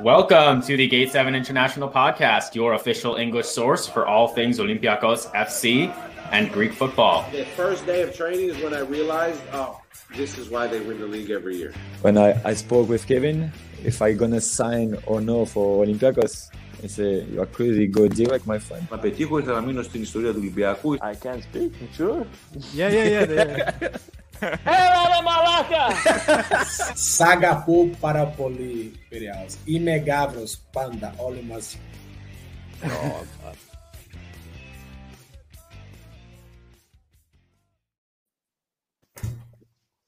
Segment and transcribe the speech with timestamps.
[0.00, 5.26] Welcome to the Gate 7 International Podcast, your official English source for all things Olympiacos
[5.32, 5.92] FC
[6.30, 7.26] and Greek football.
[7.32, 9.80] The first day of training is when I realized, oh,
[10.16, 11.72] this is why they win the league every year.
[12.02, 13.52] When I, I spoke with Kevin,
[13.84, 16.50] if I gonna sign or no for Olympiacos,
[16.80, 18.86] he said, you are crazy, go direct, my friend.
[18.90, 20.94] Να πετύχω ήρθα να μείνω στην ιστορία του Ολυμπιακού.
[20.94, 22.26] I can't speak, sure.
[22.74, 23.72] Yeah, yeah, yeah.
[23.80, 23.96] yeah.
[24.41, 25.93] La malaca!
[28.01, 28.25] Para
[30.73, 31.13] panda.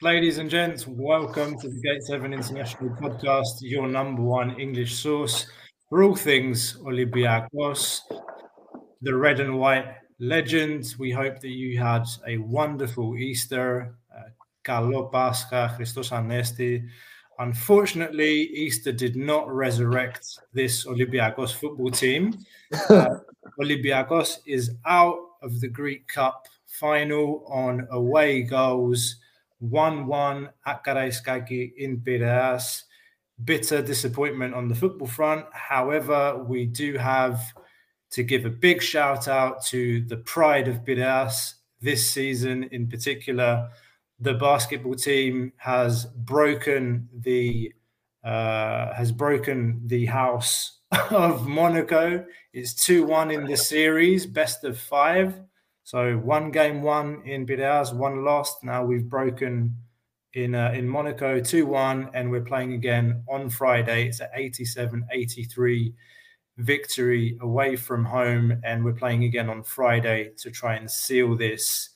[0.02, 5.48] Ladies and gents, welcome to the Gate 7 International Podcast, your number one English source
[5.90, 8.02] for all things Olympiacos,
[9.02, 9.86] the red and white
[10.20, 11.00] legends.
[11.00, 13.96] We hope that you had a wonderful Easter,
[14.65, 16.83] Uh, Καλό Πάσχα, Χριστός Ανέστη.
[17.39, 22.23] Unfortunately, Easter did not resurrect this Olympiacos football team.
[22.91, 23.17] Uh,
[23.63, 29.17] Olympiacos is out of the Greek Cup final on away goals
[29.61, 32.85] 1 1 at Karaiskaki in Piraeus.
[33.43, 35.47] Bitter disappointment on the football front.
[35.53, 37.41] However, we do have
[38.11, 43.71] to give a big shout out to the pride of Piraeus this season in particular.
[44.20, 47.74] The basketball team has broken the
[48.24, 50.80] uh, has broken the house
[51.12, 52.26] of Monaco.
[52.54, 55.40] It's 2 1 in the series, best of five.
[55.84, 58.64] So one game won in Piraeus, one lost.
[58.64, 59.76] Now we've broken
[60.34, 64.08] in uh, in Monaco 2 1, and we're playing again on Friday.
[64.08, 65.94] It's an 87 83
[66.58, 71.90] victory away from home, and we're playing again on Friday to try and seal this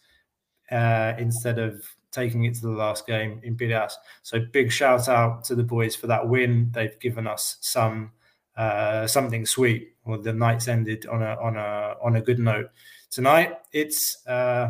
[0.69, 3.97] uh, instead of taking it to the last game in Piraeus.
[4.23, 6.69] So big shout out to the boys for that win.
[6.73, 8.11] They've given us some
[8.57, 9.93] uh, something sweet.
[10.05, 12.69] Well, the night's ended on a on a on a good note
[13.09, 13.57] tonight.
[13.71, 14.69] It's uh,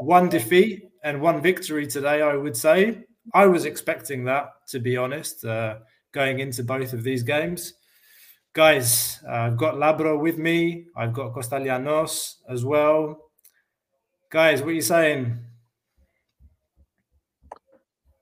[0.00, 3.04] one defeat and one victory today, I would say.
[3.32, 5.78] I was expecting that, to be honest, uh,
[6.12, 7.74] going into both of these games.
[8.52, 10.86] Guys, uh, I've got Labro with me.
[10.96, 13.18] I've got Costalianos as well.
[14.30, 15.38] Guys, what are you saying?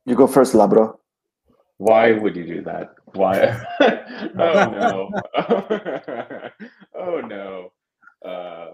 [0.04, 0.96] You go first, Labro.
[1.78, 2.94] Why would you do that?
[3.14, 3.60] Why?
[4.38, 5.10] oh no!
[6.98, 7.72] oh no!
[8.24, 8.72] Uh,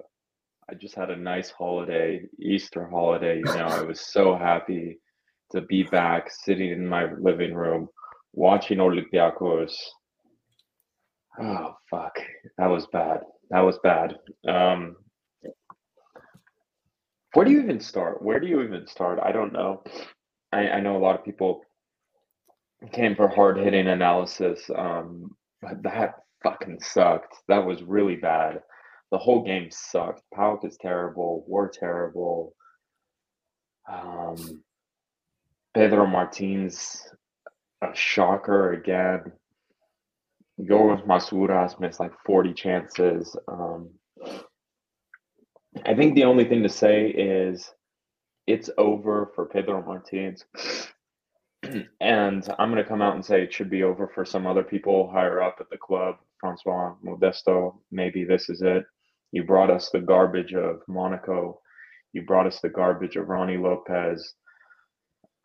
[0.70, 3.38] I just had a nice holiday, Easter holiday.
[3.38, 4.98] You know, I was so happy
[5.52, 7.88] to be back, sitting in my living room,
[8.32, 9.72] watching Olympiacos.
[11.40, 12.18] Oh fuck,
[12.58, 13.20] that was bad.
[13.50, 14.16] That was bad.
[14.46, 14.96] Um,
[17.34, 18.22] where do you even start?
[18.22, 19.18] Where do you even start?
[19.22, 19.82] I don't know.
[20.52, 21.62] I, I know a lot of people
[22.92, 24.70] came for hard hitting analysis.
[24.74, 27.34] Um, but that fucking sucked.
[27.48, 28.60] That was really bad
[29.10, 30.22] the whole game sucked.
[30.34, 31.44] PAOK is terrible.
[31.46, 32.54] We're terrible.
[33.90, 34.62] Um,
[35.74, 37.02] Pedro Martins,
[37.82, 39.32] a shocker again.
[40.60, 43.36] Yorgos Masouras missed like 40 chances.
[43.46, 43.90] Um,
[45.86, 47.72] I think the only thing to say is
[48.48, 50.44] it's over for Pedro Martinez.
[52.00, 54.62] and I'm going to come out and say it should be over for some other
[54.62, 56.16] people higher up at the club.
[56.40, 58.84] Francois Modesto, maybe this is it.
[59.32, 61.60] You brought us the garbage of Monaco.
[62.14, 64.32] You brought us the garbage of Rony Lopes,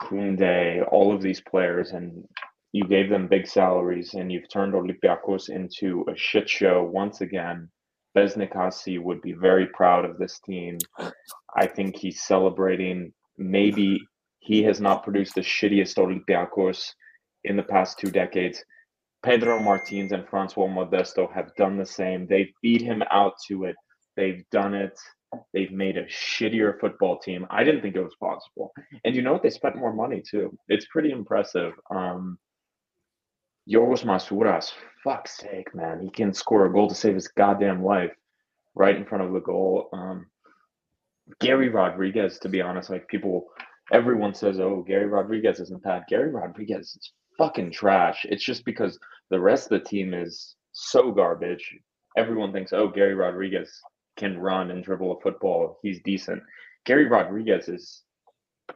[0.01, 2.23] Kunde, all of these players, and
[2.71, 7.69] you gave them big salaries, and you've turned Olympiacos into a shit show once again.
[8.15, 10.77] Besnik Hasi would be very proud of this team.
[11.55, 13.13] I think he's celebrating.
[13.37, 13.99] Maybe
[14.39, 16.91] he has not produced the shittiest Olympiacos
[17.43, 18.63] in the past two decades.
[19.23, 22.27] Pedro Martins and Francois Modesto have done the same.
[22.27, 23.75] They've beat him out to it.
[24.17, 24.99] They've done it.
[25.53, 27.47] They've made a shittier football team.
[27.49, 28.71] I didn't think it was possible.
[29.03, 29.41] And you know what?
[29.43, 30.55] They spent more money too.
[30.67, 31.73] It's pretty impressive.
[31.89, 32.37] Um,
[33.69, 35.99] Yorgos Masouras, fuck's sake, man.
[36.01, 38.11] He can score a goal to save his goddamn life
[38.75, 39.89] right in front of the goal.
[39.93, 40.27] Um,
[41.39, 43.47] Gary Rodriguez, to be honest, like people,
[43.91, 46.03] everyone says, oh, Gary Rodriguez isn't bad.
[46.09, 48.25] Gary Rodriguez is fucking trash.
[48.29, 48.99] It's just because
[49.29, 51.77] the rest of the team is so garbage.
[52.17, 53.71] Everyone thinks, oh, Gary Rodriguez
[54.17, 55.79] can run and dribble a football.
[55.81, 56.43] He's decent.
[56.85, 58.03] Gary Rodriguez is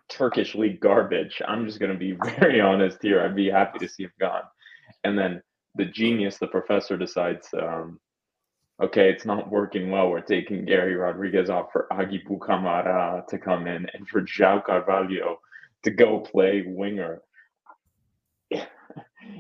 [0.10, 1.42] Turkish league garbage.
[1.48, 3.22] I'm just going to be very honest here.
[3.22, 4.44] I'd be happy to see him gone.
[5.04, 5.42] And then
[5.76, 8.00] the genius, the professor, decides, um,
[8.82, 10.10] okay, it's not working well.
[10.10, 15.40] We're taking Gary Rodriguez off for Aguibou Camara to come in and for João Carvalho
[15.84, 17.22] to go play winger.
[18.52, 18.62] you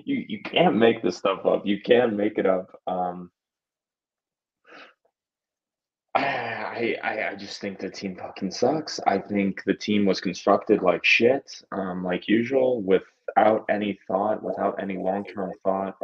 [0.05, 1.65] you can't make this stuff up.
[1.65, 2.79] You can't make it up.
[2.87, 3.31] Um,
[6.15, 8.99] I, I I just think the team fucking sucks.
[9.07, 12.81] I think the team was constructed like shit, um, like usual,
[13.27, 15.95] without any thought, without any long term thought.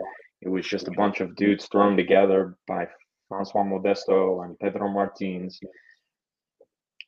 [0.42, 2.88] It was just a bunch of dudes thrown together by
[3.30, 5.60] Francois Modesto and Pedro Martins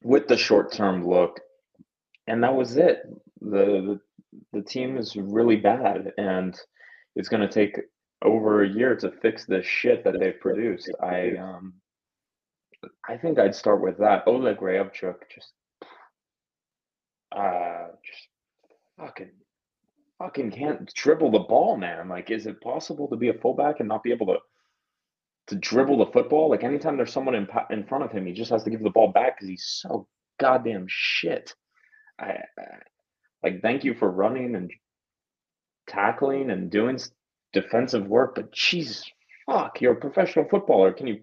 [0.04, 1.40] with the short term look,
[2.28, 3.00] and that was it.
[3.42, 4.00] The, the
[4.52, 6.58] the team is really bad, and
[7.16, 7.80] it's going to take
[8.22, 10.92] over a year to fix the shit that they've produced.
[11.02, 11.74] I um,
[13.08, 14.24] I think I'd start with that.
[14.28, 15.52] Oleg Reabciuk just,
[17.36, 18.28] uh, just
[19.00, 19.32] fucking,
[20.20, 22.10] fucking can't dribble the ball, man.
[22.10, 24.38] Like, is it possible to be a fullback and not be able to,
[25.48, 26.50] to dribble the football?
[26.50, 28.90] Like, anytime there's someone in in front of him, he just has to give the
[28.90, 30.08] ball back because he's so
[30.40, 31.54] goddamn shit.
[32.20, 32.38] I,
[33.44, 34.72] like, thank you for running and
[35.88, 37.00] tackling and doing
[37.54, 39.04] defensive work, but Jesus,
[39.46, 40.94] fuck, you're a professional footballer.
[40.94, 41.22] Can you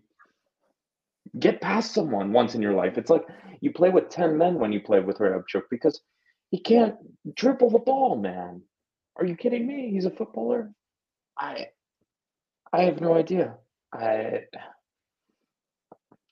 [1.38, 2.98] get past someone once in your life.
[2.98, 3.24] It's like
[3.60, 6.00] you play with 10 men when you play with Reabciuk because
[6.50, 6.96] he can't
[7.34, 8.62] dribble the ball, man.
[9.16, 9.90] Are you kidding me?
[9.90, 10.72] He's a footballer.
[11.38, 11.68] I
[12.72, 13.54] I have no idea.
[13.92, 14.44] I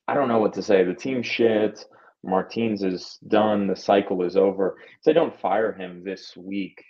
[0.09, 0.85] I don't know what to say.
[0.85, 1.85] The team shit.
[2.23, 3.67] Martins is done.
[3.67, 4.77] The cycle is over.
[4.99, 6.83] If they don't fire him this week,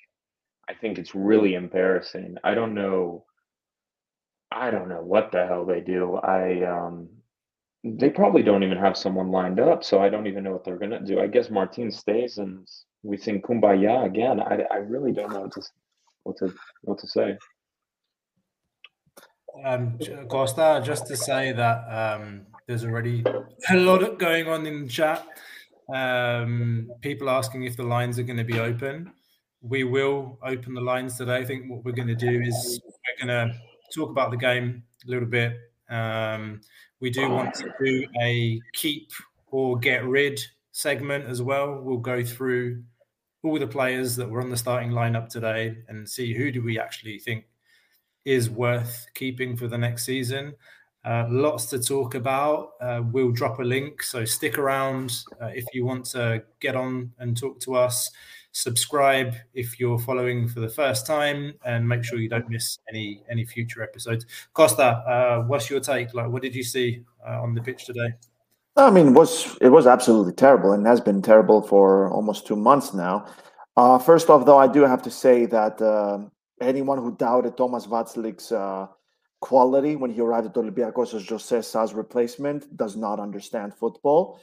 [0.69, 2.37] I think it's really embarrassing.
[2.43, 3.27] I don't know.
[4.51, 6.17] I don't know what the hell they do.
[6.17, 7.09] I um
[7.83, 10.79] they probably don't even have someone lined up, so I don't even know what they're
[10.79, 11.21] gonna do.
[11.21, 12.67] I guess Martin stays and
[13.03, 14.41] we sing Kumbaya again.
[14.41, 15.63] I, I really don't know what to
[16.23, 17.37] what to what to say.
[19.65, 19.99] Um,
[20.29, 23.25] Costa, just to say that um, there's already
[23.69, 25.27] a lot going on in the chat.
[25.93, 29.13] Um, people asking if the lines are going to be open.
[29.63, 31.39] We will open the lines today.
[31.39, 33.55] I think what we're going to do is we're going to
[33.95, 35.57] talk about the game a little bit.
[35.91, 36.61] Um,
[37.01, 39.11] we do want to do a keep
[39.51, 41.81] or get rid segment as well.
[41.83, 42.85] We'll go through
[43.43, 46.79] all the players that were on the starting lineup today and see who do we
[46.79, 47.45] actually think
[48.25, 50.55] is worth keeping for the next season.
[51.05, 52.73] Uh, lots to talk about.
[52.81, 57.11] Uh, we'll drop a link, so stick around uh, if you want to get on
[57.19, 58.11] and talk to us
[58.53, 63.23] subscribe if you're following for the first time and make sure you don't miss any
[63.31, 67.55] any future episodes costa uh, what's your take like what did you see uh, on
[67.55, 68.13] the pitch today
[68.77, 72.57] i mean it was it was absolutely terrible and has been terrible for almost two
[72.57, 73.27] months now.
[73.77, 76.19] Uh, first off though i do have to say that uh,
[76.61, 78.87] anyone who doubted thomas Vaclik's uh,
[79.41, 84.41] quality when he arrived at olympiacos as jose sa's replacement does not understand football.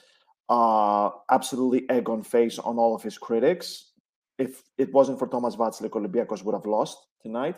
[0.49, 3.91] Uh, absolutely egg on face on all of his critics.
[4.37, 7.55] If it wasn't for Thomas Vaclik, Olympiacos would have lost tonight.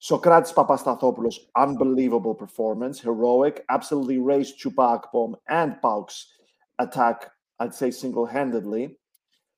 [0.00, 6.32] Sokratis Papastathopoulos, unbelievable performance, heroic, absolutely raised Chuba Akpom and PAOK's
[6.78, 8.98] attack, I'd say single handedly.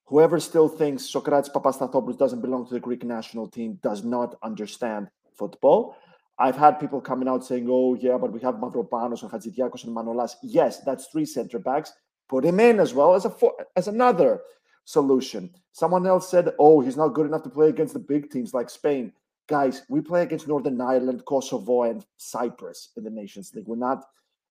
[0.04, 5.08] Whoever still thinks Sokratis Papastathopoulos doesn't belong to the Greek national team does not understand
[5.36, 5.96] football.
[6.38, 9.96] I've had people coming out saying, oh, yeah, but we have Mavropanos and Hatzidiakos and
[9.96, 10.34] Manolas.
[10.42, 11.92] Yes, that's three center backs.
[12.28, 14.40] Put him in as well as a four, as another
[14.84, 15.50] solution.
[15.72, 18.68] Someone else said, oh, he's not good enough to play against the big teams like
[18.70, 19.12] Spain.
[19.48, 23.66] Guys, we play against Northern Ireland, Kosovo, and Cyprus in the Nations League.
[23.66, 24.04] We're not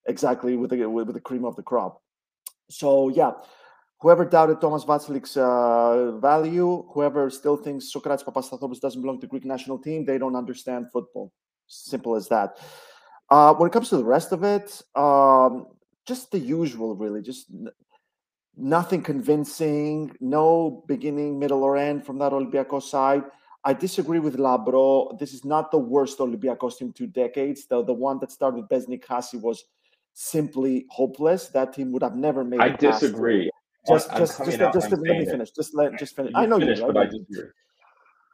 [0.08, 2.02] exactly with the, with the cream of the crop.
[2.70, 3.32] So, yeah,
[4.00, 9.32] whoever doubted Thomas Vaclik's uh, value, whoever still thinks Sokratis Papastathopoulos doesn't belong to the
[9.32, 11.34] Greek national team, they don't understand football.
[11.68, 12.58] Simple as that.
[13.30, 15.68] Uh, when it comes to the rest of it, um,
[16.06, 17.22] just the usual, really.
[17.22, 17.52] Just
[18.56, 23.24] nothing convincing, no beginning, middle, or end from that Olympiacos side.
[23.66, 25.18] I disagree with Labro.
[25.18, 27.66] This is not the worst Olympiacos in two decades.
[27.66, 29.66] The, the one that started with Besnik Hasi was
[30.14, 31.48] simply hopeless.
[31.48, 33.50] That team would have never made I disagree.
[33.88, 35.52] Just, I'm just, just, just, let me finish.
[35.52, 36.32] Just let, just finish.
[36.36, 36.94] I know finish, you, right?
[36.94, 37.50] But I disagree.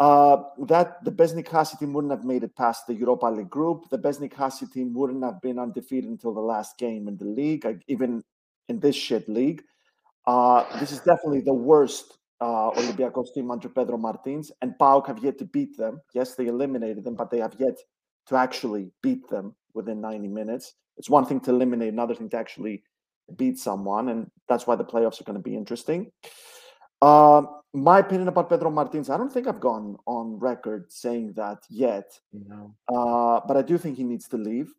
[0.01, 3.89] Uh, that the Besnik Hasi team wouldn't have made it past the Europa League group.
[3.89, 7.65] The Besnik Hasi team wouldn't have been undefeated until the last game in the league,
[7.87, 8.23] even
[8.67, 9.63] in this shit league.
[10.25, 15.23] Uh, this is definitely the worst uh, Olympiacos team under Pedro Martins, and PAOK have
[15.23, 16.01] yet to beat them.
[16.13, 17.77] Yes, they eliminated them, but they have yet
[18.27, 20.73] to actually beat them within 90 minutes.
[20.97, 22.83] It's one thing to eliminate, another thing to actually
[23.37, 26.11] beat someone, and that's why the playoffs are going to be interesting.
[27.01, 27.43] Uh,
[27.73, 32.11] my opinion about Pedro Martins, I don't think I've gone on record saying that yet,
[32.33, 32.75] no.
[32.89, 34.73] uh, but I do think he needs to leave.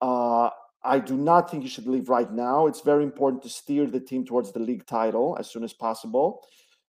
[0.00, 0.50] Uh,
[0.84, 2.66] I do not think you should leave right now.
[2.66, 6.42] It's very important to steer the team towards the league title as soon as possible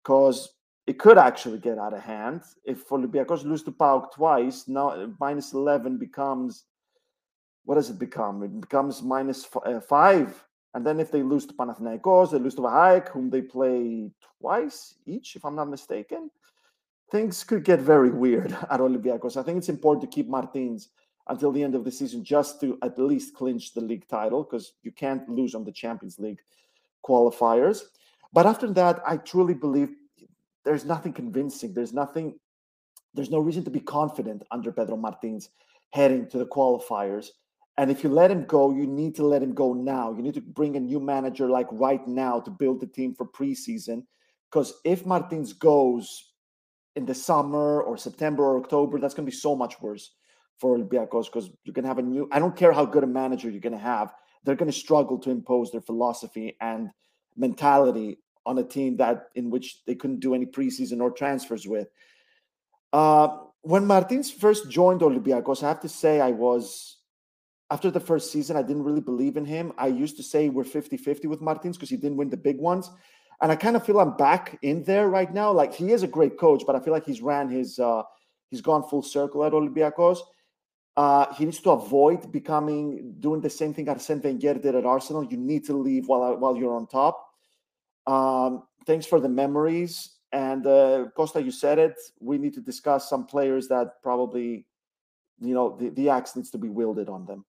[0.03, 0.53] because
[0.87, 4.67] it could actually get out of hand if Olympiacos lose to PAOK twice.
[4.67, 6.65] Now minus eleven becomes
[7.65, 8.41] what does it become?
[8.41, 10.43] It becomes uh, five.
[10.73, 14.95] And then if they lose to Panathinaikos, they lose to Vahak, whom they play twice
[15.05, 16.31] each, if I'm not mistaken,
[17.11, 19.37] things could get very weird at Olympiacos.
[19.37, 20.89] I think it's important to keep Martins
[21.27, 24.73] until the end of the season just to at least clinch the league title because
[24.81, 26.41] you can't lose on the Champions League
[27.05, 27.83] qualifiers.
[28.31, 29.89] But after that, I truly believe
[30.65, 31.73] there's nothing convincing.
[31.73, 32.39] There's nothing,
[33.13, 35.49] there's no reason to be confident under Pedro Martins
[35.91, 37.29] heading to the qualifiers.
[37.77, 40.11] And if you let him go, you need to let him go now.
[40.11, 43.25] You need to bring a new manager like right now to build the team for
[43.25, 44.03] preseason.
[44.51, 46.33] Because if Martins goes
[46.95, 50.11] in the summer or September or October, that's going to be so much worse
[50.59, 52.27] for Olympiacos because you can have a new.
[52.31, 55.17] I don't care how good a manager you're going to have; they're going to struggle
[55.19, 56.89] to impose their philosophy and
[57.39, 61.87] mentality on a team that in which they couldn't do any preseason or transfers with.
[62.91, 63.29] Uh,
[63.61, 66.97] when Martins first joined Olympiacos, I have to say I was
[67.71, 69.73] after the first season, I didn't really believe in him.
[69.77, 72.57] I used to say we're 50 50 with Martins because he didn't win the big
[72.57, 72.89] ones.
[73.41, 75.51] And I kind of feel I'm back in there right now.
[75.51, 78.03] Like he is a great coach, but I feel like he's ran his, uh,
[78.49, 80.19] he's gone full circle at Olympiacos.
[80.97, 85.23] Uh, he needs to avoid becoming doing the same thing Arsene Wenger did at Arsenal.
[85.23, 87.28] You need to leave while while you're on top.
[88.09, 90.17] Um, thanks for the memories.
[90.31, 91.95] And uh, Costa, you said it.
[92.19, 94.65] We need to discuss some players that probably,
[95.39, 97.45] you know, the, the axe needs to be wielded on them.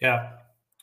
[0.00, 0.30] Yeah,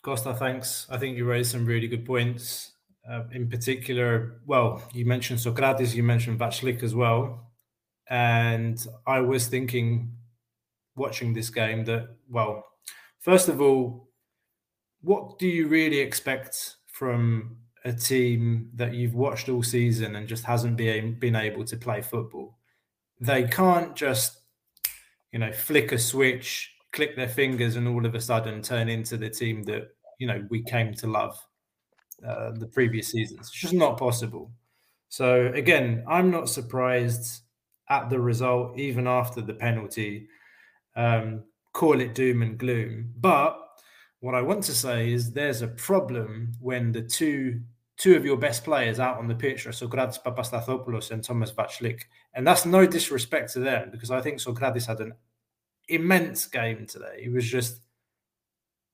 [0.01, 0.87] Costa, thanks.
[0.89, 2.71] I think you raised some really good points.
[3.09, 7.51] Uh, in particular, well, you mentioned Socrates, you mentioned Vaclik as well.
[8.09, 10.11] And I was thinking,
[10.95, 12.63] watching this game, that, well,
[13.19, 14.08] first of all,
[15.01, 20.43] what do you really expect from a team that you've watched all season and just
[20.43, 22.57] hasn't been, been able to play football?
[23.21, 24.39] They can't just,
[25.31, 29.17] you know, flick a switch click their fingers and all of a sudden turn into
[29.17, 31.37] the team that you know we came to love
[32.25, 33.39] uh, the previous seasons.
[33.41, 34.51] It's just not possible.
[35.09, 37.41] So again, I'm not surprised
[37.89, 40.27] at the result, even after the penalty.
[40.95, 43.57] Um, call it doom and gloom, but
[44.21, 47.61] what I want to say is there's a problem when the two
[47.99, 52.03] two of your best players out on the pitch are Socrates Papastathopoulos and Thomas Vaclik.
[52.33, 55.13] And that's no disrespect to them because I think Socrates had an
[55.89, 57.19] immense game today.
[57.21, 57.81] He was just,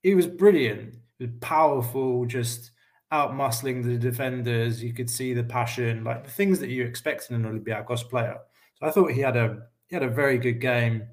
[0.01, 0.95] he was brilliant.
[1.19, 2.71] He was powerful, just
[3.11, 4.83] out muscling the defenders.
[4.83, 8.39] You could see the passion, like the things that you expect in an Olympiacos player.
[8.79, 11.07] So I thought he had a he had a very good game.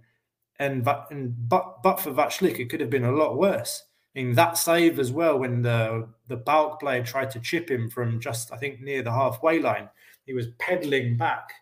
[0.59, 3.85] And, and but but for Vaclik, it could have been a lot worse.
[4.15, 8.21] In that save as well, when the the PAOK player tried to chip him from
[8.21, 9.89] just I think near the halfway line,
[10.27, 11.53] he was pedaling back.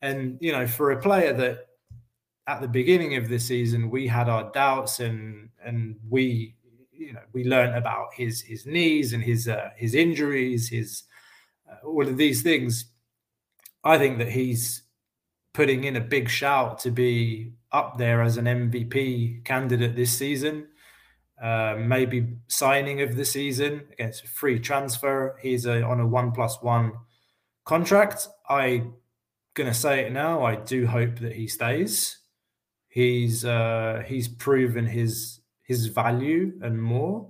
[0.00, 1.66] And you know, for a player that
[2.46, 6.54] at the beginning of the season we had our doubts and and we
[6.92, 11.04] you know we learned about his his knees and his uh, his injuries his
[11.70, 12.86] uh, all of these things
[13.82, 14.82] i think that he's
[15.52, 20.66] putting in a big shout to be up there as an mvp candidate this season
[21.42, 26.30] uh, maybe signing of the season against a free transfer he's a, on a one
[26.32, 26.92] plus one
[27.64, 28.82] contract i
[29.54, 32.18] gonna say it now i do hope that he stays
[32.94, 37.28] He's uh, he's proven his his value and more.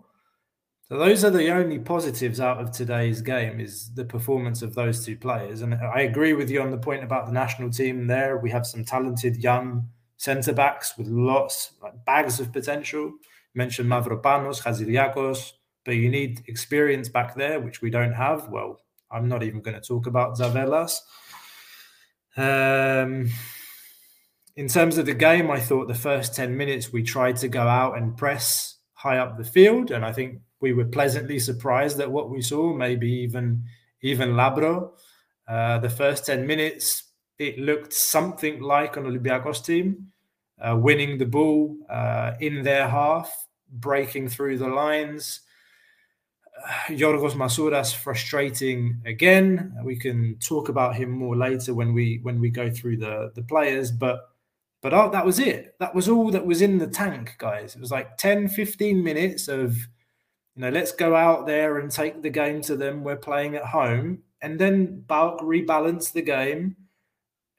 [0.82, 5.06] So those are the only positives out of today's game is the performance of those
[5.06, 5.62] two players.
[5.62, 8.36] And I agree with you on the point about the national team there.
[8.36, 13.14] We have some talented young centre backs with lots like bags of potential.
[13.54, 15.52] Mentioned Mavropanos, Hatzidiakos,
[15.84, 18.48] but you need experience back there, which we don't have.
[18.48, 18.80] Well,
[19.10, 20.98] I'm not even going to talk about Zavelas.
[22.36, 23.30] Um,
[24.56, 27.62] in terms of the game, I thought the first 10 minutes we tried to go
[27.62, 29.90] out and press high up the field.
[29.90, 33.64] And I think we were pleasantly surprised at what we saw, maybe even
[34.02, 34.90] even Labro.
[35.48, 37.04] Uh, the first 10 minutes,
[37.38, 40.08] it looked something like an Olympiacos team,
[40.60, 43.43] uh, winning the ball uh, in their half,
[43.74, 45.40] breaking through the lines.
[46.66, 49.74] Uh, Yorgos Masouras frustrating again.
[49.84, 53.42] We can talk about him more later when we when we go through the the
[53.42, 54.30] players, but
[54.84, 55.76] but oh, that was it.
[55.80, 57.74] That was all that was in the tank, guys.
[57.74, 62.20] It was like 10, 15 minutes of, you know, let's go out there and take
[62.20, 63.02] the game to them.
[63.02, 64.24] We're playing at home.
[64.42, 66.76] And then PAOK rebalanced the game.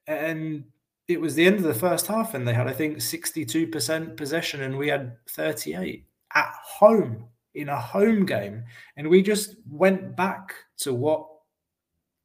[0.05, 0.65] And
[1.07, 2.33] it was the end of the first half.
[2.33, 4.61] And they had, I think, 62% possession.
[4.61, 8.63] And we had 38 at home in a home game.
[8.97, 11.27] And we just went back to what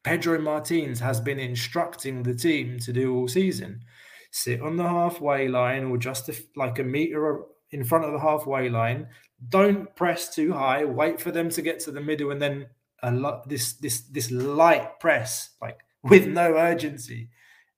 [0.03, 3.83] Pedro Martins has been instructing the team to do all season.
[4.31, 8.69] Sit on the halfway line or just like a meter in front of the halfway
[8.69, 9.09] line.
[9.49, 10.85] Don't press too high.
[10.85, 12.67] Wait for them to get to the middle and then
[13.03, 17.31] a lot this this this light press like with no urgency.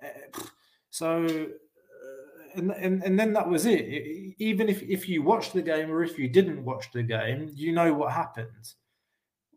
[0.03, 0.41] Uh,
[0.93, 3.81] so uh, and, and and then that was it.
[4.39, 7.73] Even if if you watched the game or if you didn't watch the game, you
[7.73, 8.75] know what happened.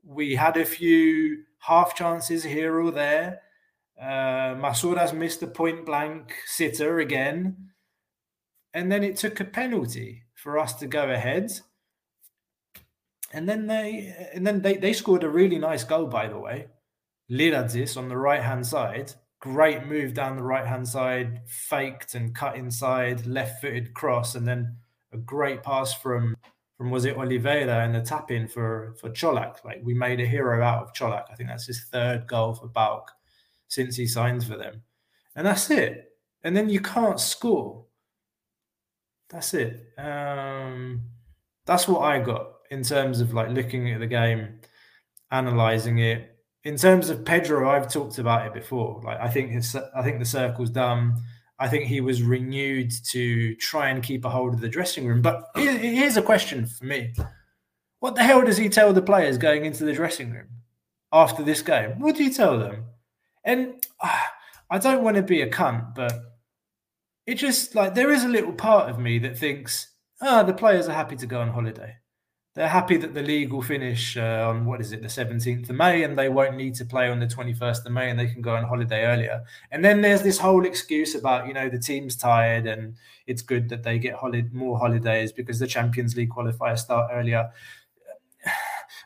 [0.04, 3.42] We had a few half chances here or there.
[4.00, 7.72] Uh, Masouras missed a point blank sitter again.
[8.74, 11.52] And then it took a penalty for us to go ahead.
[13.34, 16.68] And then they and then they, they scored a really nice goal, by the way.
[17.30, 19.14] Lyratzis on the right hand side.
[19.46, 24.48] Great move down the right hand side, faked and cut inside, left footed cross, and
[24.48, 24.76] then
[25.14, 26.36] a great pass from
[26.78, 29.64] from was it Oliveira and the tap in for for Čolak.
[29.64, 31.26] Like we made a hero out of Čolak.
[31.32, 33.04] I think that's his third goal for PAOK
[33.68, 34.82] since he signed for them.
[35.36, 36.14] And that's it.
[36.44, 37.86] And then you can't score.
[39.30, 39.94] That's it.
[40.00, 41.04] Um,
[41.68, 44.60] that's what I got in terms of like looking at the game,
[45.30, 46.35] analyzing it.
[46.66, 49.00] In terms of Pedro, I've talked about it before.
[49.06, 51.22] Like I think his, I think the circle's done.
[51.60, 55.22] I think he was renewed to try and keep a hold of the dressing room.
[55.22, 57.14] But here's a question for me:
[58.00, 60.48] What the hell does he tell the players going into the dressing room
[61.14, 62.00] after this game?
[62.00, 62.86] What do you tell them?
[63.44, 64.22] And uh,
[64.72, 66.14] I don't want to be a cunt, but
[67.28, 70.54] it just like there is a little part of me that thinks, ah, oh, the
[70.54, 71.98] players are happy to go on holiday
[72.56, 75.76] they're happy that the league will finish uh, on what is it, the 17th of
[75.76, 78.42] May, and they won't need to play on the 21st of May, and they can
[78.42, 79.44] go on holiday earlier.
[79.72, 82.96] And then there's this whole excuse about you know the team's tired, and
[83.28, 87.52] it's good that they get holi- more holidays because the Champions League qualifiers start earlier.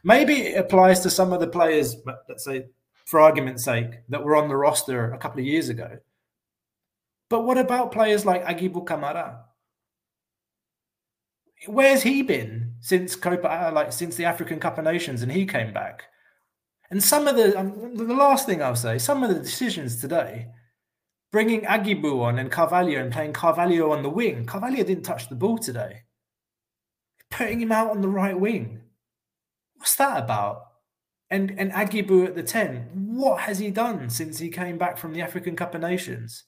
[0.04, 1.96] Maybe it applies to some of the players,
[2.28, 2.68] let's say,
[3.06, 5.98] for argument's sake, that were on the roster a couple of years ago.
[7.30, 9.46] But what about players like Aguibou Camara?
[11.66, 15.46] Where's he been since Copa, uh, like since the African Cup of Nations, and he
[15.46, 16.04] came back?
[16.92, 20.48] And some of the um, the last thing I'll say, some of the decisions today,
[21.32, 24.46] bringing Aguibou on and Carvalho and playing Carvalho on the wing.
[24.46, 26.04] Carvalho didn't touch the ball today.
[27.30, 28.82] Putting him out on the right wing.
[29.76, 30.64] What's that about?
[31.30, 32.90] And and Aguibou at the 10.
[32.94, 36.46] What has he done since he came back from the African Cup of Nations?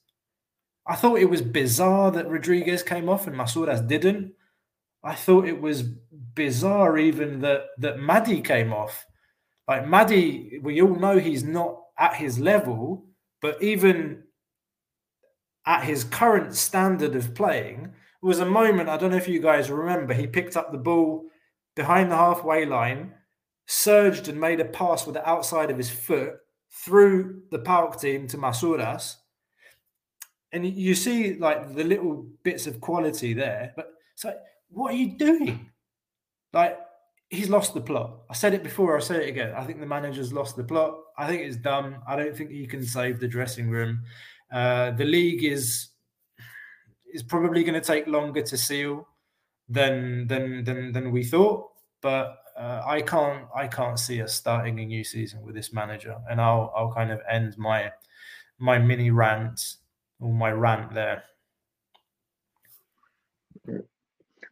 [0.87, 4.33] I thought it was bizarre that Rodriguez came off and Masouras didn't.
[5.03, 5.83] I thought it was
[6.35, 9.05] bizarre even that that Mady came off.
[9.67, 13.05] Like Mady, we all know he's not at his level,
[13.41, 14.23] but even
[15.65, 19.71] at his current standard of playing, was a moment, I don't know if you guys
[19.71, 21.25] remember, he picked up the ball
[21.75, 23.13] behind the halfway line,
[23.67, 26.33] surged and made a pass with the outside of his foot
[26.69, 29.15] through the PAOK team to Masouras.
[30.51, 34.33] And you see like the little bits of quality there, but so
[34.71, 35.69] what are you doing?
[36.53, 36.79] Like,
[37.29, 38.19] he's lost the plot.
[38.29, 39.53] I said it before, I'll say it again.
[39.55, 40.97] I think the manager's lost the plot.
[41.17, 41.97] I think it's dumb.
[42.07, 44.01] I don't think he can save the dressing room.
[44.51, 45.89] Uh, the league is
[47.13, 49.07] is probably going to take longer to seal
[49.69, 51.69] than than than than we thought.
[52.01, 56.17] But uh, I can't I can't see us starting a new season with this manager.
[56.29, 57.91] And I'll I'll kind of end my
[58.59, 59.75] my mini rant
[60.19, 61.23] or my rant there.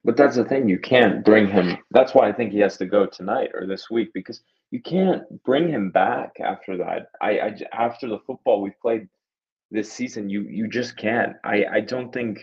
[0.04, 1.78] But that's the thing, you can't bring him.
[1.92, 5.24] That's why I think he has to go tonight or this week because you can't
[5.44, 7.08] bring him back after that.
[7.22, 9.10] I, I after the football we played
[9.72, 11.36] this season, you you just can't.
[11.44, 12.40] I I don't think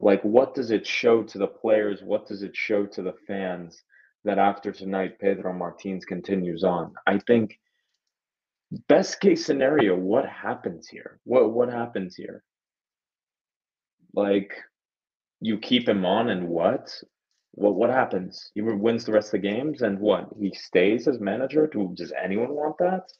[0.00, 2.02] like what does it show to the players?
[2.02, 3.82] What does it show to the fans
[4.24, 6.92] that after tonight Pedro Martins continues on?
[7.06, 7.58] I think
[8.86, 11.20] best case scenario, what happens here?
[11.24, 12.42] What what happens here?
[14.12, 14.52] Like
[15.40, 16.94] you keep him on and what?
[17.52, 18.50] What what happens?
[18.54, 20.28] He wins the rest of the games and what?
[20.38, 21.66] He stays as manager?
[21.66, 23.10] Do, does anyone want that?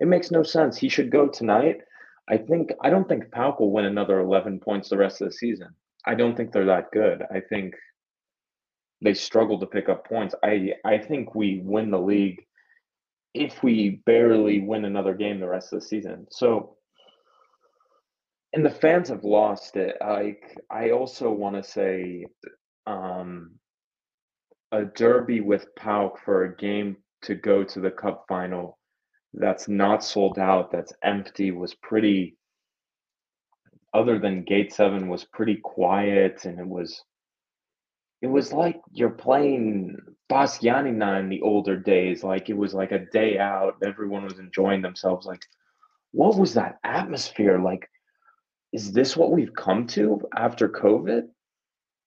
[0.00, 0.76] It makes no sense.
[0.76, 1.80] He should go tonight.
[2.28, 5.32] I think I don't think PAOK will win another 11 points the rest of the
[5.32, 5.68] season.
[6.06, 7.22] I don't think they're that good.
[7.30, 7.74] I think
[9.02, 10.34] they struggle to pick up points.
[10.42, 12.44] I I think we win the league
[13.34, 16.26] if we barely win another game the rest of the season.
[16.30, 16.77] So
[18.52, 19.96] and the fans have lost it.
[20.00, 22.26] Like I also want to say,
[22.86, 23.52] um,
[24.72, 28.78] a derby with PAOK for a game to go to the cup final
[29.34, 32.36] that's not sold out, that's empty, was pretty.
[33.94, 37.02] Other than Gate Seven, was pretty quiet, and it was.
[38.20, 39.96] It was like you're playing
[40.28, 44.38] PAS Giannina in the older days, like it was like a day out, everyone was
[44.40, 45.24] enjoying themselves.
[45.24, 45.42] Like,
[46.10, 47.60] what was that atmosphere?
[47.60, 47.88] Like,
[48.72, 51.28] is this what we've come to after COVID?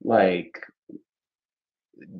[0.03, 0.59] Like,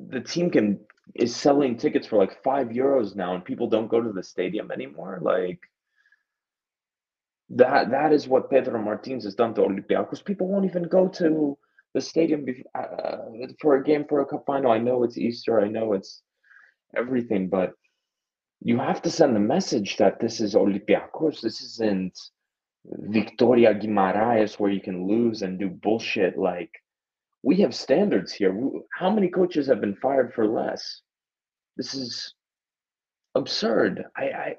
[0.08, 0.80] the team can
[1.14, 4.70] is selling tickets for like five euros now, and people don't go to the stadium
[4.70, 5.18] anymore.
[5.20, 5.60] Like,
[7.50, 10.24] that that is what Pedro Martins has done to Olympiacos.
[10.24, 11.58] People won't even go to
[11.94, 13.16] the stadium uh,
[13.60, 14.72] for a game for a cup final.
[14.72, 15.60] I know it's Easter.
[15.60, 16.22] I know it's
[16.96, 17.72] everything, but
[18.62, 21.40] you have to send the message that this is Olympiacos.
[21.40, 22.18] This isn't
[22.84, 26.36] Victoria Guimaraes where you can lose and do bullshit.
[26.36, 26.70] Like
[27.42, 28.54] we have standards here.
[28.98, 31.02] How many coaches have been fired for less?
[31.76, 32.34] This is
[33.34, 34.04] absurd.
[34.16, 34.56] I, I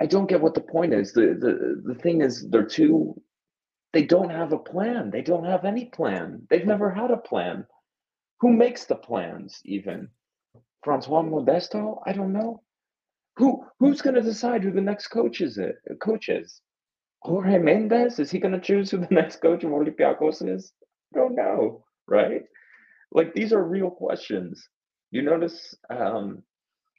[0.00, 1.12] I don't get what the point is.
[1.12, 3.20] The the the thing is they're too
[3.92, 5.10] they don't have a plan.
[5.10, 6.46] They don't have any plan.
[6.50, 7.66] They've never had a plan.
[8.40, 10.08] Who makes the plans even?
[10.82, 12.02] Francois Modesto?
[12.04, 12.62] I don't know.
[13.36, 15.58] Who who's going to decide who the next coach is?
[15.58, 16.60] It coach is
[17.24, 18.18] Jorge Mendes.
[18.18, 20.72] Is he going to choose who the next coach of Olympiacos is?
[21.14, 21.84] I don't know.
[22.06, 22.42] Right?
[23.12, 24.68] Like these are real questions.
[25.10, 26.42] You notice um,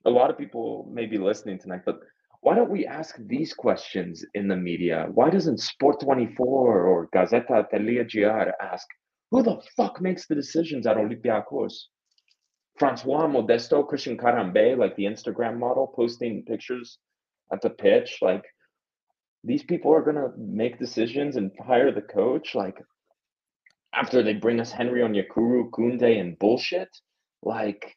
[0.06, 2.00] a lot of people may be listening tonight, but
[2.42, 5.08] why don't we ask these questions in the media?
[5.14, 8.88] Why doesn't Sport 24 or Gazeta Atelia GR ask,
[9.32, 11.74] who the fuck makes the decisions at Olympiacos?
[12.78, 17.00] Francois Modesto, Christian Karembeu, like the Instagram model, posting pictures
[17.52, 18.20] at the pitch.
[18.22, 18.44] Like,
[19.46, 22.56] these people are going to make decisions and hire the coach.
[22.56, 22.78] Like,
[23.94, 26.90] after they bring us Henry on Yakuru, Kunde, and bullshit.
[27.42, 27.96] Like,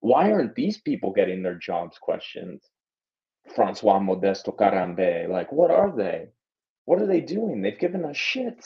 [0.00, 2.60] why aren't these people getting their jobs questioned?
[3.54, 5.28] Francois Modesto Karembeu.
[5.28, 6.28] Like, what are they?
[6.84, 7.62] What are they doing?
[7.62, 8.64] They've given us shit.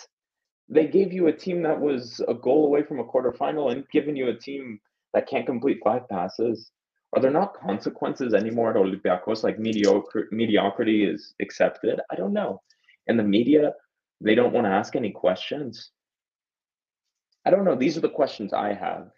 [0.68, 4.16] They gave you a team that was a goal away from a quarterfinal and given
[4.16, 4.80] you a team
[5.14, 6.70] that can't complete five passes.
[7.16, 9.42] Are there not consequences anymore at Olympiacos?
[9.42, 11.98] Like mediocre, mediocrity is accepted?
[12.10, 12.60] I don't know.
[13.06, 13.72] And the media,
[14.20, 15.92] they don't want to ask any questions.
[17.46, 17.74] I don't know.
[17.74, 19.08] These are the questions I have.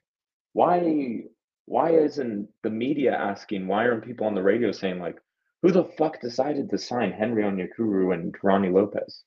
[0.52, 1.24] Why
[1.66, 3.66] why isn't the media asking?
[3.66, 5.18] Why aren't people on the radio saying like,
[5.62, 9.24] who the fuck decided to sign Henry Onyekuru and Rony Lopes?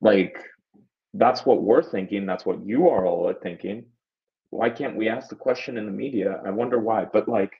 [0.00, 0.36] Like,
[1.14, 2.26] that's what we're thinking.
[2.26, 3.86] That's what you are all thinking.
[4.50, 6.40] Why can't we ask the question in the media?
[6.44, 7.04] I wonder why.
[7.04, 7.52] But like,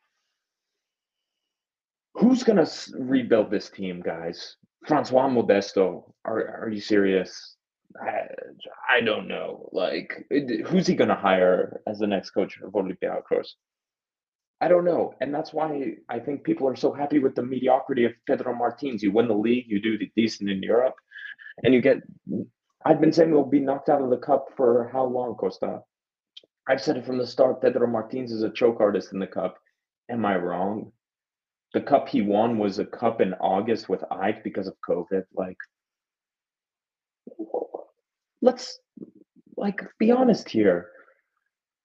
[2.14, 4.56] who's gonna rebuild this team, guys?
[4.86, 6.12] Francois Modesto?
[6.24, 7.56] Are are you serious?
[8.00, 8.28] I,
[8.88, 9.68] I don't know.
[9.72, 10.26] Like,
[10.66, 13.48] who's he gonna hire as the next coach of Olympiacos?
[14.60, 15.14] I don't know.
[15.20, 19.02] And that's why I think people are so happy with the mediocrity of Pedro Martins.
[19.02, 20.96] You win the league, you do decent in Europe,
[21.62, 21.98] and you get.
[22.84, 25.82] I've been saying we'll be knocked out of the cup for how long, Costa?
[26.68, 27.62] I've said it from the start.
[27.62, 29.56] Pedro Martins is a choke artist in the cup.
[30.10, 30.92] Am I wrong?
[31.72, 35.24] The cup he won was a cup in August with AEK because of COVID.
[35.34, 35.56] Like,
[38.42, 38.78] let's
[39.56, 40.90] like be honest here.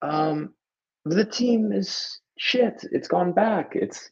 [0.02, 0.54] Um,
[1.06, 3.72] the team is shit, it's gone back.
[3.76, 4.10] It's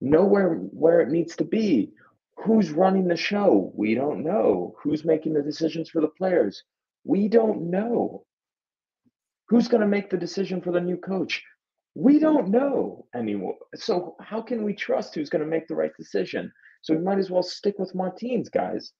[0.00, 1.92] nowhere where it needs to be.
[2.36, 3.72] Who's running the show?
[3.74, 4.74] We don't know.
[4.82, 6.62] Who's making the decisions for the players?
[7.04, 8.23] We don't know.
[9.48, 11.42] Who's going to make the decision for the new coach?
[11.94, 13.56] We don't know anymore.
[13.74, 16.52] So, how can we trust who's going to make the right decision?
[16.82, 18.92] So, we might as well stick with Martins, guys.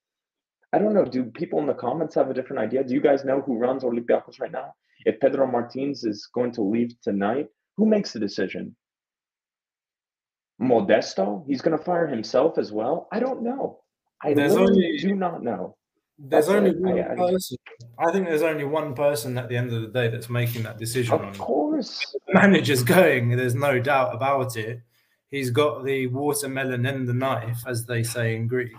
[0.73, 1.05] I don't know.
[1.05, 2.85] Do people in the comments have a different idea?
[2.85, 4.75] Do you guys know who runs Olympiacos right now?
[5.05, 8.75] If Pedro Martins is going to leave tonight, who makes the decision?
[10.61, 11.45] Modesto?
[11.47, 13.09] He's going to fire himself as well?
[13.13, 13.81] I don't know.
[14.23, 15.77] I there's only, do not know.
[16.19, 17.57] There's that's only one I, person.
[17.99, 20.79] I think there's only one person at the end of the day that's making that
[20.79, 21.15] decision.
[21.15, 22.01] Of course.
[22.27, 23.31] The manager's going.
[23.37, 24.81] There's no doubt about it.
[25.31, 28.73] He's got the watermelon and the knife, as they say in Greek.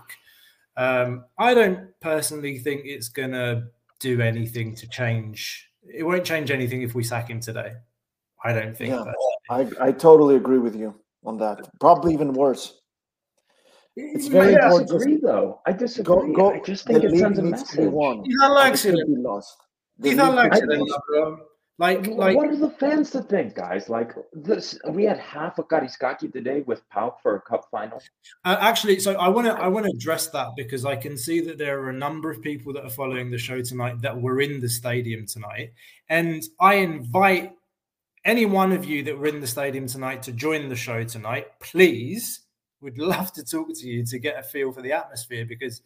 [0.78, 3.66] Um, I don't personally think it's going to
[4.00, 5.70] do anything to change.
[5.94, 7.74] It won't change anything if we sack him today.
[8.44, 8.94] I don't think.
[8.94, 9.04] Yeah,
[9.50, 10.94] I I totally agree with you
[11.26, 11.68] on that.
[11.80, 12.80] Probably even worse.
[13.96, 14.90] It's very I important.
[14.90, 15.62] disagree, though.
[15.66, 16.34] I disagree.
[16.34, 17.80] Go, go, I just think it sends a message.
[17.80, 18.96] Ethan likes it.
[19.08, 19.58] Lost.
[20.04, 21.40] Ethan likes it.
[21.78, 23.90] Like, like, what are the fans to think, guys?
[23.90, 28.02] Like, this, we had half a Karaiskaki today with PAOK for a cup final.
[28.46, 31.42] Uh, actually, so I want to, I want to address that because I can see
[31.42, 34.40] that there are a number of people that are following the show tonight that were
[34.40, 35.74] in the stadium tonight,
[36.08, 37.52] and I invite
[38.24, 41.48] any one of you that were in the stadium tonight to join the show tonight,
[41.60, 42.45] please,
[42.86, 45.82] we'd love to talk to you to get a feel for the atmosphere because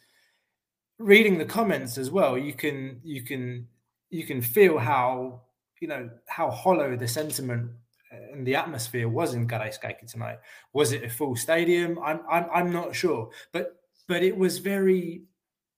[0.99, 3.67] reading the comments as well, you can you can
[4.09, 5.41] you can feel how
[5.79, 7.71] you know how hollow the sentiment
[8.11, 10.39] uh, and the atmosphere was in Karaiskaki tonight.
[10.73, 11.97] Was it a full stadium?
[12.03, 15.23] I'm I'm I'm not sure, but but it was very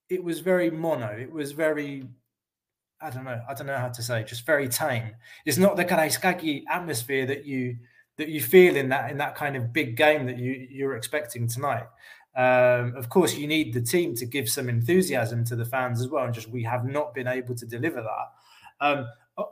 [0.10, 1.16] it was very mono.
[1.18, 2.08] It was very
[3.00, 3.42] I don't know.
[3.48, 4.24] I don't know how to say.
[4.24, 5.12] Just very tame.
[5.46, 7.78] It's not the Karaiskaki atmosphere that you
[8.22, 11.48] that you feel in that in that kind of big game that you you're expecting
[11.48, 11.88] tonight.
[12.36, 16.08] Um, of course, you need the team to give some enthusiasm to the fans as
[16.08, 18.28] well, and just we have not been able to deliver that.
[18.80, 19.08] Um,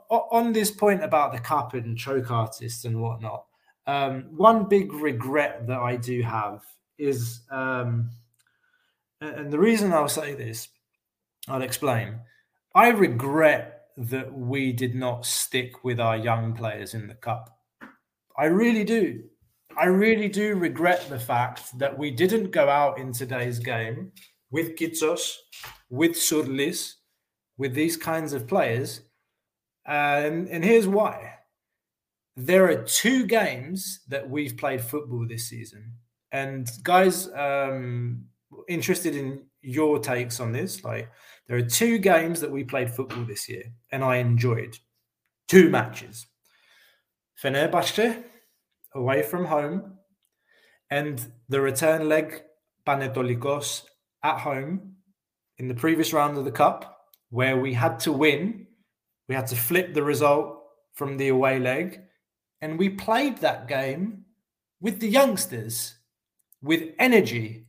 [0.08, 3.44] on this point about the cup and choke artists and whatnot,
[3.88, 6.62] um, one big regret that I do have
[6.96, 8.10] is, um,
[9.20, 10.68] and the reason I'll say this,
[11.48, 12.20] I'll explain.
[12.72, 17.59] I regret that we did not stick with our young players in the cup.
[18.40, 19.22] I really do.
[19.76, 24.12] I really do regret the fact that we didn't go out in today's game
[24.50, 25.34] with Kitsos,
[25.90, 26.94] with Surlis,
[27.58, 29.02] with these kinds of players
[29.84, 31.34] and, and here's why.
[32.36, 35.92] There are two games that we've played football this season.
[36.32, 38.24] And guys, um,
[38.68, 41.10] interested in your takes on this, like
[41.46, 44.78] there are two games that we played football this year, and I enjoyed
[45.48, 46.26] two matches.
[47.42, 48.22] Fenerbahce
[48.94, 49.94] away from home,
[50.90, 52.42] and the return leg
[52.86, 53.84] Panetolikos
[54.22, 54.96] at home
[55.58, 58.66] in the previous round of the cup, where we had to win
[59.30, 60.60] we had to flip the result
[60.94, 62.00] from the away leg.
[62.60, 64.24] And we played that game
[64.80, 65.94] with the youngsters,
[66.60, 67.68] with energy,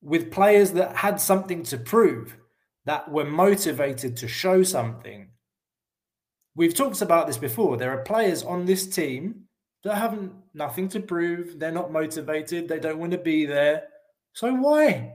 [0.00, 2.36] with players that had something to prove,
[2.84, 5.30] that were motivated to show something.
[6.54, 7.76] We've talked about this before.
[7.76, 9.45] There are players on this team
[9.86, 11.58] that haven't nothing to prove.
[11.58, 12.68] They're not motivated.
[12.68, 13.84] They don't want to be there.
[14.32, 15.14] So why?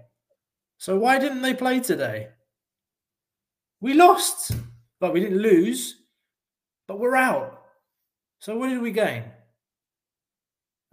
[0.77, 2.29] So why didn't they play today?
[3.79, 4.53] We lost.
[5.01, 5.95] But we didn't lose,
[6.87, 7.63] but we're out.
[8.37, 9.23] So what did we gain?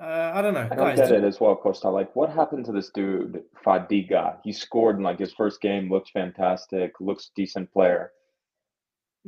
[0.00, 0.66] Uh, I don't know.
[0.70, 1.90] I don't guys, get it as well, Costa.
[1.90, 4.38] Like, what happened to this dude, Fadiga?
[4.44, 8.12] He scored in like his first game, looked fantastic, looks decent player.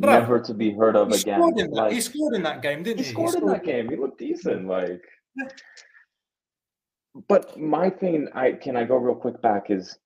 [0.01, 1.41] Never to be heard of he again.
[1.41, 3.05] Scored in that, like, he scored in that game, didn't he?
[3.05, 3.89] He scored, he scored in that game.
[3.91, 4.67] He looked decent.
[4.67, 5.03] Like,
[7.29, 9.99] but my thing, I can I go real quick back is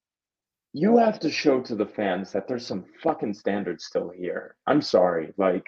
[0.73, 4.57] you have to show to the fans that there's some fucking standards still here.
[4.67, 5.67] I'm sorry, like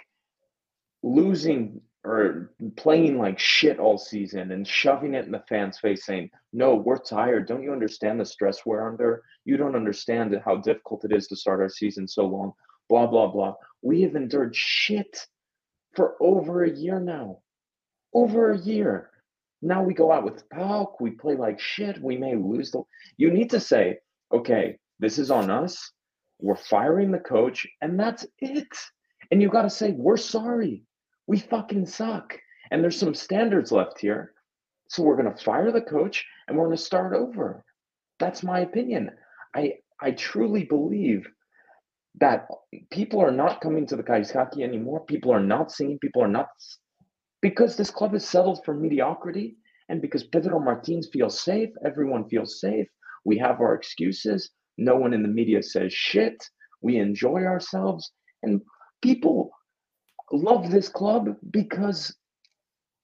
[1.05, 6.31] losing or playing like shit all season and shoving it in the fans' face saying,
[6.53, 7.47] No, we're tired.
[7.47, 9.23] Don't you understand the stress we're under?
[9.45, 12.53] You don't understand how difficult it is to start our season so long.
[12.89, 13.55] Blah, blah, blah.
[13.83, 15.27] We have endured shit
[15.95, 17.39] for over a year now.
[18.15, 19.11] Over a year.
[19.63, 22.83] Now we go out with PAOK, we play like shit, we may lose the
[23.17, 23.99] you need to say,
[24.33, 25.91] okay, this is on us.
[26.39, 28.69] We're firing the coach, and that's it.
[29.31, 30.85] And you got to say, we're sorry.
[31.27, 32.39] We fucking suck.
[32.71, 34.33] And there's some standards left here.
[34.89, 37.65] So we're going to fire the coach and we're going to start over.
[38.19, 39.11] That's my opinion.
[39.55, 41.27] I I truly believe
[42.19, 42.47] that
[42.91, 45.05] people are not coming to the Karaiskaki anymore.
[45.05, 45.99] People are not singing.
[45.99, 46.49] People are not
[47.43, 49.57] because this club is settled for mediocrity
[49.89, 51.71] and because Pedro Martins feels safe.
[51.85, 52.89] Everyone feels safe.
[53.25, 54.51] We have our excuses.
[54.79, 56.43] No one in the media says shit.
[56.81, 58.11] We enjoy ourselves.
[58.43, 58.63] And
[59.03, 59.51] people
[60.33, 62.15] love this club because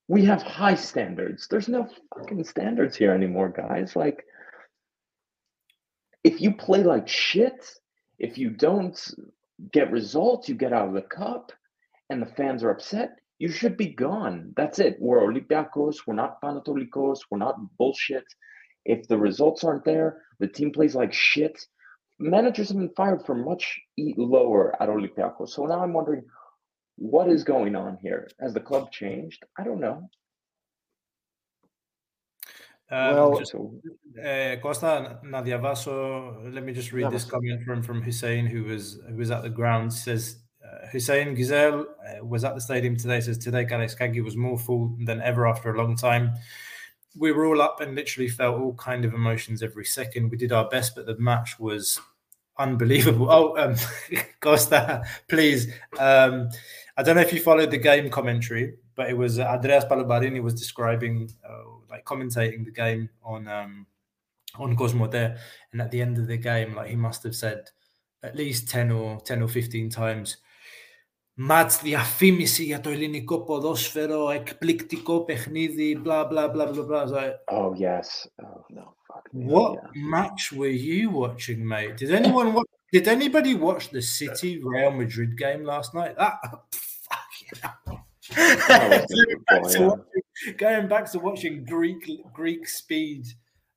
[0.09, 1.47] we have high standards.
[1.49, 3.95] There's no fucking standards here anymore, guys.
[3.97, 4.25] Like,
[6.25, 7.65] if you play like shit,
[8.23, 8.99] if you don't
[9.73, 11.53] get results, you get out of the cup,
[12.09, 14.53] and the fans are upset, you should be gone.
[14.57, 14.97] That's it.
[15.01, 15.97] We're Olympiacos.
[16.07, 17.19] We're not Panetolikos.
[17.31, 18.25] We're not bullshit.
[18.85, 21.67] If the results aren't there, the team plays like shit.
[22.21, 25.49] Managers have been fired for much lower at Olympiacos.
[25.49, 26.23] So now I'm wondering
[26.97, 28.29] what is going on here.
[28.41, 29.43] Has the club changed?
[29.59, 30.09] I don't know.
[32.93, 38.65] Um, well, just, uh, Costa let me just read this comment from, from Hussein, who
[38.65, 39.93] was who was at the ground.
[39.93, 43.21] Says uh, Hussein Gizel uh, was at the stadium today.
[43.21, 46.35] Says today Karaiskaki was more full than ever after a long time
[47.17, 50.31] we were all up and literally felt all kind of emotions every second.
[50.31, 52.01] We did our best, but the match was
[52.59, 53.31] unbelievable.
[53.31, 53.77] Oh, um,
[54.41, 55.73] Costa, please.
[55.99, 56.49] Um,
[56.97, 60.42] I don't know if you followed the game commentary, but it was uh, Andreas Palomarini
[60.42, 63.86] was describing, uh, like commentating the game on um,
[64.58, 65.38] on Cosmote,
[65.72, 67.70] and at the end of the game, like he must have said
[68.24, 70.38] at least ten or ten or fifteen times
[71.40, 77.04] μάτς διαφήμιση για το ελληνικό ποδόσφαιρο, εκπληκτικό παιχνίδι, blah, blah, blah, blah, blah.
[77.04, 78.28] Like, oh, yes.
[78.44, 79.46] Oh, no, fuck me.
[79.54, 80.02] What yeah.
[80.16, 81.98] match were you watching, mate?
[81.98, 86.14] Did anyone watch, did anybody watch the City Real Madrid game last night?
[86.18, 86.36] That,
[87.08, 87.32] fuck
[88.31, 89.05] yeah.
[89.49, 93.27] back to watching, going back to watching Greek Greek speed,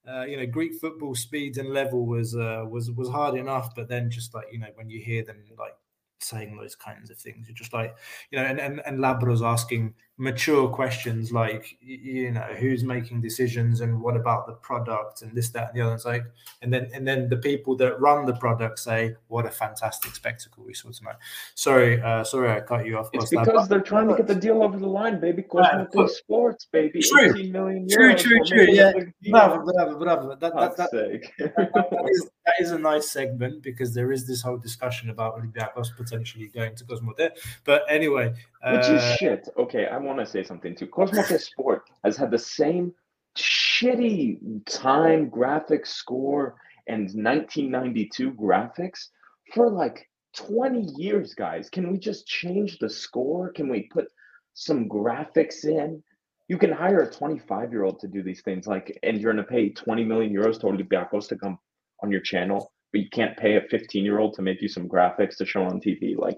[0.08, 3.73] uh, you know, Greek football speed and level was uh, was was hard enough.
[3.75, 5.75] But then just like you know, when you hear them like
[6.19, 7.95] saying those kinds of things, you're just like
[8.31, 13.82] you know, and and, and Labro's asking mature questions like you know who's making decisions
[13.82, 15.95] and what about the product and this that and the other.
[15.95, 16.23] It's like
[16.62, 20.63] and then and then the people that run the product say what a fantastic spectacle
[20.63, 21.15] we saw tonight.
[21.56, 24.63] Sorry uh sorry i cut you off it's because they're trying to get the deal
[24.63, 25.43] over the line baby.
[25.43, 27.01] Cosmote yeah, sports baby.
[27.01, 27.32] true.
[27.32, 28.93] 18 million true true true yeah.
[29.30, 30.30] Bravo bravo bravo.
[30.30, 34.58] That, that, that, that, is, that is a nice segment because there is this whole
[34.58, 37.32] discussion about Olympiacos potentially going to Cosmote.
[37.65, 38.34] But anyway
[38.71, 39.49] which is uh, shit.
[39.58, 40.88] Okay, I want to say something too.
[40.88, 42.93] Cosmote Sport has had the same
[43.38, 46.56] shitty time graphics score
[46.88, 49.10] and 1992 graphics
[49.54, 51.69] for like 20 years, guys.
[51.69, 53.51] Can we just change the score?
[53.51, 54.08] Can we put
[54.54, 56.04] some graphics in?
[56.47, 59.43] You can hire a 25 year old to do these things, like, and you're going
[59.43, 61.58] to pay 20 million euros to Olympiacos to come
[62.04, 64.88] on your channel, but you can't pay a 15 year old to make you some
[64.88, 66.15] graphics to show on TV.
[66.17, 66.38] Like,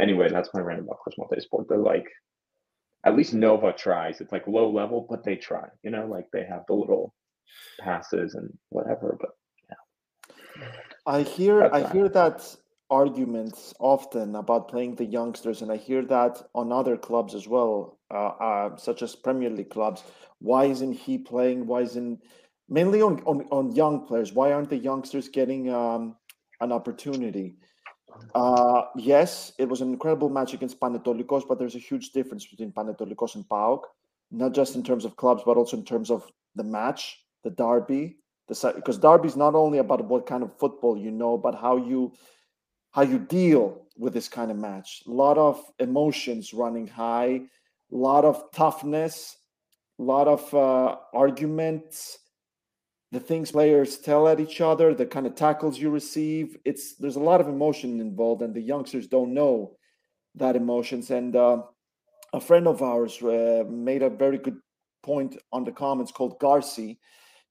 [0.00, 1.66] anyway, that's my rant about Cosmote Sport.
[1.68, 2.06] They're like,
[3.04, 4.20] at least Nova tries.
[4.20, 5.68] It's like low level, but they try.
[5.82, 7.14] You know, like they have the little
[7.78, 9.16] passes and whatever.
[9.20, 9.30] But
[9.68, 10.66] yeah,
[11.06, 11.92] I hear that's I that.
[11.92, 12.56] hear that
[12.90, 17.98] arguments often about playing the youngsters, and I hear that on other clubs as well,
[18.12, 20.04] uh, uh, such as Premier League clubs.
[20.40, 21.66] Why isn't he playing?
[21.66, 22.20] Why isn't
[22.68, 24.32] mainly on on, on young players?
[24.32, 26.16] Why aren't the youngsters getting um,
[26.60, 27.56] an opportunity?
[28.34, 32.72] Uh, yes, it was an incredible match against Panetolikos, but there's a huge difference between
[32.72, 33.82] Panetolikos and PAOK,
[34.30, 38.16] not just in terms of clubs, but also in terms of the match, the derby.
[38.48, 41.76] The because derby is not only about what kind of football you know, but how
[41.76, 42.12] you
[42.92, 45.02] how you deal with this kind of match.
[45.06, 47.42] A lot of emotions running high,
[47.92, 49.36] a lot of toughness,
[49.98, 52.18] a lot of uh, arguments,
[53.12, 56.56] the things players tell at each other, the kind of tackles you receive.
[56.64, 59.76] It's there's a lot of emotion involved, and the youngsters don't know
[60.36, 61.10] that emotions.
[61.10, 61.62] And uh,
[62.32, 64.58] a friend of ours uh, made a very good
[65.02, 66.98] point on the comments called Garci.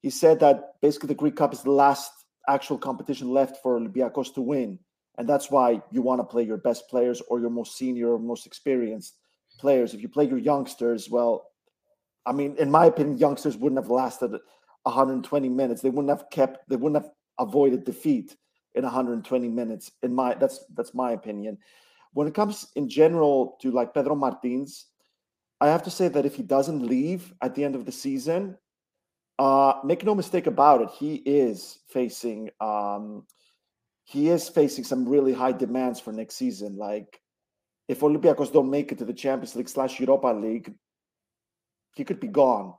[0.02, 2.12] He said that basically the Greek Cup is the last
[2.48, 4.80] actual competition left for Olympiacos to win,
[5.18, 8.20] and that's why you want to play your best players or your most senior, or
[8.20, 9.18] most experienced
[9.60, 9.94] players.
[9.94, 11.48] If you play your youngsters, well,
[12.26, 14.40] I mean, in my opinion, youngsters wouldn't have lasted
[14.90, 15.82] 120 minutes.
[15.82, 16.68] They wouldn't have kept.
[16.70, 18.36] They wouldn't have avoided defeat
[18.76, 19.92] in 120 minutes.
[20.04, 21.58] In my that's that's my opinion.
[22.14, 24.88] When it comes in general to like Pedro Martins,
[25.62, 28.58] I have to say that if he doesn't leave at the end of the season,
[29.38, 33.26] uh, make no mistake about it, he is facing um,
[34.04, 36.78] he is facing some really high demands for next season.
[36.78, 37.22] Like
[37.88, 40.74] if Olympiacos don't make it to the Champions League slash Europa League,
[41.96, 42.74] he could be gone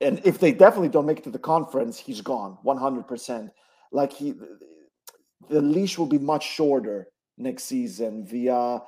[0.00, 3.50] and if they definitely don't make it to the conference, he's gone 100%.
[3.92, 4.34] Like he,
[5.48, 8.24] the leash will be much shorter next season.
[8.26, 8.82] The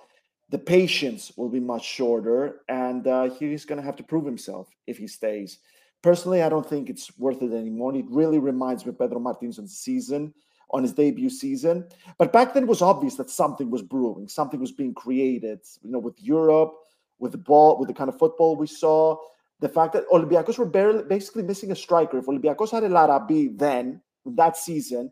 [0.49, 4.69] the patience will be much shorter, and uh, he's going to have to prove himself
[4.87, 5.59] if he stays.
[6.03, 7.95] Personally, I don't think it's worth it anymore.
[7.97, 10.33] It really reminds me of Pedro on season,
[10.71, 11.89] on his debut season.
[12.19, 15.61] But back then, it was obvious that something was brewing, something was being created.
[15.83, 16.75] You know, with Europe,
[17.19, 19.17] with the ball, with the kind of football we saw,
[19.61, 22.19] the fact that Olympiacos were barely, basically missing a striker.
[22.19, 25.11] If Olympiacos had El Arabi then, that season,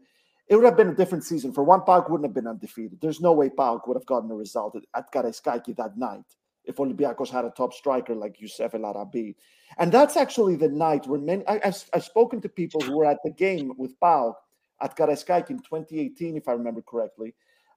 [0.48, 1.52] it would have been a different season.
[1.52, 3.00] For one, PAOK wouldn't have been undefeated.
[3.00, 6.24] There's no way PAOK would have gotten a result at Karaiskaki that night
[6.64, 9.36] if Olympiacos had a top striker like Youssef El Arabi.
[9.78, 13.06] And that's actually the night when many, I, have I've spoken to people who were
[13.06, 14.34] at the game with PAOK
[14.80, 17.34] at Karaiskaki in 2018, if I remember correctly.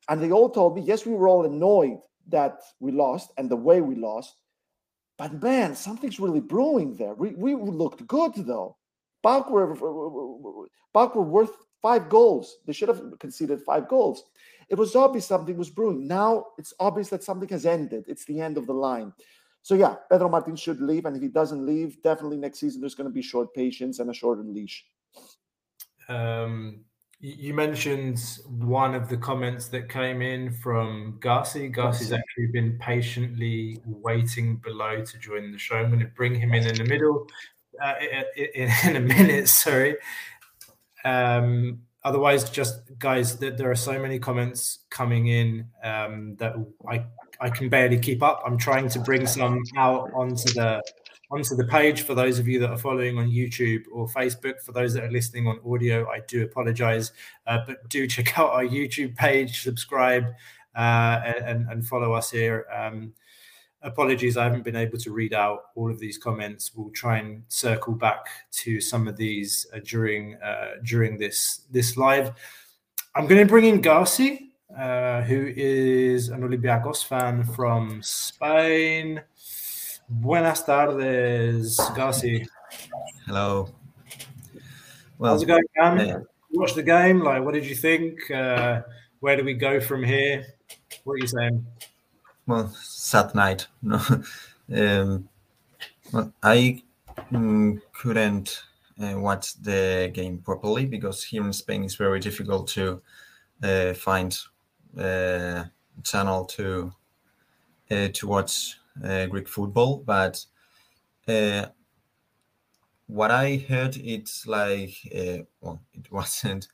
[0.09, 3.55] And they all told me, yes, we were all annoyed that we lost and the
[3.55, 4.35] way we lost,
[5.17, 7.13] but man, something's really brewing there.
[7.13, 8.77] We, we looked good though.
[9.23, 9.75] PAOK were,
[10.93, 11.51] PAOK were worth
[11.81, 12.57] five goals.
[12.65, 14.23] They should have conceded five goals.
[14.69, 16.07] It was obvious something was brewing.
[16.07, 18.05] Now it's obvious that something has ended.
[18.07, 19.13] It's the end of the line.
[19.61, 22.95] So yeah, Pedro Martins should leave, and if he doesn't leave, definitely next season there's
[22.95, 24.85] going to be short patience and a shorter leash.
[26.07, 26.85] Um,
[27.19, 31.73] you mentioned one of the comments that came in from Garci.
[31.75, 35.77] Garci's actually been patiently waiting below to join the show.
[35.77, 37.27] I'm going to bring him in in the middle
[37.81, 37.93] uh,
[38.35, 39.47] in, in, a minute.
[39.47, 39.95] Sorry.
[41.03, 46.53] Um, otherwise, just guys, there are so many comments coming in um, that
[46.87, 47.03] I
[47.39, 48.43] I can barely keep up.
[48.45, 50.83] I'm trying to bring some out onto the
[51.29, 54.61] onto the page for those of you that are following on YouTube or Facebook.
[54.61, 57.11] For those that are listening on audio, I do apologize,
[57.45, 60.25] uh, but do check out our YouTube page, subscribe,
[60.75, 62.65] uh, and, and follow us here.
[62.73, 63.13] Um,
[63.81, 66.71] apologies, I haven't been able to read out all of these comments.
[66.75, 68.25] We'll try and circle back
[68.63, 72.31] to some of these uh, during uh, during this this live.
[73.15, 79.21] I'm going to bring in Garci, uh, who is an Olympiacos fan from Spain.
[80.09, 82.47] Buenas tardes, Garci.
[83.25, 83.69] Hello.
[85.17, 86.25] Well, how's it going, man?
[86.51, 87.19] Watch the game.
[87.19, 88.31] Like, what did you think?
[88.31, 88.83] Uh,
[89.19, 90.45] where do we go from here?
[91.03, 91.65] What are you saying?
[92.45, 93.67] Well, sad night.
[93.81, 93.99] No,
[95.01, 95.29] um,
[96.11, 96.83] well, I
[97.33, 98.63] um, couldn't
[99.01, 103.01] uh, watch the game properly because here in Spain it's very difficult to
[103.63, 104.37] uh, find
[104.97, 105.65] a uh,
[106.03, 106.91] channel to
[107.91, 110.03] uh, to watch Greek football.
[110.05, 110.45] But
[113.07, 114.95] what I heard, it's like
[115.61, 116.67] well, it wasn't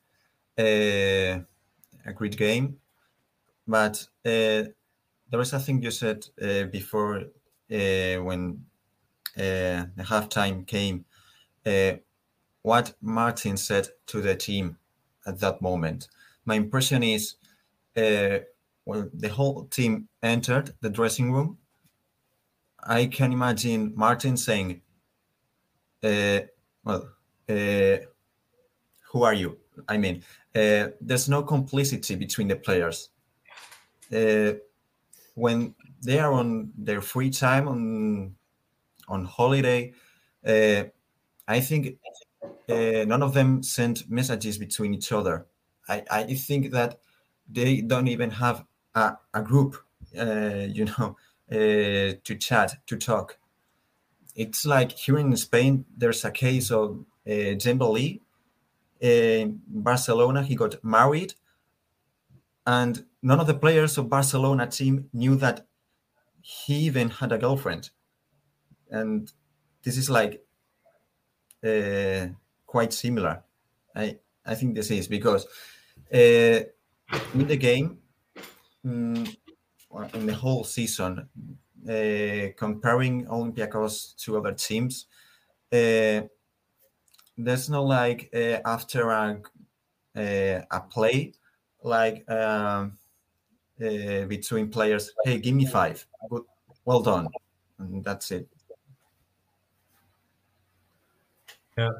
[0.58, 1.44] a
[2.14, 2.78] great game,
[3.66, 4.06] but
[5.34, 8.64] there is something you said uh, before uh, when
[9.36, 11.04] uh, the halftime came.
[11.66, 11.94] Uh,
[12.62, 14.78] what Martin said to the team
[15.26, 16.08] at that moment.
[16.44, 17.34] My impression is,
[17.96, 18.38] uh,
[18.84, 21.58] when the whole team entered the dressing room,
[22.86, 24.82] I can imagine Martin saying,
[26.02, 26.40] uh,
[26.84, 27.14] "Well,
[27.48, 29.58] who are you?"
[29.88, 30.22] I mean,
[30.52, 33.10] there's no complicity between the players
[35.34, 38.36] when they are on their free time on
[39.08, 39.92] on holiday,
[40.46, 40.84] uh,
[41.48, 41.98] I think
[42.68, 45.46] uh, none of them send messages between each other.
[45.88, 47.00] I, I think that
[47.48, 49.76] they don't even have a, a group,
[50.18, 51.16] uh, you know,
[51.50, 53.38] uh, to chat, to talk.
[54.34, 58.20] It's like here in Spain, there's a case of uh, Dembele
[59.00, 60.42] in Barcelona.
[60.42, 61.34] He got married
[62.66, 65.66] and none of the players of Barcelona team knew that
[66.40, 67.90] he even had a girlfriend.
[68.90, 69.30] And
[69.82, 70.42] this is like
[71.64, 72.28] uh,
[72.66, 73.42] quite similar.
[73.94, 75.46] I I think this is because
[76.12, 76.60] uh,
[77.34, 77.98] in the game,
[78.84, 79.26] um,
[80.14, 81.28] in the whole season,
[81.88, 85.06] uh, comparing Olympiacos to other teams,
[85.72, 86.22] uh,
[87.36, 89.40] there's no like uh, after a
[90.16, 91.32] uh, a play
[91.82, 92.96] like um,
[93.80, 95.12] uh, between players.
[95.24, 96.06] Hey, give me five.
[96.30, 96.44] Good,
[96.84, 97.28] well done,
[97.78, 98.48] and that's it.
[101.76, 101.90] Yeah,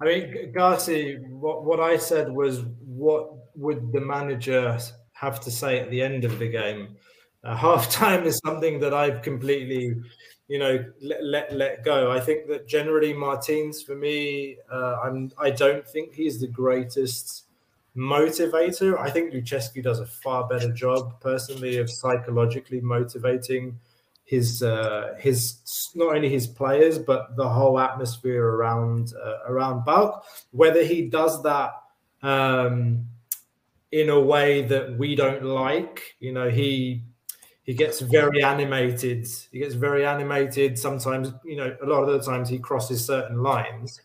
[0.00, 4.78] I mean, Garci, what what I said was, what would the manager
[5.14, 6.96] have to say at the end of the game?
[7.44, 9.96] Uh, half time is something that I've completely,
[10.48, 12.10] you know, let, let let go.
[12.10, 17.44] I think that generally Martins, for me, uh, I'm I don't think he's the greatest
[17.96, 18.98] motivator.
[18.98, 23.78] I think Lucescu does a far better job personally of psychologically motivating
[24.24, 30.22] his uh, his not only his players but the whole atmosphere around uh, around PAOK.
[30.52, 31.74] Whether he does that
[32.22, 33.06] um,
[33.90, 37.02] in a way that we don't like, you know, he
[37.64, 39.26] he gets very animated.
[39.52, 40.78] He gets very animated.
[40.78, 44.00] Sometimes, you know, a lot of the times he crosses certain lines.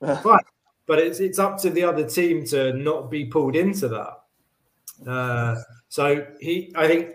[0.00, 0.44] but
[0.86, 5.10] but it's it's up to the other team to not be pulled into that.
[5.10, 5.56] Uh,
[5.88, 7.14] so he, I think,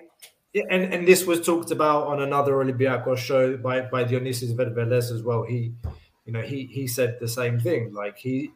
[0.55, 5.21] and and this was talked about on another Olympiacos show by by Dionysius Verveles as
[5.21, 5.43] well.
[5.43, 5.73] He,
[6.25, 7.93] you know, he he said the same thing.
[7.93, 8.51] Like he,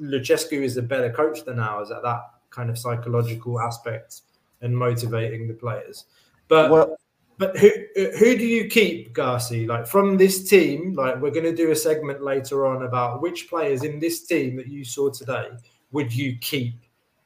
[0.00, 4.20] Lucescu is a better coach than ours at that kind of psychological aspect
[4.60, 6.04] and motivating the players.
[6.48, 6.96] But well,
[7.38, 9.66] but who who do you keep, Garci?
[9.66, 13.48] Like from this team, like we're going to do a segment later on about which
[13.48, 15.48] players in this team that you saw today
[15.92, 16.74] would you keep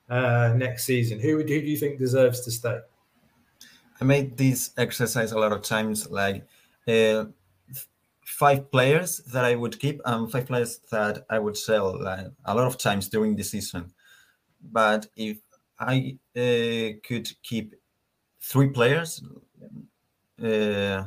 [0.08, 1.18] uh, next season?
[1.18, 2.78] Who who do you think deserves to stay?
[4.00, 6.46] I made this exercise a lot of times, like
[6.86, 7.24] uh,
[8.24, 12.54] five players that I would keep and five players that I would sell like, a
[12.54, 13.92] lot of times during the season.
[14.62, 15.38] But if
[15.80, 17.74] I uh, could keep
[18.40, 19.22] three players,
[20.42, 21.04] uh,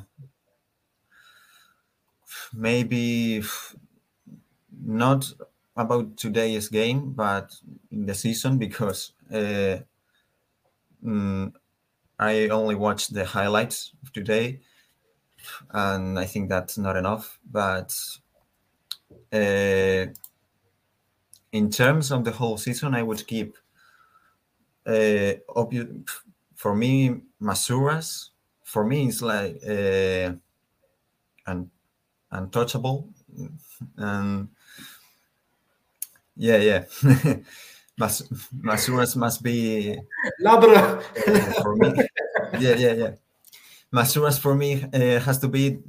[2.54, 3.44] maybe
[4.84, 5.32] not
[5.76, 7.56] about today's game, but
[7.92, 9.78] in the season because uh,
[11.04, 11.54] mm,
[12.20, 14.60] I only watched the highlights of today,
[15.72, 17.40] and I think that's not enough.
[17.50, 17.96] But
[19.34, 20.06] uh,
[21.52, 23.58] in terms of the whole season, I would keep
[24.86, 25.88] uh, obvious
[26.62, 28.30] for me Masouras
[28.64, 30.32] for me it's like uh,
[31.48, 31.72] un-
[32.32, 33.10] untouchable
[33.98, 34.48] and
[36.38, 36.84] yeah yeah
[37.98, 39.98] Mas- Masouras must be
[40.40, 41.02] labra
[41.64, 41.90] for me
[42.60, 43.14] yeah yeah yeah
[43.92, 45.80] Masouras for me uh, has to be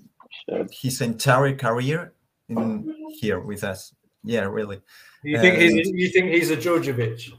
[0.72, 2.12] his entire career
[2.48, 3.94] in here with us.
[4.24, 4.80] Yeah, really.
[5.22, 7.32] You think he's you think he's a Djordjevic?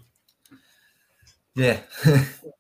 [1.55, 1.79] Yeah.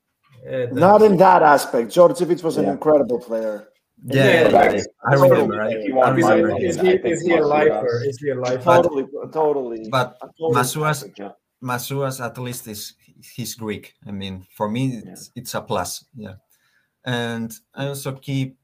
[0.45, 1.91] Yeah, Not in that aspect.
[1.91, 3.69] George Djordjevic was an incredible player.
[4.05, 5.61] yeah, Yeah, yeah, I remember.
[5.61, 6.57] I, If I want Is, remember.
[6.65, 8.03] is, he, think is he a lifer?
[8.05, 8.63] Is he a lifer?
[8.63, 9.87] Totally, totally.
[9.89, 11.31] But I totally- Masouras, Yeah.
[11.63, 12.95] Masouras at least is
[13.35, 13.93] he's Greek.
[14.05, 16.05] I mean, for me, it's, it's a plus.
[16.15, 16.35] Yeah,
[17.05, 18.57] and I also keep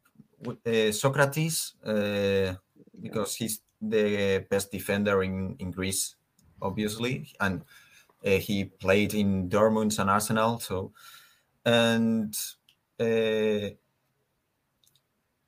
[0.45, 2.55] uh, Socrates uh,
[3.01, 6.15] because he's the best defender in in Greece,
[6.61, 7.61] obviously, and
[8.25, 10.59] uh, he played in Dortmund and Arsenal.
[10.59, 10.91] So,
[11.65, 12.33] and
[12.99, 13.69] uh,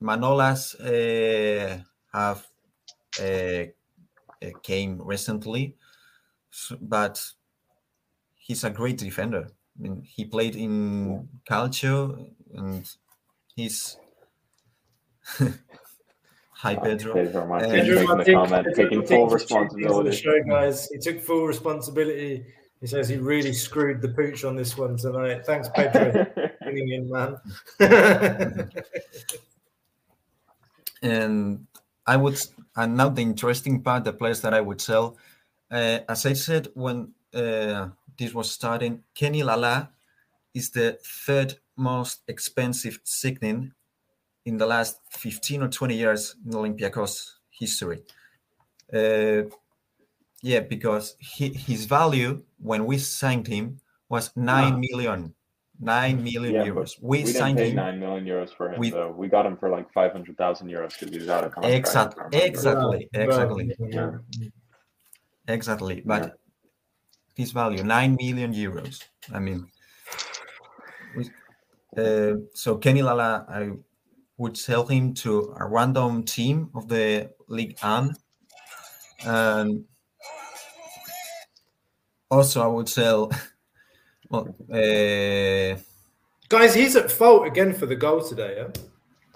[0.02, 1.78] Manolas uh,
[2.14, 2.48] have
[3.20, 5.76] uh, uh, came recently,
[6.82, 7.24] but
[8.38, 9.48] he's a great defender.
[9.78, 12.90] I mean, he played in Calcio, and
[13.56, 13.98] he's
[16.52, 17.14] hi Pedro.
[17.14, 20.18] Pedro Martin Pedro making the Martin- comment, Pedro taking full just The responsibility.
[20.18, 20.90] show, guys.
[20.90, 22.46] He took full responsibility.
[22.82, 25.46] He says he really screwed the pooch on this one tonight.
[25.46, 27.38] Thanks, Pedro, for tuning in, man.
[31.04, 31.68] and
[32.08, 32.42] I would
[32.76, 35.18] and now the interesting part, the players that I would sell,
[35.70, 39.92] uh, as I said when uh, this was starting, Kenny Lala
[40.54, 43.74] is the third most expensive signing
[44.46, 48.02] in the last 15 or 20 years in Olympiacos history.
[48.92, 49.44] Uh,
[50.42, 55.34] yeah, because he, his value when we signed him was nine million,
[55.80, 57.02] nine million Yeah, euros.
[57.02, 59.12] We, We didn't signed pay him nine million euros for him, We- though.
[59.12, 61.76] We got him for like five hundred thousand euros because he was out of contract.
[61.76, 62.46] Exact, I remember.
[62.46, 64.12] exactly, exactly, Yeah.
[65.48, 66.02] exactly.
[66.06, 66.38] But
[67.36, 69.04] his value nine million euros.
[69.34, 69.68] I mean,
[71.16, 71.32] we,
[71.98, 73.72] uh, so Kenny Lala, I
[74.38, 78.16] would sell him to a random team of the League One,
[79.26, 79.86] and
[82.32, 83.32] also I would sell.
[84.30, 85.78] Well, uh,
[86.50, 88.56] Guys, he's at fault again for the goal today.
[88.58, 88.68] Yeah?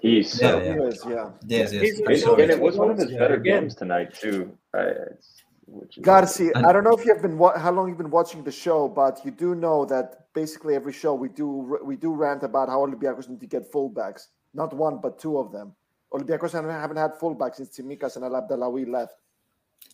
[0.00, 0.74] He's so Yeah, yeah.
[0.74, 1.30] He is, yeah.
[1.46, 1.82] yes, yes.
[1.82, 2.50] He's- I And, it.
[2.50, 3.60] it was one of his better again.
[3.62, 4.56] games tonight too.
[4.74, 4.80] Uh,
[5.10, 8.42] it's, which Garcia, I don't know if you've been wa- how long you've been watching
[8.44, 11.48] the show, but you do know that basically every show we do
[11.90, 14.28] we do rant about how Olympiacos need to get fullbacks.
[14.54, 15.74] Not one, but two of them.
[16.14, 19.16] Olympiacos haven't haven't had fullbacks since Tsimikas and Elabdellaoui left.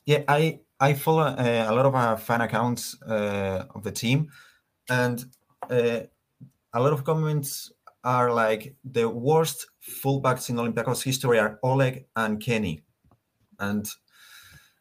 [0.07, 4.29] Yeah, I I follow uh, a lot of uh, fan accounts uh, of the team,
[4.91, 5.25] and
[5.71, 6.01] uh,
[6.73, 7.73] a lot of comments
[8.05, 9.67] are like the worst
[10.03, 12.83] fullbacks in Olympiacos history are Oleg and Kenny,
[13.59, 13.87] and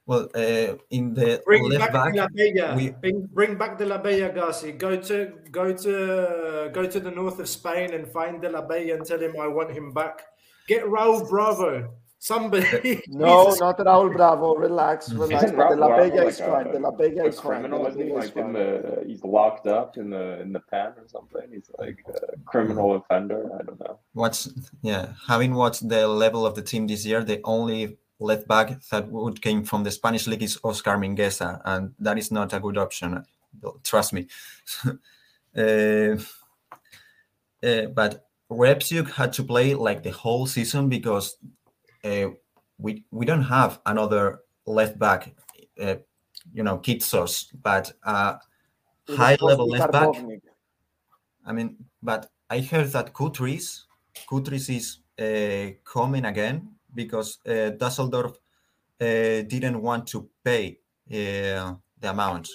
[0.08, 2.76] well, uh, in the Bring left back back, De La Bella.
[2.76, 4.72] we- bring, bring back De La Bella, Garcia.
[4.74, 8.96] Go to go to go to the north of Spain and find the La Bella
[8.96, 10.24] and tell him I want him back.
[10.68, 11.94] Get Raul Bravo.
[12.22, 13.02] Somebody.
[13.08, 13.60] No, Jesus.
[13.62, 14.54] not Raul Bravo.
[14.54, 15.46] Relax, relax.
[15.46, 16.72] Isn't De La Bravo Bella like is a- fine.
[16.72, 17.52] De La Bella a is fine.
[17.52, 18.14] Criminal, La isn't he?
[18.14, 21.48] Like in the, he's locked up in the in the pen or something.
[21.52, 23.50] He's like a criminal offender.
[23.60, 23.98] I don't know.
[24.14, 24.48] watch
[24.84, 29.08] yeah, having watched the level of the team this year, the only left back that
[29.10, 32.78] would came from the Spanish league is Oscar Mingueza, and that is not a good
[32.78, 33.26] option.
[33.84, 34.28] Trust me.
[35.58, 36.16] uh,
[37.64, 41.38] uh, but Reabciuk had to play like the whole season because
[42.04, 42.30] uh,
[42.78, 45.34] we we don't have another left back,
[45.82, 45.96] uh,
[46.54, 48.36] you know, Kitsos, but uh,
[49.10, 50.10] high level left back.
[51.46, 53.84] I mean, but I heard that Koutris,
[54.28, 58.34] Koutris is uh, coming again because uh, Dusseldorf
[59.00, 59.06] uh,
[59.48, 60.80] didn't want to pay
[61.10, 62.50] uh, the amount.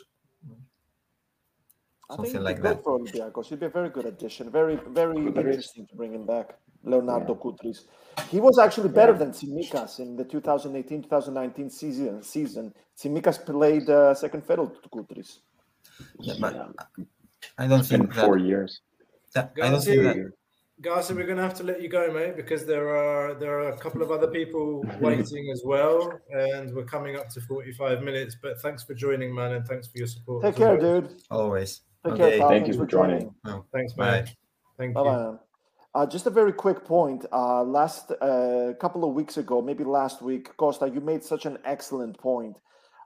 [2.09, 2.85] I think Something it'd be like good that.
[2.85, 3.47] for Olympiacos.
[3.47, 4.51] He'd be a very good addition.
[4.51, 6.57] Very, very interesting to bring him back.
[6.87, 7.85] Leonardo Koutris.
[8.31, 12.23] He was actually better than Tsimikas in the 2018-2019 season.
[12.23, 15.39] Season Tsimikas played uh, second fiddle to Koutris.
[16.21, 16.55] Yeah, but
[17.59, 18.81] I don't think that, four years.
[19.35, 20.33] that I don't think that
[20.83, 23.71] Garcia, we're going to have to let you go, mate, because there are there are
[23.71, 28.37] a couple of other people waiting as well, and we're coming up to forty-five minutes.
[28.43, 30.43] But thanks for joining, man, and thanks for your support.
[30.43, 31.01] Take as care, well.
[31.01, 31.23] dude.
[31.31, 31.81] always.
[32.05, 32.49] Take Okay, care, pal.
[32.51, 33.35] thank Thanks you for joining.
[33.47, 34.11] Oh, Thanks, bye.
[34.11, 34.29] man.
[34.79, 35.41] Thank Bye you.
[35.97, 37.25] Uh, just a very quick point.
[37.33, 41.57] Uh, last uh, couple of weeks ago, maybe last week, Costa, you made such an
[41.65, 42.59] excellent point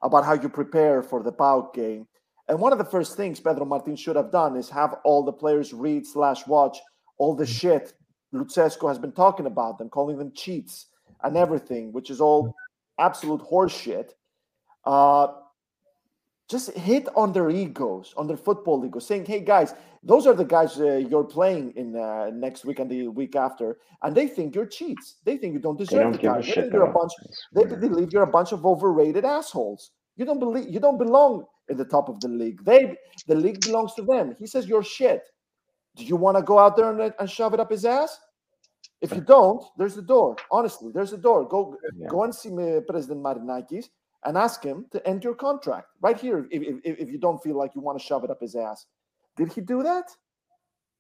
[0.02, 2.08] about how you prepare for the PAOK game.
[2.48, 5.32] And one of the first things Pedro Martin should have done is have all the
[5.32, 6.78] players read slash watch
[7.18, 7.92] all the shit
[8.34, 10.86] Lucescu has been talking about them, calling them cheats
[11.22, 12.52] and everything, which is all
[12.98, 14.10] absolute horseshit.
[14.84, 15.28] Uh,
[16.50, 20.44] just hit on their egos, on their football egos, saying, "Hey guys, those are the
[20.44, 24.54] guys uh, you're playing in uh, next week and the week after, and they think
[24.54, 25.16] you're cheats.
[25.24, 26.40] They think you don't deserve don't the guy.
[26.40, 27.12] They you're a bunch.
[27.52, 29.92] They believe you're a bunch of overrated assholes.
[30.16, 32.64] You don't believe you don't belong in the top of the league.
[32.64, 32.96] They
[33.26, 34.34] the league belongs to them.
[34.38, 35.22] He says you're shit.
[35.96, 38.18] Do you want to go out there and, and shove it up his ass?
[39.00, 40.36] If you don't, there's the door.
[40.50, 41.46] Honestly, there's the door.
[41.48, 42.08] Go Yeah.
[42.08, 43.86] go and see me, President Marinakis
[44.24, 46.46] and ask him to end your contract right here.
[46.50, 48.86] If, if, if you don't feel like you want to shove it up his ass,
[49.36, 50.04] did he do that?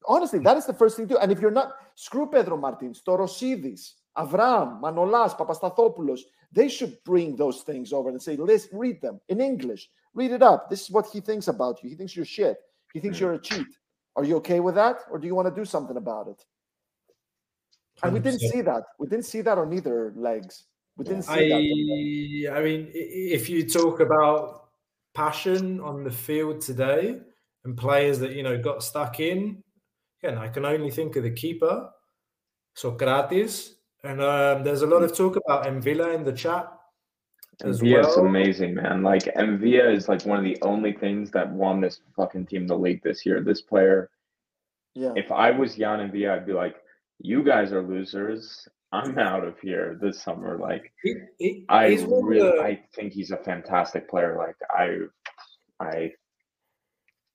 [0.06, 1.18] Honestly, that is the first thing to do.
[1.20, 6.20] And if you're not, screw Pedro Martins, Torosidis, Avram, Manolas, Papastathopoulos,
[6.52, 9.88] they should bring those things over and say, let's read them in English.
[10.14, 10.70] Read it up.
[10.70, 11.90] This is what he thinks about you.
[11.90, 12.58] He thinks you're shit.
[12.92, 13.20] He thinks Mm.
[13.20, 13.66] you're a cheat.
[14.16, 14.96] Are you okay with that?
[15.10, 16.44] Or do you want to do something about it?
[18.02, 18.84] And we didn't see that.
[18.98, 20.64] We didn't see that on either legs.
[20.96, 22.54] We didn't see that.
[22.54, 24.68] I, I mean, if you talk about
[25.14, 27.20] passion on the field today
[27.64, 29.62] and players that you know got stuck in,
[30.22, 31.90] again, I can only think of the keeper,
[32.74, 36.70] Socrates, and um, there's a lot of talk about Mvila in the chat
[37.64, 39.02] as Mvila is amazing, man.
[39.02, 42.76] Like Mvila is like one of the only things that won this fucking team the
[42.76, 43.42] league this year.
[43.42, 44.10] This player,
[44.94, 45.12] Yeah.
[45.16, 46.76] if I was Jan Mvila, I'd be like,
[47.18, 48.66] you guys are losers.
[48.92, 50.58] I'm out of here this summer.
[50.58, 54.36] Like He, he, I really the- I think he's a fantastic player.
[54.36, 54.98] Like I
[55.78, 56.12] I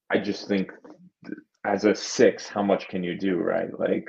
[0.09, 0.71] I just think
[1.65, 3.69] as a six, how much can you do, right?
[3.79, 4.07] Like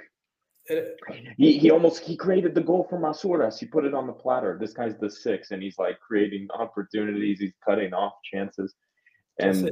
[1.39, 3.59] he, he almost he created the goal for Masouras.
[3.61, 4.59] He put it on the platter.
[4.61, 7.39] This guy's the six, and he's like creating opportunities.
[7.39, 8.75] He's cutting off chances,
[9.39, 9.71] and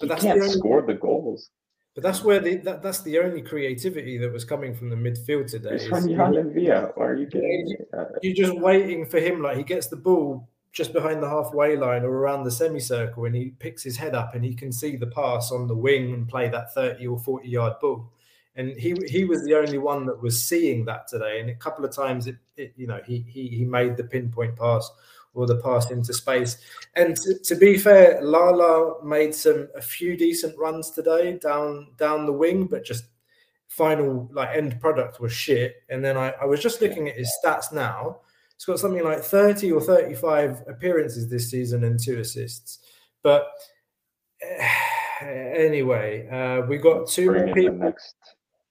[0.00, 1.50] he can't only- score the goals.
[1.96, 5.50] But that's where the that, that's the only creativity that was coming from the midfield
[5.50, 5.70] today.
[5.76, 6.92] It's is you- Mvila.
[6.94, 7.76] Why are you kidding me?
[7.98, 9.40] Uh, You're just waiting for him.
[9.42, 13.34] Like he gets the ball just behind the halfway line or around the semicircle, and
[13.34, 16.28] he picks his head up and he can see the pass on the wing and
[16.28, 18.12] play that 30 or 40 yard ball.
[18.56, 21.40] And he he was the only one that was seeing that today.
[21.40, 24.56] And a couple of times, it, it you know he he he made the pinpoint
[24.56, 24.90] pass
[25.36, 26.56] or the pass into space.
[26.94, 32.26] And to, to be fair, Lala made some a few decent runs today down down
[32.26, 33.04] the wing, but just
[33.68, 35.76] final like end product was shit.
[35.88, 38.20] And then I, I was just looking at his stats now.
[38.56, 42.78] He's got something like 30 or 35 appearances this season and two assists.
[43.22, 43.48] But
[45.20, 47.76] anyway, uh, we got two bring more people.
[47.76, 48.14] next.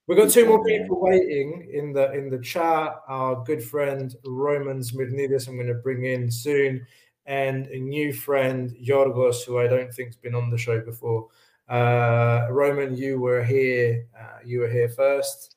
[0.08, 3.00] We got two more people waiting in the in the chat.
[3.08, 6.86] Our good friend Roman Smirnidis, I'm going to bring in soon,
[7.26, 11.28] and a new friend Yorgos, who I don't think's been on the show before.
[11.68, 14.06] Uh, Roman, you were here.
[14.16, 15.56] Uh, you were here first.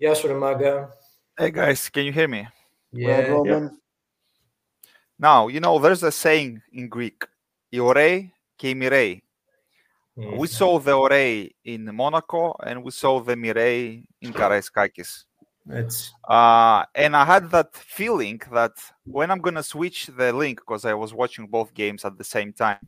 [0.00, 0.90] Yes, Ramaga.
[1.38, 2.48] Hey guys, can you hear me?
[2.92, 3.78] Well, Yeah, Roman,
[5.20, 7.24] Now, you know, there's a saying in Greek,
[7.72, 9.22] Iore ke mirei.
[10.18, 15.24] We saw the Ore in Monaco and we saw the Mirei in Karaiskakis.
[15.70, 18.72] it's Uh, and I had that feeling that
[19.04, 22.24] when I'm going to switch the link, because I was watching both games at the
[22.24, 22.80] same time,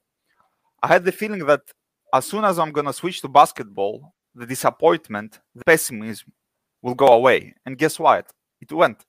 [0.82, 1.60] I had the feeling that
[2.12, 6.32] as soon as I'm going to switch to basketball, the disappointment, the pessimism
[6.82, 7.54] will go away.
[7.64, 8.32] And guess what?
[8.60, 9.04] It went.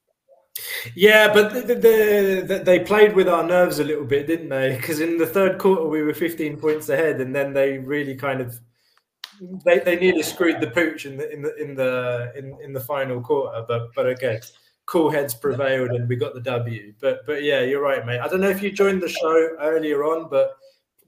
[0.96, 4.76] Yeah, but the, the, the, they played with our nerves a little bit, didn't they?
[4.76, 8.42] Because in the third quarter we were 15 points ahead, and then they really kind
[8.42, 8.60] of
[9.66, 12.80] they, they nearly screwed the pooch in the in the in the in, in the
[12.80, 13.64] final quarter.
[13.68, 14.40] But but okay,
[14.86, 16.94] cool heads prevailed, and we got the W.
[17.00, 18.20] But but yeah, you're right, mate.
[18.20, 20.56] I don't know if you joined the show earlier on, but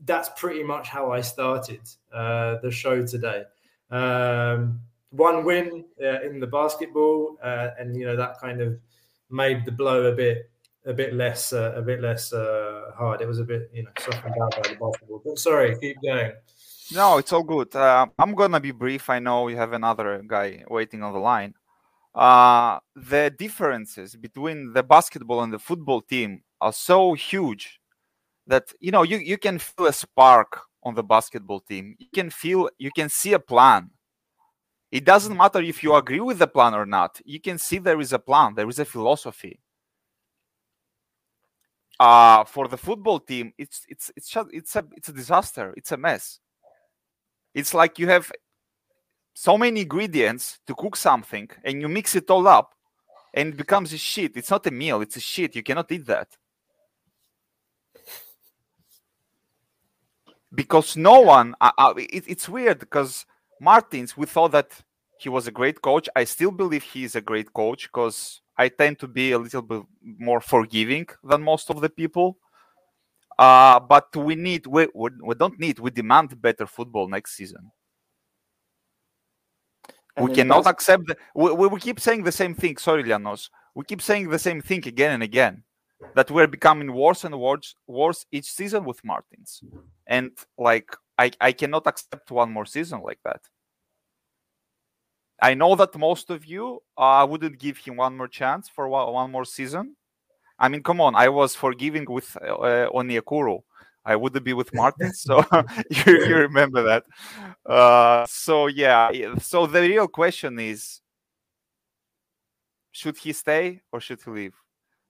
[0.06, 1.82] that's pretty much how I started
[2.14, 3.44] uh, the show today.
[3.92, 4.82] Um,
[5.12, 8.80] one win uh, in the basketball, uh, and you know that kind of
[9.34, 10.50] made the blow a bit
[10.86, 13.22] a bit less uh, a bit less uh, hard.
[13.22, 15.22] It was a bit you know softened out by the basketball.
[15.26, 16.32] But sorry, keep going.
[16.94, 17.76] No, it's all good.
[17.76, 19.10] Uh, I'm gonna be brief.
[19.10, 21.54] I know you have another guy waiting on the line.
[22.14, 27.80] Uh, the differences between the basketball and the football team are so huge
[28.46, 31.96] that you know you, you can feel a spark on the basketball team.
[31.98, 33.90] You can feel you can see a plan.
[34.94, 37.20] It doesn't matter if you agree with the plan or not.
[37.26, 39.60] You can see there is a plan, there is a philosophy.
[42.00, 45.74] Uh, for the football team, it's it's it's just it's a it's a disaster.
[45.76, 46.40] It's a mess.
[47.56, 48.32] It's like you have
[49.34, 52.76] so many ingredients to cook something and you mix it all up
[53.34, 54.38] and it becomes a shit.
[54.38, 55.56] It's not a meal, it's a shit.
[55.56, 56.28] You cannot eat that.
[60.54, 63.26] Because no one, uh, uh, it, it's weird because
[63.64, 64.72] Martins, we thought that
[65.20, 66.10] he was a great coach.
[66.16, 69.62] I still believe he is a great coach because I tend to be a little
[69.62, 72.38] bit more forgiving than most of the people.
[73.40, 77.72] Uh, but we need we, we, we don't need we demand better football next season.
[80.16, 81.08] And we cannot bas- accept.
[81.08, 82.78] The, we, we we keep saying the same thing.
[82.78, 83.50] Sorry, Lianos.
[83.74, 85.64] We keep saying the same thing again and again.
[86.16, 89.64] That we're becoming worse and worse, worse each season with Martins,
[90.06, 93.42] and like I, I cannot accept one more season like that.
[95.42, 99.32] I know that most of you uh, wouldn't give him one more chance for one,
[99.32, 99.96] more season.
[100.60, 103.62] I mean, come on, I was forgiving with uh, Onyekuru.
[104.06, 105.44] I wouldn't be with Martin, so
[105.90, 107.04] you, you remember that.
[107.66, 109.10] Uh, so yeah,
[109.40, 111.02] so the real question is:
[112.92, 114.54] Should he stay or should he leave?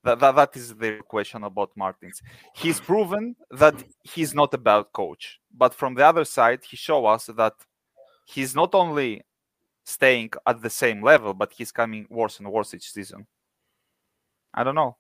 [0.04, 2.22] That, that, that is the question about Martins.
[2.56, 7.06] He's proven that he's not a bad coach, but from the other side, he showed
[7.06, 7.54] us that
[8.26, 9.24] he's not only
[9.84, 13.28] staying at the same level, but he's coming worse and worse each season.
[14.54, 14.98] I don't know.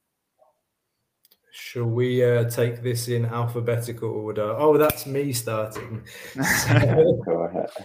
[1.52, 4.56] Shall we uh, take this in alphabetical order?
[4.58, 6.04] Oh, that's me starting.
[7.26, 7.68] Go.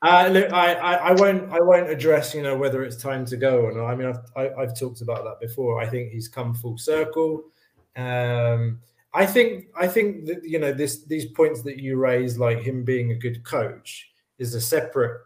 [0.00, 3.36] Uh, look, I, I, I won't I won't address you know whether it's time to
[3.36, 3.86] go or not.
[3.86, 5.80] I mean, I've I, I've talked about that before.
[5.80, 7.42] I think he's come full circle.
[7.96, 8.78] Um,
[9.12, 12.84] I think I think that you know this these points that you raise, like him
[12.84, 15.20] being a good coach, is a separate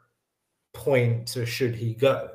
[0.73, 2.31] point to should he go.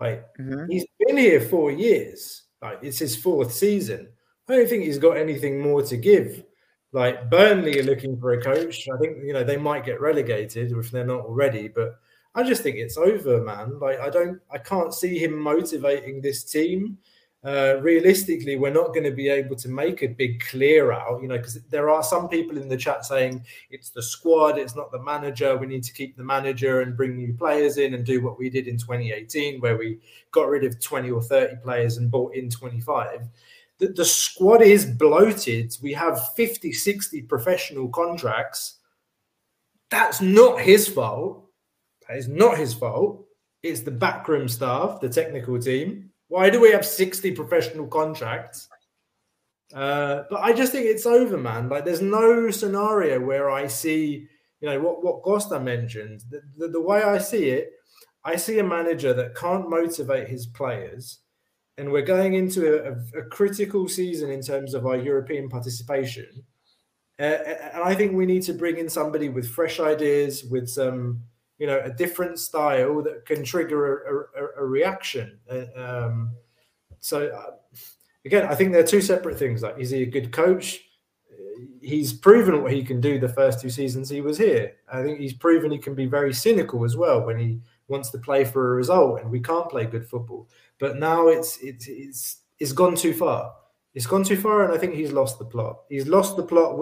[0.00, 0.70] Like mm-hmm.
[0.70, 2.42] he's been here four years.
[2.60, 4.08] Like it's his fourth season.
[4.48, 6.44] I don't think he's got anything more to give.
[6.92, 8.88] Like Burnley are looking for a coach.
[8.88, 11.68] I think you know they might get relegated if they're not already.
[11.68, 11.98] But
[12.34, 13.78] I just think it's over, man.
[13.78, 16.98] Like I don't, I can't see him motivating this team.
[17.44, 21.28] Uh, realistically, we're not going to be able to make a big clear out, you
[21.28, 24.90] know, because there are some people in the chat saying it's the squad, it's not
[24.90, 25.54] the manager.
[25.56, 28.48] We need to keep the manager and bring new players in and do what we
[28.48, 29.98] did in 2018, where we
[30.32, 33.28] got rid of 20 or 30 players and bought in 25
[33.78, 35.76] the, the squad is bloated.
[35.82, 38.78] We have 50, 60 professional contracts.
[39.90, 41.44] That's not his fault.
[42.08, 43.24] That is not his fault.
[43.62, 46.10] It's the backroom staff, the technical team.
[46.28, 48.68] Why do we have 60 professional contracts?
[49.74, 51.68] Uh, but I just think it's over, man.
[51.68, 54.28] Like, there's no scenario where I see,
[54.60, 56.22] you know, what, what Costa mentioned.
[56.30, 57.72] The, the, the way I see it,
[58.24, 61.20] I see a manager that can't motivate his players
[61.76, 66.44] and we're going into a, a, a, critical season in terms of our European participation.
[67.18, 67.38] Uh,
[67.72, 71.22] and I think we need to bring in somebody with fresh ideas, with some,
[71.58, 75.38] you know, a different style that can trigger a, a, a reaction.
[75.50, 76.32] Uh, um,
[77.00, 77.76] so, uh,
[78.24, 79.62] again, I think they're two separate things.
[79.62, 80.80] Like, is he a good coach?
[81.80, 84.72] He's proven what he can do the first two seasons he was here.
[84.90, 88.18] I think he's proven he can be very cynical as well when he wants to
[88.18, 90.48] play for a result, and we can't play good football.
[90.78, 93.52] But now it's it's it's it's gone too far.
[93.94, 95.82] It's gone too far, and I think he's lost the plot.
[95.88, 96.78] He's lost the plot.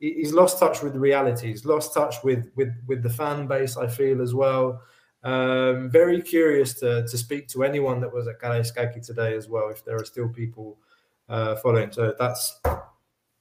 [0.00, 1.48] He's lost touch with reality.
[1.48, 3.76] He's lost touch with with with the fan base.
[3.76, 4.82] I feel as well.
[5.22, 9.68] Um, very curious to to speak to anyone that was at Karaiskaki today as well.
[9.68, 10.78] If there are still people
[11.28, 12.60] uh, following, so that's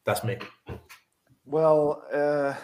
[0.04, 0.38] that's me.
[1.46, 2.56] Well, uh,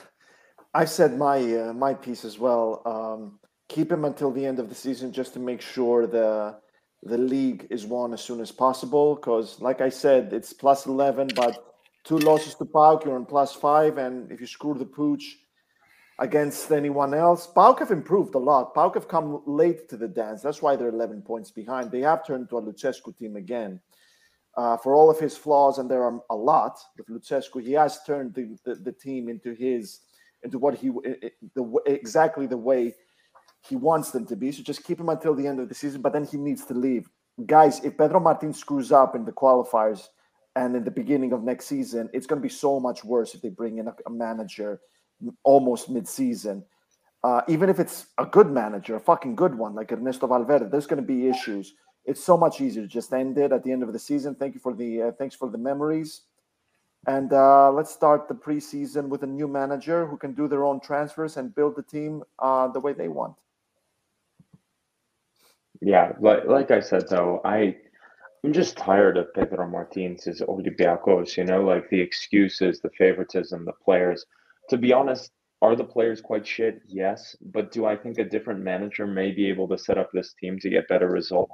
[0.74, 2.82] I've said my uh, my piece as well.
[2.86, 3.40] Um,
[3.70, 6.58] keep him until the end of the season just to make sure the
[7.02, 9.16] the league is won as soon as possible.
[9.16, 11.75] Because, like I said, it's plus eleven, but
[12.06, 15.38] two losses to PAOK, you're on plus five, and if you screw the pooch
[16.20, 18.74] against anyone else, PAOK have improved a lot.
[18.74, 20.42] PAOK have come late to the dance.
[20.42, 21.92] That's why they're eleven points behind.
[21.92, 23.82] They have turned to a Lucescu team again.
[24.56, 28.00] Uh, for all of his flaws, and there are a lot with Lucescu, he has
[28.08, 30.00] turned the, the, the team into his
[30.44, 30.90] into what he
[31.56, 32.94] the exactly the way
[33.68, 34.52] he wants them to be.
[34.52, 36.74] So just keep him until the end of the season, but then he needs to
[36.74, 37.10] leave.
[37.46, 40.08] Guys, if Pedro Martin screws up in the qualifiers
[40.56, 43.42] and in the beginning of next season, it's going to be so much worse if
[43.42, 44.80] they bring in a, a manager
[45.44, 46.64] almost mid-season.
[47.24, 50.86] Uh, even if it's a good manager, a fucking good one like Ernesto Valverde, there's
[50.86, 51.74] going to be issues.
[52.06, 54.36] It's so much easier to just end it at the end of the season.
[54.36, 56.22] Thank you for the uh, thanks for the memories.
[57.08, 60.80] And uh, let's start the preseason with a new manager who can do their own
[60.80, 63.36] transfers and build the team uh, the way they want.
[65.82, 67.78] Yeah, like like I said though, I
[68.46, 73.74] I'm just tired of Pedro Martinez's Olympiacos, you know, like the excuses, the favoritism, the
[73.84, 74.24] players.
[74.70, 75.32] To be honest,
[75.64, 76.80] are the players quite shit?
[76.86, 80.36] Yes, but do I think a different manager may be able to set up this
[80.40, 81.54] team to get better results?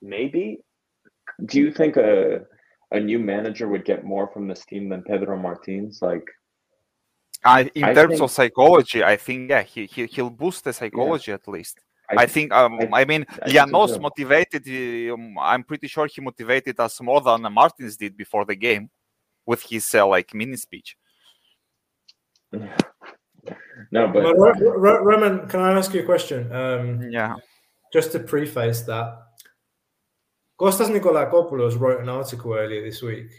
[0.00, 0.60] Maybe.
[1.46, 2.42] Do you think a
[2.92, 5.98] a new manager would get more from this team than Pedro Martinez?
[6.00, 6.26] Like
[7.44, 10.72] I, in I terms think- of psychology, I think yeah, he, he he'll boost the
[10.72, 11.80] psychology at least.
[12.08, 14.66] I, think um, I, mean I think Janos motivated.
[15.12, 18.90] Um, I'm pretty sure he motivated us more than Martins did before the game.
[19.46, 20.96] with his uh, like mini speech.
[22.52, 26.52] No, but Well, Ro- Ro- Roman, can I ask you a question?
[26.52, 27.34] Um, Yeah.
[27.92, 29.18] just to preface that,
[30.58, 33.30] Kostas Nikolakopoulos wrote an article earlier this week,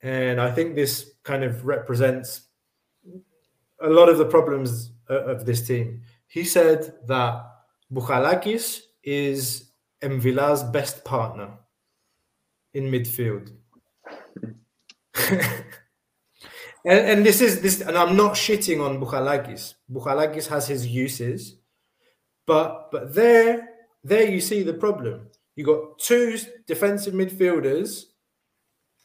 [0.00, 2.48] and I think this kind of represents
[3.80, 6.02] a lot of the problems of this team.
[6.26, 7.44] He said that
[7.92, 9.70] Bouchalakis is
[10.02, 11.58] Mvila's best partner
[12.74, 13.52] in midfield.
[15.30, 15.52] and,
[16.84, 19.74] and this is this, and I'm not shitting on Bouchalakis.
[19.90, 21.58] Bouchalakis has his uses,
[22.46, 23.68] but but there
[24.02, 25.28] there you see the problem.
[25.54, 28.04] You got two defensive midfielders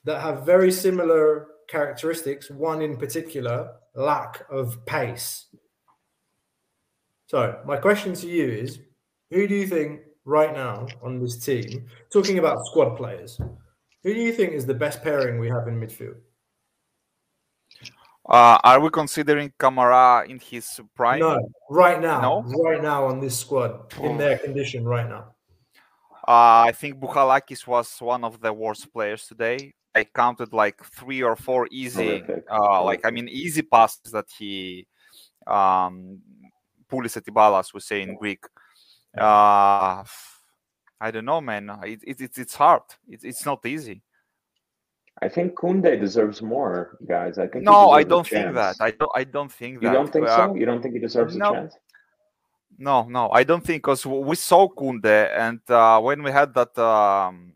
[0.06, 2.50] that have very similar characteristics.
[2.50, 5.48] One in particular, lack of pace.
[7.28, 8.80] So my question to you is:
[9.32, 13.40] Who do you think right now on this team, talking about squad players,
[14.04, 16.16] who do you think is the best pairing we have in midfield?
[18.30, 21.20] Uh, are we considering Camara in his prime?
[21.20, 21.38] No,
[21.70, 22.64] right now, No?
[22.64, 25.34] right now on this squad, in their condition, right now.
[26.28, 29.74] Uh, I think Bouchalakis was one of the worst players today.
[29.96, 32.22] I counted like three or four easy,
[32.52, 34.86] uh, like I mean, easy passes that he,
[35.48, 36.20] um,
[36.88, 38.44] poulis etibalas, we say in Greek.
[39.18, 40.04] Uh,
[41.00, 41.70] I don't know, man.
[41.84, 42.84] It, it, it's it's hard.
[43.08, 44.02] It's it's not easy.
[45.22, 47.40] I think Kunde deserves more, guys.
[47.40, 48.76] I think No, I don't think that.
[48.80, 49.12] I don't.
[49.16, 49.88] I don't think that.
[49.88, 50.56] You don't think Uh, so?
[50.56, 51.50] You don't think he deserves no.
[51.50, 51.74] a chance?
[52.78, 56.78] No, no, I don't think because we saw Kunde, and uh, when we had that
[56.78, 57.54] um,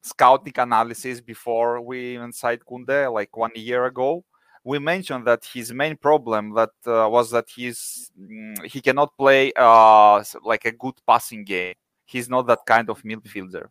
[0.00, 4.24] scouting analysis before we even signed Kunde, like one year ago,
[4.64, 9.52] we mentioned that his main problem that uh, was that he's mm, he cannot play
[9.56, 11.74] uh, like a good passing game.
[12.04, 13.68] He's not that kind of midfielder.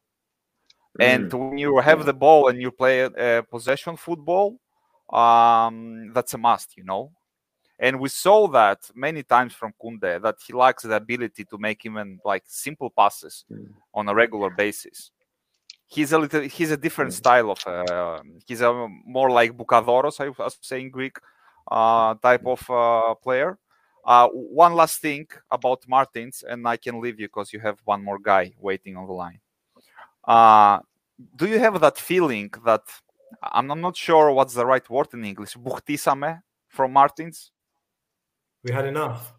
[1.00, 4.60] And when you have the ball and you play uh, possession football,
[5.12, 7.12] um, that's a must, you know.
[7.80, 11.86] And we saw that many times from Kunde that he lacks the ability to make
[11.86, 13.46] even like simple passes
[13.94, 15.12] on a regular basis.
[15.92, 20.30] He's a little he's a different style of uh, he's a more like Bukadoros, I
[20.30, 21.18] was saying Greek
[21.70, 23.58] uh, type of uh, player.
[24.06, 24.28] Uh,
[24.62, 28.20] one last thing about Martins, and I can leave you because you have one more
[28.20, 29.40] guy waiting on the line.
[30.24, 30.80] Uh,
[31.36, 32.84] do you have that feeling that
[33.42, 37.52] I'm, I'm not sure what's the right word in English, buhtisame from Martins?
[38.64, 39.34] We had enough.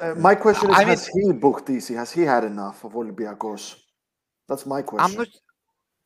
[0.00, 1.96] Uh, my question is: I mean- Has he booked DC?
[1.96, 3.74] Has he had enough of Olympiacos?
[4.50, 5.12] That's my question.
[5.12, 5.28] I'm not.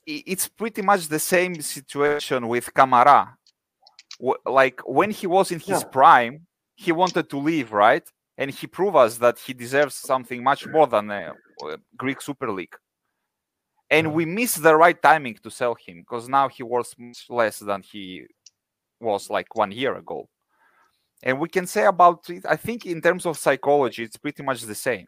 [0.06, 3.36] It's pretty much the same situation with Camara.
[4.44, 5.88] Like when he was in his Yeah.
[5.98, 8.06] prime, he wanted to leave, right?
[8.36, 11.32] And he proved us that he deserves something much more than a,
[11.96, 12.76] Greek Super League.
[13.88, 17.58] And we missed the right timing to sell him because now he was much less
[17.60, 18.26] than he
[19.00, 20.28] was like one year ago.
[21.22, 24.60] And we can say about it, I think in terms of psychology, it's pretty much
[24.62, 25.06] the same.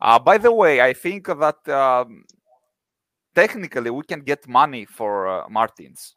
[0.00, 2.24] Uh, by the way, I think that um,
[3.34, 6.14] technically we can get money for uh, Martins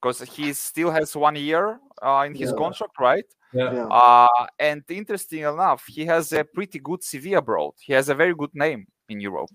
[0.00, 2.56] because he still has one year uh, in his Yeah.
[2.56, 3.24] contract, right?
[3.52, 3.72] Yeah.
[3.72, 3.86] Yeah.
[3.86, 7.74] Uh, and interesting enough, he has a pretty good CV abroad.
[7.80, 9.50] He has a very good name in Europe.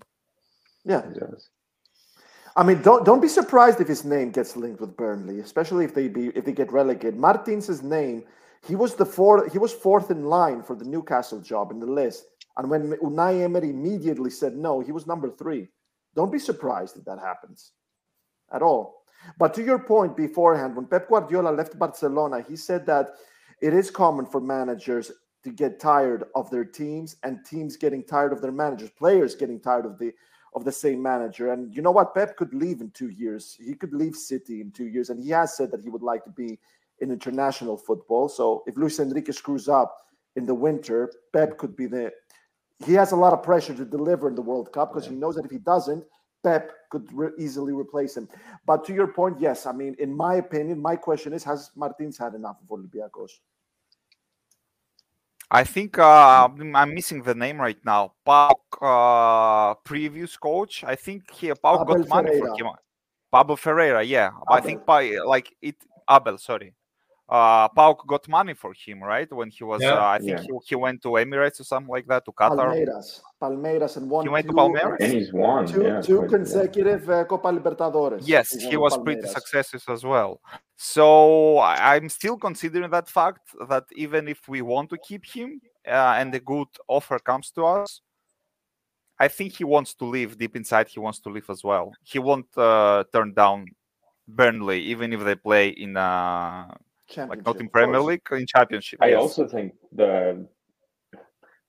[0.84, 1.02] Yeah.
[1.06, 1.50] He does.
[2.56, 5.94] I mean, don't don't be surprised if his name gets linked with Burnley, especially if
[5.94, 7.16] they be if they get relegated.
[7.16, 8.24] Martins' name,
[8.66, 11.86] he was the fourth he was fourth in line for the Newcastle job in the
[11.86, 12.24] list.
[12.56, 15.68] And when Unai Emery immediately said no, he was number three.
[16.14, 17.72] Don't be surprised if that happens
[18.52, 19.04] at all.
[19.38, 23.10] But to your point beforehand, when Pep Guardiola left Barcelona, he said that
[23.60, 25.12] it is common for managers
[25.44, 29.60] to get tired of their teams and teams getting tired of their managers, players getting
[29.60, 30.12] tired of the
[30.54, 31.52] of the same manager.
[31.52, 32.12] And you know what?
[32.12, 33.56] Pep could leave in two years.
[33.64, 35.08] He could leave City in two years.
[35.10, 36.58] And he has said that he would like to be
[36.98, 38.28] in international football.
[38.28, 39.96] So if Luis Enrique screws up
[40.34, 42.12] in the winter, Pep could be the.
[42.84, 45.36] He has a lot of pressure to deliver in the World Cup because he knows
[45.36, 46.04] that if he doesn't,
[46.42, 48.28] Pep could re- easily replace him.
[48.66, 52.16] But to your point, yes, I mean, in my opinion, my question is: Has Martins
[52.16, 53.32] had enough of Olympiacos?
[55.50, 58.12] I think uh, I'm missing the name right now.
[58.24, 60.84] PAOK, uh, previous coach.
[60.84, 62.56] I think he PAOK Abel got money Ferreira.
[62.56, 62.76] for him.
[63.32, 64.30] Pablo Ferreira, yeah.
[64.48, 65.76] I think by like it
[66.08, 66.74] Abel, sorry.
[67.30, 69.32] Uh, PAOK got money for him, right?
[69.32, 69.94] When he was, Yeah.
[69.94, 70.42] uh, I think Yeah.
[70.42, 72.56] he, he went to Emirates or something like that, to Qatar.
[72.56, 74.24] Palmeiras, Palmeiras, and one.
[74.24, 74.96] He went to Palmeiras?
[75.00, 75.64] And he's won.
[75.66, 76.36] Two, yeah, two quite- yeah.
[76.36, 78.22] consecutive uh, Copa Libertadores.
[78.26, 80.40] Yes, won he with was pretty successful as well.
[80.76, 85.60] So I- I'm still considering that fact that even if we want to keep him
[85.86, 88.00] uh, and a good offer comes to us,
[89.20, 90.88] I think he wants to leave deep inside.
[90.88, 91.92] He wants to leave as well.
[92.02, 93.66] He won't uh, turn down
[94.26, 96.66] Burnley, even if they play in uh,
[97.16, 98.00] like not in Premier.
[98.00, 98.98] League, in Championship.
[99.02, 99.20] I yes.
[99.20, 100.46] also think the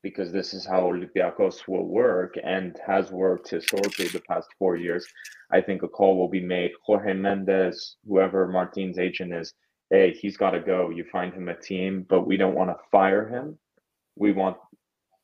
[0.03, 5.05] because this is how Olympiacos will work and has worked historically the past four years.
[5.51, 6.71] I think a call will be made.
[6.83, 9.53] Jorge Mendes, whoever Martin's agent is,
[9.91, 10.89] hey, he's got to go.
[10.89, 13.59] You find him a team, but we don't want to fire him.
[14.15, 14.57] We want,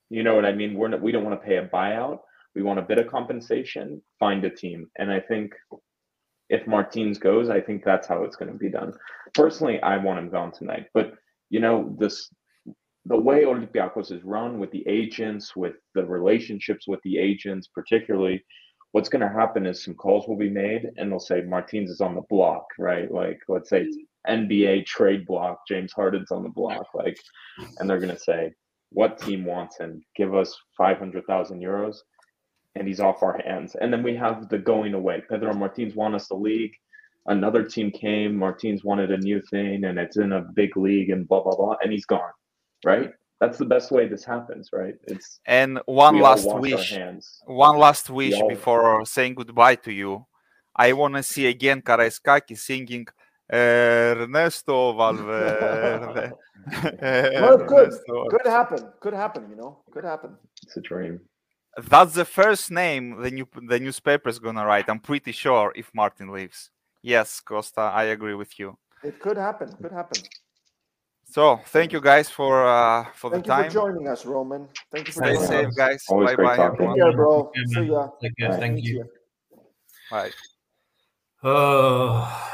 [0.09, 0.75] you know what I mean.
[0.75, 2.19] We're not, we don't want to pay a buyout.
[2.53, 4.01] We want a bit of compensation.
[4.19, 5.53] Find a team, and I think
[6.49, 8.93] if Martins goes, I think that's how it's going to be done.
[9.33, 11.13] Personally, I want him gone tonight, but
[11.49, 12.29] you know this
[13.07, 18.43] the way Olympiacos is run with the agents, with the relationships with the agents, particularly,
[18.91, 22.01] what's going to happen is some calls will be made and they'll say Martins is
[22.01, 23.09] on the block, right?
[23.09, 23.87] Like, let's say
[24.27, 27.17] NBA trade block, James Harden's on the block, like,
[27.79, 28.53] and they're going to say,
[28.91, 30.01] what team wants him?
[30.15, 31.97] Give us 500,000 euros
[32.77, 33.75] and he's off our hands.
[33.79, 35.23] And then we have the going away.
[35.29, 36.73] Pedro Martins won us the league.
[37.25, 41.27] Another team came, Martins wanted a new thing and it's in a big league and
[41.27, 42.31] blah, blah, blah, and he's gone
[42.85, 43.11] right?
[43.39, 44.95] That's the best way this happens, right?
[45.07, 46.97] It's And one we last wish,
[47.45, 50.25] one last wish all- before saying goodbye to you.
[50.75, 53.07] I want to see again Karaiskaki singing
[53.51, 56.31] eh, Ernesto Valverde.
[57.01, 57.91] Well, good.
[58.29, 58.79] Could happen.
[58.99, 59.49] Could happen.
[59.49, 59.79] You know.
[59.91, 60.35] Could happen.
[60.63, 61.19] It's a dream.
[61.77, 64.89] That's the first name the new the newspaper is gonna write.
[64.89, 66.71] I'm pretty sure if Martin leaves.
[67.03, 68.77] Yes, Costa, I agree with you.
[69.03, 69.71] It could happen.
[69.81, 70.23] Could happen.
[71.29, 73.69] So thank you guys for uh, for Thank the you time.
[73.69, 74.67] for joining us, Roman.
[74.91, 75.75] Thank you for Stay joining safe, us.
[75.75, 76.03] guys.
[76.09, 76.57] Always bye bye.
[76.57, 76.87] talking.
[76.87, 77.51] Take care, bro.
[77.53, 78.07] Yeah, See ya.
[78.21, 78.49] Take care.
[78.49, 79.05] Nice to Thank meet you.
[80.09, 80.31] Bye.
[81.43, 82.43] Oh.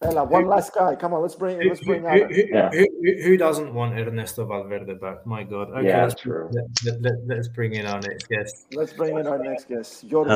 [0.00, 0.94] Ella, one last guy.
[0.94, 2.70] Come on, let's bring Who, let's bring who- who- Yeah.
[2.70, 5.26] who- who- who doesn't want Ernesto Valverde back?
[5.26, 5.70] My God.
[5.70, 6.48] Okay, Yeah, let's, true.
[6.52, 8.66] Let, let, let, us bring in our next guest.
[8.72, 10.08] Let's bring in our next guest.
[10.08, 10.28] Yorgos.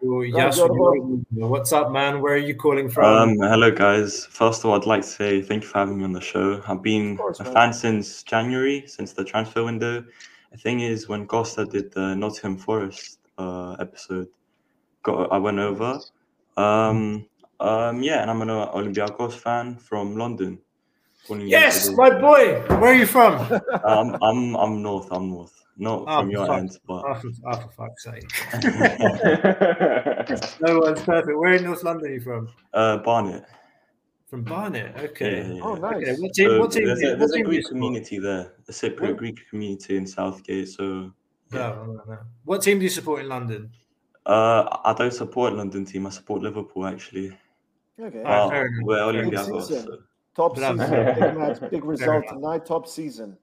[0.00, 0.22] Hello.
[0.22, 0.58] Yes,
[1.30, 2.20] what's up, man?
[2.20, 3.04] Where are you calling from?
[3.04, 4.26] Um, hello, guys.
[4.26, 6.60] First of all, I'd like to say thank you for having me on the show.
[6.66, 7.52] I've been course, a man.
[7.52, 10.04] fan since January, since the transfer window.
[10.50, 14.26] The thing is, when Costa did the Nottingham Forest uh, episode,
[15.04, 16.00] got I went over.
[16.56, 17.26] Um,
[17.60, 20.58] um, yeah, and I'm an Olympiacos fan from London.
[21.30, 22.60] Yes, my boy.
[22.68, 23.40] Where are you from?
[23.84, 25.08] um, I'm I'm north.
[25.10, 25.52] I'm north.
[25.76, 26.58] Not Oh, from your fuck.
[26.58, 28.24] end, but Oh, for, oh, for fuck's sake.
[30.60, 31.38] no one's perfect.
[31.38, 32.48] Where in North London are you from?
[32.74, 33.44] uh, Barnet.
[34.28, 34.94] From Barnet.
[34.96, 35.38] Okay.
[35.38, 35.60] yeah, yeah.
[35.62, 35.94] Oh, nice.
[35.96, 36.14] Okay.
[36.18, 36.48] What team?
[36.48, 36.86] So what team?
[36.86, 37.72] there's a, there's a do you Greek support?
[37.80, 39.14] community there, a Cypriot Where?
[39.14, 40.68] Greek community in Southgate.
[40.68, 41.12] So
[41.52, 42.18] No, no, no.
[42.44, 43.70] What team do you support in London?
[44.26, 46.06] Uh, I don't support London team.
[46.06, 47.36] I support Liverpool actually.
[48.00, 48.22] Okay.
[48.22, 49.46] But fair enough, we're fair enough.
[49.48, 49.62] Olympiacos.
[49.68, 49.86] Season.
[49.86, 49.98] so-
[50.34, 50.76] Top season.
[50.78, 51.70] Big match.
[51.70, 52.64] Big result tonight.
[52.64, 53.36] Top season.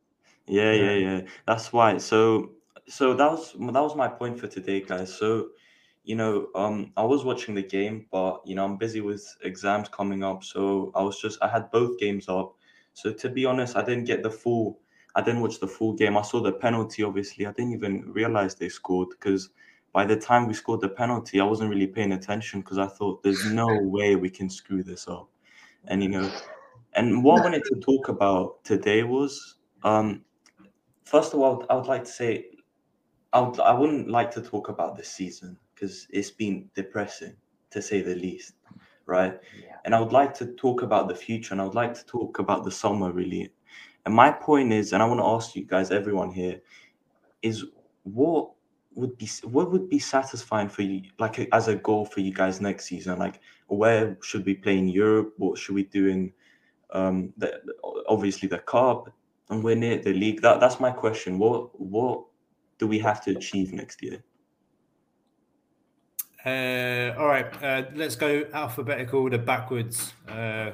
[0.48, 1.22] Yeah, yeah, yeah.
[1.46, 1.98] That's why.
[1.98, 2.52] So,
[2.88, 5.14] so that was that was my point for today, guys.
[5.14, 5.48] So,
[6.06, 9.90] you know, um, I was watching the game, but you know, I'm busy with exams
[9.90, 12.56] coming up, so I was just I had both games up.
[12.94, 14.80] So to be honest, I didn't get the full.
[15.16, 16.16] I didn't watch the full game.
[16.16, 17.04] I saw the penalty.
[17.04, 19.50] Obviously, I didn't even realize they scored because
[19.96, 23.24] by the time we scored the penalty, I wasn't really paying attention because I thought
[23.24, 25.30] there's no way we can screw this up.
[25.88, 26.30] And you know,
[26.96, 30.26] and what I wanted to talk about today was, um,
[31.06, 32.48] first of all, I would like to say,
[33.32, 37.38] I would, I wouldn't like to talk about this season because it's been depressing
[37.70, 38.56] to say the least,
[39.06, 39.40] right?
[39.86, 42.40] And I would like to talk about the future, and I would like to talk
[42.40, 43.54] about the summer really.
[44.06, 46.60] And my point is, and I want to ask you guys, everyone here,
[47.42, 47.64] is
[48.04, 48.55] what
[48.96, 52.62] would be what would be satisfying for you, like as a goal for you guys
[52.62, 53.20] next season?
[53.20, 55.34] Like, where should we play in Europe?
[55.38, 56.34] What should we do in
[56.92, 57.62] um, the,
[58.08, 59.10] obviously the cup,
[59.50, 60.42] and we're near the league.
[60.42, 61.38] That that's my question.
[61.38, 62.26] What what
[62.78, 64.24] do we have to achieve next year?
[66.46, 67.48] Uh, all right.
[67.64, 70.14] Uh, let's go alphabetical order backwards.
[70.28, 70.72] Uh,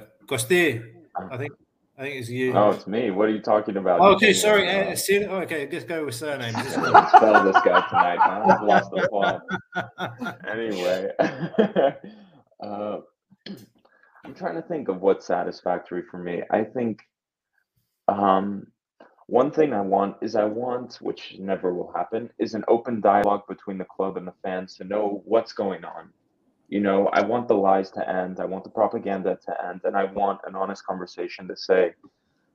[1.32, 1.52] I think.
[1.98, 2.54] I think it's you.
[2.54, 3.12] Oh, it's me.
[3.12, 4.00] What are you talking about?
[4.00, 4.68] Oh, okay, sorry.
[4.68, 6.56] Uh, Sil- oh, okay, let's go with surnames.
[6.64, 8.20] This guy tonight.
[8.20, 8.44] Huh?
[8.48, 9.42] I've lost the plot.
[10.48, 11.10] Anyway,
[12.64, 12.98] uh,
[14.26, 16.42] I'm trying to think of what's satisfactory for me.
[16.50, 17.02] I think
[18.08, 18.68] um,
[19.28, 23.48] one thing I want is I want, which never will happen, is an open dialogue
[23.48, 26.10] between the club and the fans to know what's going on.
[26.72, 28.40] You know, I want the lies to end.
[28.40, 31.92] I want the propaganda to end, and I want an honest conversation to say,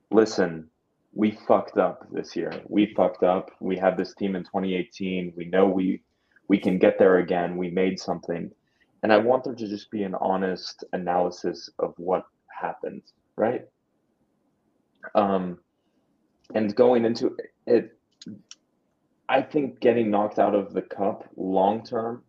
[0.09, 0.67] listen,
[1.13, 2.51] we fucked up this year.
[2.67, 3.51] We fucked up.
[3.59, 5.33] We had this team in 2018.
[5.37, 6.01] We know we
[6.47, 7.57] we can get there again.
[7.57, 8.49] We made something.
[9.03, 13.03] And I want there to just be an honest analysis of what happened,
[13.35, 13.65] right?
[15.13, 15.59] Um
[16.55, 17.37] and going into
[17.67, 17.95] it
[19.29, 22.23] I think getting knocked out of the cup long term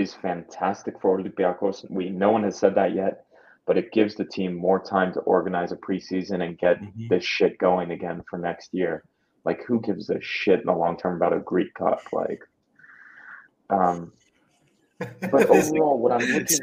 [0.00, 1.88] is fantastic for Olympiacos.
[1.90, 3.24] We no one has said that yet,
[3.66, 7.08] but it gives the team more time to organize a preseason and get Mhm.
[7.08, 9.04] this shit going again for next year.
[9.44, 12.02] Like, who gives a shit in the long term about a Greek Cup?
[12.12, 12.42] Like,
[13.70, 14.12] um,
[15.30, 16.58] but overall, what I'm looking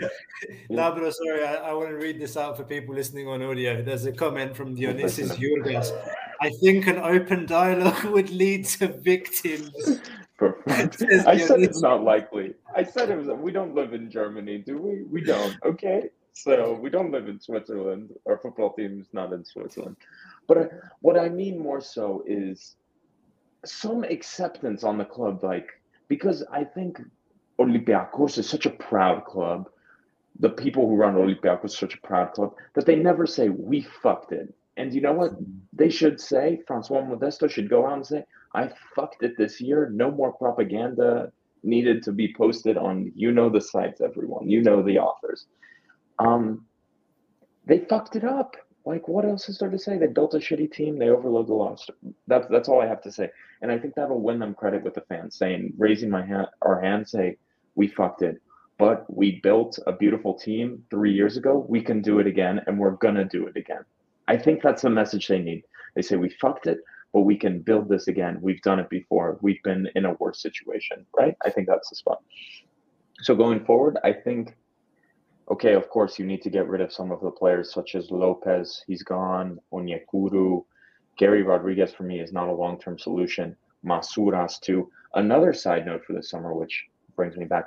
[0.69, 3.81] no, but sorry, I, I want to read this out for people listening on audio.
[3.81, 5.35] There's a comment from Dionysus.
[5.38, 5.91] Jurgas.
[6.39, 10.01] I think an open dialogue would lead to victims.
[10.67, 12.53] I said it's not likely.
[12.75, 13.27] I said it was.
[13.27, 15.03] We don't live in Germany, do we?
[15.03, 15.55] We don't.
[15.65, 18.13] Okay, so we don't live in Switzerland.
[18.27, 19.97] Our football team is not in Switzerland.
[20.47, 20.65] But uh,
[21.01, 22.75] what I mean more so is
[23.65, 25.69] some acceptance on the club, like
[26.07, 27.01] because I think
[27.59, 29.69] Olympiacos is such a proud club.
[30.39, 33.81] The people who run Olympiacos is such a proud club that they never say we
[34.03, 34.53] fucked it.
[34.77, 35.33] And you know what?
[35.33, 35.51] Mm-hmm.
[35.73, 38.23] They should say Francois Modesto should go out and say
[38.58, 39.91] I fucked it this year.
[39.93, 41.32] No more propaganda
[41.62, 44.49] needed to be posted on you know the sites, everyone.
[44.49, 45.45] You know the authors.
[46.18, 46.66] Um,
[47.68, 48.58] they fucked it up.
[48.84, 49.99] Like what else is there to say?
[49.99, 50.97] They built a shitty team.
[50.97, 51.88] They overload the loss.
[52.26, 53.30] That's that's all I have to say.
[53.62, 56.82] And I think that'll win them credit with the fans, saying raising my hand, our
[56.82, 57.38] hand, say
[57.76, 58.41] we fucked it,
[58.80, 61.64] but we built a beautiful team three years ago.
[61.70, 63.84] We can do it again, and we're gonna do it again.
[64.28, 65.64] I think that's the message they need.
[65.95, 66.80] They say we fucked it,
[67.14, 68.38] but we can build this again.
[68.41, 69.38] We've done it before.
[69.41, 71.36] We've been in a worse situation, right?
[71.45, 72.22] I think that's the spot.
[73.22, 74.55] So going forward, I think,
[75.49, 78.12] okay, of course, you need to get rid of some of the players such as
[78.12, 78.84] Lopes.
[78.88, 79.60] He's gone.
[79.74, 80.64] Onyekuru.
[81.18, 83.55] Garry Rodrigues for me is not a long-term solution.
[83.84, 84.91] Masouras too.
[85.16, 86.86] Another side note for the summer, which
[87.16, 87.66] brings me back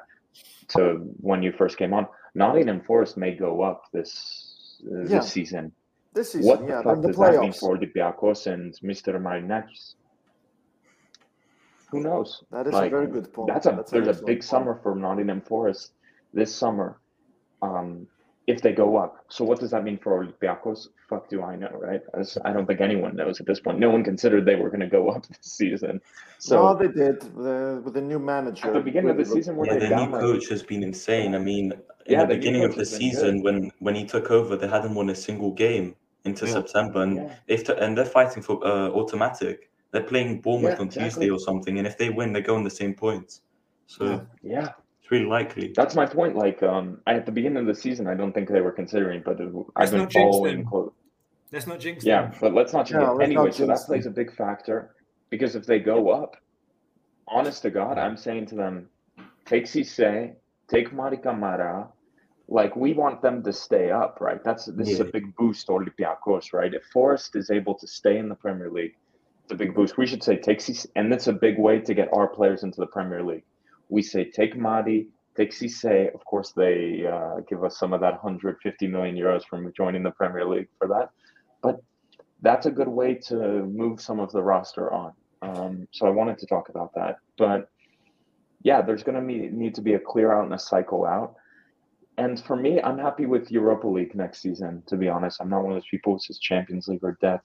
[0.68, 2.07] to when you first came on.
[2.36, 5.18] Nottingham Forest may go up this uh, Yeah.
[5.18, 5.72] this season.
[6.12, 7.61] This season, What yeah, the fuck in the does that mean playoffs.
[7.61, 9.14] for Olympiacos and Mr.
[9.20, 9.94] Marinakis?
[11.90, 12.44] Who knows?
[12.50, 13.48] That is a very good point.
[13.48, 14.44] That's a That's there's a excellent big point.
[14.44, 15.92] summer for Nottingham Forest
[16.32, 16.98] this summer.
[17.62, 18.06] Um,
[18.46, 20.88] if they go up, so what does that mean for Olympiacos?
[21.08, 22.00] Fuck, do I know, right?
[22.14, 23.78] As- I don't think anyone knows at this point.
[23.78, 26.00] No one considered they were going to go up this season.
[26.38, 28.68] So no, they did the, with the new manager.
[28.68, 30.82] At the beginning of the season, were Yeah, they the new like coach has been
[30.82, 31.34] insane.
[31.34, 34.56] I mean, in Yeah, the the beginning of the season, when when he took over,
[34.56, 35.94] they hadn't won a single game
[36.24, 36.52] into Yeah.
[36.52, 37.34] September, and Yeah.
[37.46, 39.70] they've t- and they're fighting for uh, automatic.
[39.92, 41.08] They're playing Bournemouth Yeah, on exactly.
[41.10, 43.42] Tuesday or something, and if they win, they go on the same points.
[43.86, 44.20] So Yeah.
[44.42, 44.68] Yeah.
[45.00, 45.72] it's really likely.
[45.74, 46.36] That's my point.
[46.36, 49.40] Like, um, at the beginning of the season, I don't think they were considering, but
[49.40, 50.66] it- I've been jinx following them.
[50.66, 50.92] close.
[51.52, 52.34] Let's not jinx Yeah, them.
[52.40, 53.08] but let's not Yeah, forget.
[53.08, 54.94] let's not anyway, so that plays a big factor
[55.30, 56.36] because if they go up,
[57.26, 58.88] honest to God, I'm saying to them,
[59.46, 60.34] take Cisse,
[60.68, 61.88] take Mady Camara.
[62.53, 64.42] Like we want them to stay up, right?
[64.42, 66.74] That's this is a big boost to Olympiacos, right?
[66.74, 68.96] If Forest is able to stay in the Premier League,
[69.44, 69.96] it's a big boost.
[69.96, 70.61] We should say take
[70.96, 73.44] and that's a big way to get our players into the Premier League.
[73.88, 76.12] We say take Madi, take Cisse.
[76.12, 80.11] Of course, they uh, give us some of that 150 million euros from joining the
[80.11, 81.11] Premier League for that,
[81.62, 81.80] but
[82.42, 85.12] that's a good way to move some of the roster on.
[85.42, 87.18] Um, so I wanted to talk about that.
[87.38, 87.70] But
[88.62, 91.36] yeah, there's going to be, need to be a clear out and a cycle out.
[92.20, 95.40] And for me, I'm happy with Europa League next season, to be honest.
[95.40, 97.40] I'm not one of those people who says Champions League or death.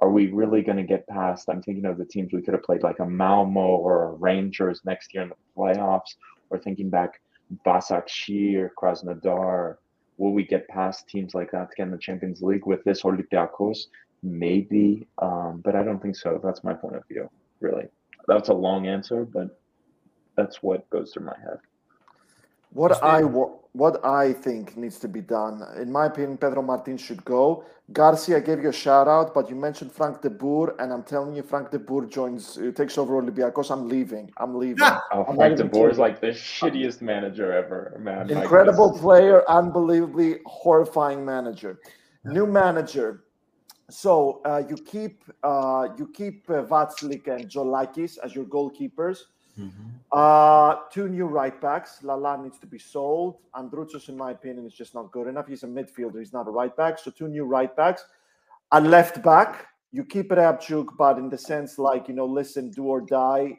[0.00, 1.48] Are we really going to get past?
[1.48, 4.82] I'm thinking of the teams we could have played, like a Malmo or a Rangers
[4.84, 6.14] next year in the playoffs,
[6.48, 7.20] or thinking back
[7.66, 9.78] Basaksehir, Krasnodar.
[10.16, 13.02] Will we get past teams like that to get in the Champions League with this
[13.02, 13.86] Olympiacos?
[14.22, 16.40] Maybe, um, but I don't think so.
[16.40, 17.28] That's my point of view,
[17.58, 17.88] really.
[18.28, 19.60] That's a long answer, but
[20.36, 21.58] that's what goes through my head.
[22.72, 26.96] What I wa- what I think needs to be done, in my opinion, Pedro Martin
[26.96, 27.64] should go.
[27.92, 31.34] Garcia gave you a shout out, but you mentioned Frank de Boer, and I'm telling
[31.34, 33.70] you, Frank de Boer joins, uh, takes over Olympiacos.
[33.70, 34.30] I'm leaving.
[34.38, 34.82] I'm leaving.
[35.12, 38.30] Oh, I'm Frank de Boer is like the shittiest manager ever, man.
[38.30, 41.78] Incredible player, unbelievably horrifying manager.
[42.24, 43.24] New manager.
[43.88, 49.18] So uh, you keep uh, you keep uh, Vaclík and Tzolakis as your goalkeepers.
[50.12, 52.02] Uh, two new right backs.
[52.02, 53.38] Lala needs to be sold.
[53.54, 55.46] Andruchos, in my opinion, is just not good enough.
[55.46, 56.18] He's a midfielder.
[56.18, 56.98] He's not a right back.
[56.98, 58.04] So two new right backs.
[58.72, 59.66] A left back.
[59.92, 63.58] You keep Reabciuk, but in the sense like you know, listen, do or die,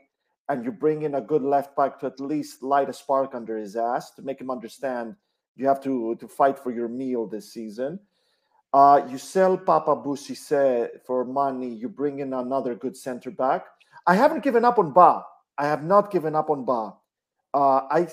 [0.49, 3.57] and you bring in a good left back to at least light a spark under
[3.57, 5.15] his ass to make him understand
[5.57, 7.99] you have to to fight for your meal this season.
[8.73, 11.73] Uh, you sell Pape Abou Cisse for money.
[11.73, 13.65] You bring in another good center back.
[14.07, 15.23] I haven't given up on Ba.
[15.61, 16.93] I have not given up on Ba.
[17.53, 18.07] Uh, I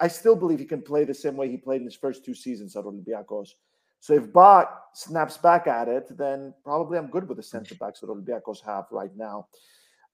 [0.00, 2.34] I still believe he can play the same way he played in his first two
[2.34, 3.50] seasons at Olympiacos.
[4.00, 8.00] So if Ba snaps back at it, then probably I'm good with the center backs
[8.00, 9.48] that Olympiacos have right now.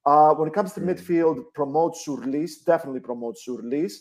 [0.05, 3.93] Uh, when it comes to midfield, promote Sourlis, definitely promote Sourlis.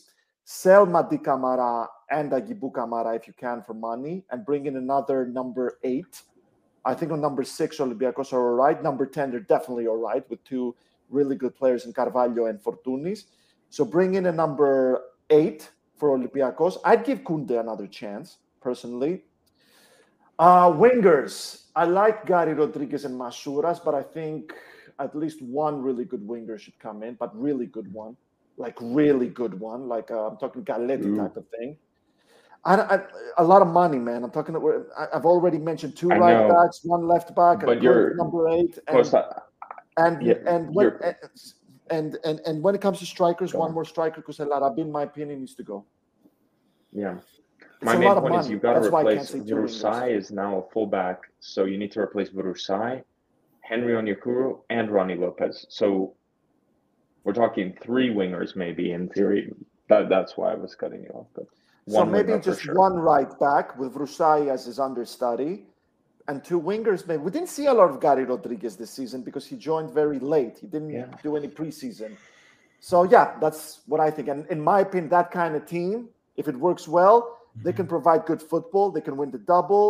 [0.43, 5.27] sell Mady Camara and Aguibou Camara if you can for money, and bring in another
[5.27, 6.23] number eight.
[6.85, 8.81] I think on number six, Olympiacos are all right.
[8.81, 10.75] Number 10, they're definitely all right with two
[11.09, 13.25] really good players in Carvalho and Fortounis.
[13.69, 16.77] So bring in a number eight for Olympiacos.
[16.85, 19.23] I'd give Kunde another chance, personally.
[20.37, 21.63] Uh, wingers.
[21.75, 24.53] I like Garry Rodrigues and Masouras, but I think
[24.99, 28.15] at least one really good winger should come in, but really good one,
[28.57, 31.77] like really good one, like uh, I'm talking Galetti type of thing.
[32.65, 32.99] I, I,
[33.37, 34.23] a lot of money, man.
[34.23, 34.55] I'm talking.
[35.13, 38.49] I've already mentioned two I right know, backs, one left back, but and you're- number
[38.49, 38.97] eight, and
[39.99, 40.91] and yeah, and when
[41.91, 43.73] and, and and when it comes to strikers, Go one on.
[43.75, 45.85] more striker because El Arabi, in my opinion, needs to go.
[46.91, 47.17] Yeah.
[47.17, 49.65] It's My main point is you've got to That's why replace two
[50.19, 53.03] is now a fullback, so you need to replace Vrousai,
[53.61, 55.65] Henry Onyekuru, and Rony Lopes.
[55.69, 56.13] So
[57.23, 59.53] we're talking three wingers maybe in theory.
[59.87, 61.27] That that's why I was cutting you off.
[61.35, 61.45] But
[61.87, 62.75] So maybe just sure.
[62.75, 65.65] one right back with Vrousai as his understudy,
[66.29, 67.07] and two wingers.
[67.07, 70.19] Maybe we didn't see a lot of Garry Rodrigues this season because he joined very
[70.19, 70.55] late.
[70.63, 71.07] He didn't Yeah.
[71.23, 72.11] do any preseason.
[72.79, 73.61] So yeah, that's
[73.91, 74.27] what I think.
[74.33, 75.93] And in my opinion, that kind of team,
[76.41, 77.77] if it works well, they Mm-hmm.
[77.79, 78.87] can provide good football.
[78.91, 79.87] They can win the double.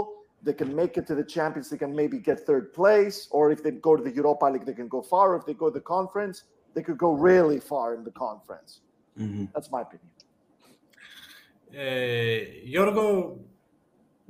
[0.47, 1.69] They can make it to the Champions.
[1.69, 4.77] They can maybe get third place, or if they go to the Europa League, they
[4.81, 5.25] can go far.
[5.33, 6.37] Or if they go to the conference,
[6.73, 8.71] they could go really far in the conference.
[9.53, 10.09] That's my opinion.
[11.83, 12.39] Uh,
[12.75, 13.07] Yorgo,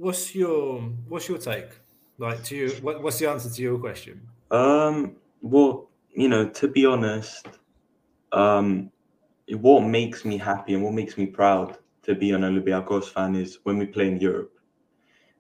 [0.04, 0.82] what's your
[1.12, 1.72] what's your take?
[2.20, 4.28] Like to you, what, what's the answer to your question?
[4.52, 7.48] Um, well, you know, to be honest,
[8.34, 8.92] um,
[9.50, 13.60] what makes me happy and what makes me proud to be an Olympiacos fan is
[13.64, 14.52] when we play in Europe.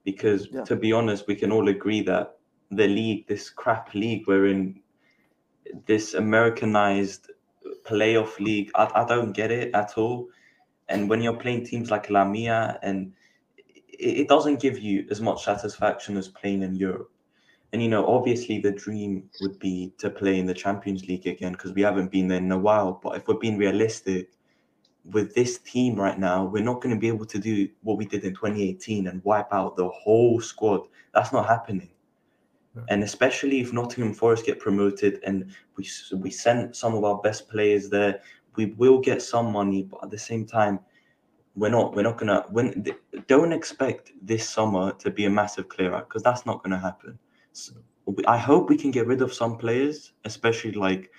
[0.06, 0.64] Because Yeah.
[0.64, 2.38] to be honest, we can all agree that
[2.72, 4.82] the league, this crap league, we're in
[5.86, 7.30] this Americanized
[7.84, 10.30] playoff league, I, I don't get it at all.
[10.88, 13.14] And when you're playing teams like Lamia, and
[14.00, 17.12] it, doesn't give you as much satisfaction as playing in Europe.
[17.72, 21.52] And you know, obviously, the dream would be to play in the Champions League again
[21.52, 23.00] because we haven't been there in a while.
[23.04, 24.32] But if we're being realistic,
[25.12, 28.06] with this team right now, we're not going to be able to do what we
[28.06, 30.82] did in 2018 and wipe out the whole squad.
[31.14, 31.90] That's not happening.
[32.88, 37.50] And especially if Nottingham Forest get promoted and we we send some of our best
[37.50, 38.22] players there,
[38.56, 39.84] we will get some money.
[39.84, 40.80] But at the same time,
[41.56, 42.86] we're not we're not gonna when
[43.28, 47.18] don't expect this summer to be a massive clear out because that's not gonna happen.
[47.54, 47.74] So
[48.28, 51.12] I hope we can get rid of some players, especially like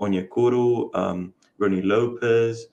[0.00, 2.66] Onyekuru, um, Rony Lopes.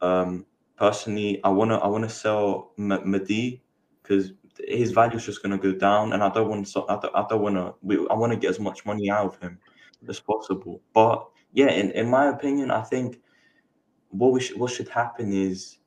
[0.00, 3.62] Um, personally, I wanna I wanna sell M- Madi
[4.02, 4.32] because
[4.68, 7.24] his value is just gonna go down, and I don't want so I don't, I
[7.28, 9.58] don't wanna we, I want to get as much money out of him
[10.08, 10.80] as possible.
[10.92, 13.20] But yeah, in, in my opinion, I think
[14.10, 15.78] what we should what should happen is,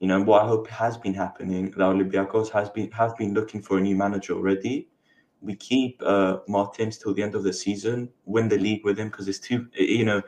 [0.00, 1.70] you know, what I hope has been happening.
[1.72, 4.88] That Olympiacos has been have been looking for a new manager already.
[5.42, 9.08] We keep uh, Martins till the end of the season, win the league with him
[9.08, 10.22] because it's too, you know,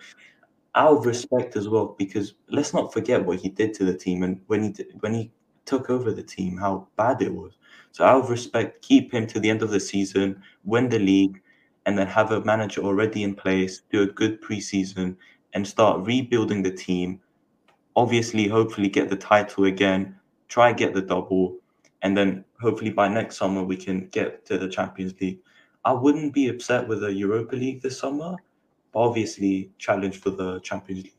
[0.75, 1.95] out of respect as well.
[1.99, 5.15] Because let's not forget what he did to the team and when he did, when
[5.15, 5.33] he
[5.65, 7.53] took over the team, how bad it was.
[7.93, 11.43] So out of respect, keep him to the end of the season, win the league,
[11.87, 15.17] and then have a manager already in place, do a good preseason,
[15.55, 17.21] and start rebuilding the team.
[17.95, 21.57] Obviously, hopefully get the title again, try get the double,
[22.03, 25.41] and then hopefully by next summer we can get to the Champions League.
[25.85, 28.37] I wouldn't be upset with a Europa League this summer,
[28.93, 31.15] but obviously challenge for the Champions League.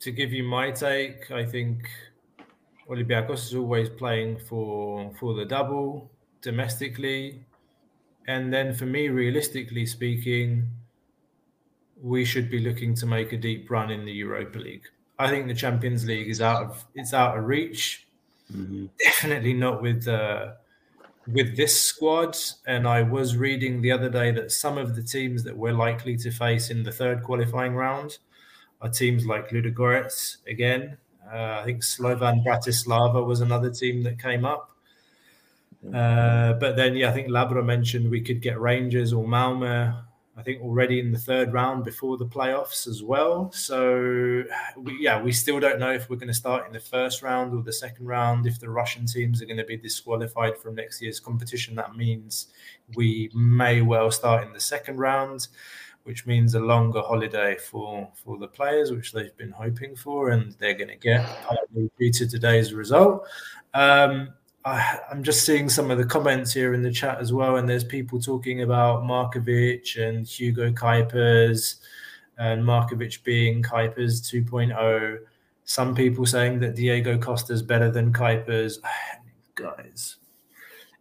[0.00, 1.88] To give you my take, I think
[2.88, 6.10] Olympiacos is always playing for for the double
[6.42, 7.44] domestically,
[8.28, 10.68] and then for me, realistically speaking,
[12.00, 14.86] we should be looking to make a deep run in the Europa League.
[15.18, 18.06] I think the Champions League is out of it's out of reach.
[19.02, 20.52] Definitely not with uh,
[21.26, 22.36] with this squad.
[22.66, 26.16] And I was reading the other day that some of the teams that we're likely
[26.18, 28.18] to face in the third qualifying round
[28.80, 30.98] are teams like Ludogorets again.
[31.32, 34.70] Uh, I think Slovan Bratislava was another team that came up.
[35.92, 40.02] Uh, but then, yeah, I think Labra mentioned we could get Rangers or Malmo.
[40.38, 43.50] I think already in the third round before the playoffs as well.
[43.52, 44.44] So,
[44.76, 47.54] we, yeah, we still don't know if we're going to start in the first round
[47.54, 48.46] or the second round.
[48.46, 52.48] If the Russian teams are going to be disqualified from next year's competition, that means
[52.96, 55.48] we may well start in the second round,
[56.02, 60.54] which means a longer holiday for for the players, which they've been hoping for, and
[60.58, 61.26] they're going to get
[61.98, 63.26] due to today's result.
[63.72, 64.34] Um,
[64.66, 67.68] I, I'm just seeing some of the comments here in the chat as well, and
[67.68, 71.76] there's people talking about Markovic and Hugo Cuypers,
[72.36, 75.18] and Markovic being Cuypers 2.0.
[75.66, 78.78] Some people saying that Diego Costa's better than Cuypers.
[79.54, 80.16] Guys,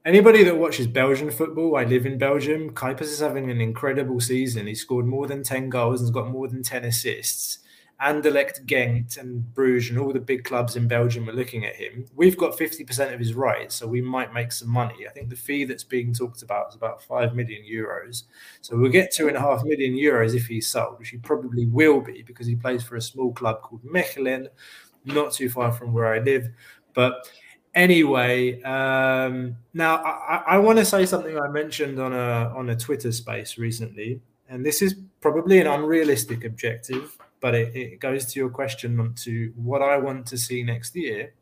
[0.06, 2.70] anybody that watches Belgian football, I live in Belgium.
[2.70, 4.68] Cuypers is having an incredible season.
[4.68, 7.60] He scored more than 10 goals and has got more than 10 assists.
[8.02, 12.06] Anderlecht, Genk, and Bruges, and all the big clubs in Belgium are looking at him.
[12.14, 15.08] We've got 50% of his rights, so we might make some money.
[15.08, 18.24] I think the fee that's being talked about is about 5 million euros.
[18.62, 21.68] So we'll get two and a half million euros if he's sold, which he probably
[21.68, 24.48] will be because he plays for a small club called Mechelen,
[25.06, 26.50] not too far from where I live.
[26.94, 27.30] But
[27.76, 32.76] anyway, um, now I, I want to say something I mentioned on a on a
[32.76, 34.20] Twitter space recently,
[34.50, 39.14] and this is probably an unrealistic objective but it, it goes to your question on
[39.14, 41.36] to what I want to see next year.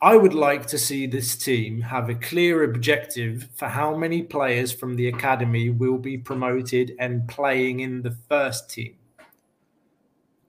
[0.00, 4.70] I would like to see this team have a clear objective for how many players
[4.70, 8.94] from the academy will be promoted and playing in the first team.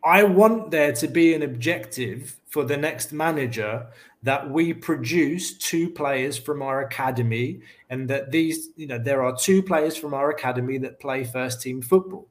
[0.04, 3.88] I want there to be an objective for the next manager
[4.22, 9.36] that we produce two players from our academy and that these, you know, there are
[9.36, 12.28] two players from our academy that play first team football.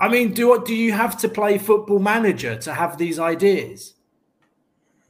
[0.00, 3.94] I mean, do what do you have to play football manager to have these ideas?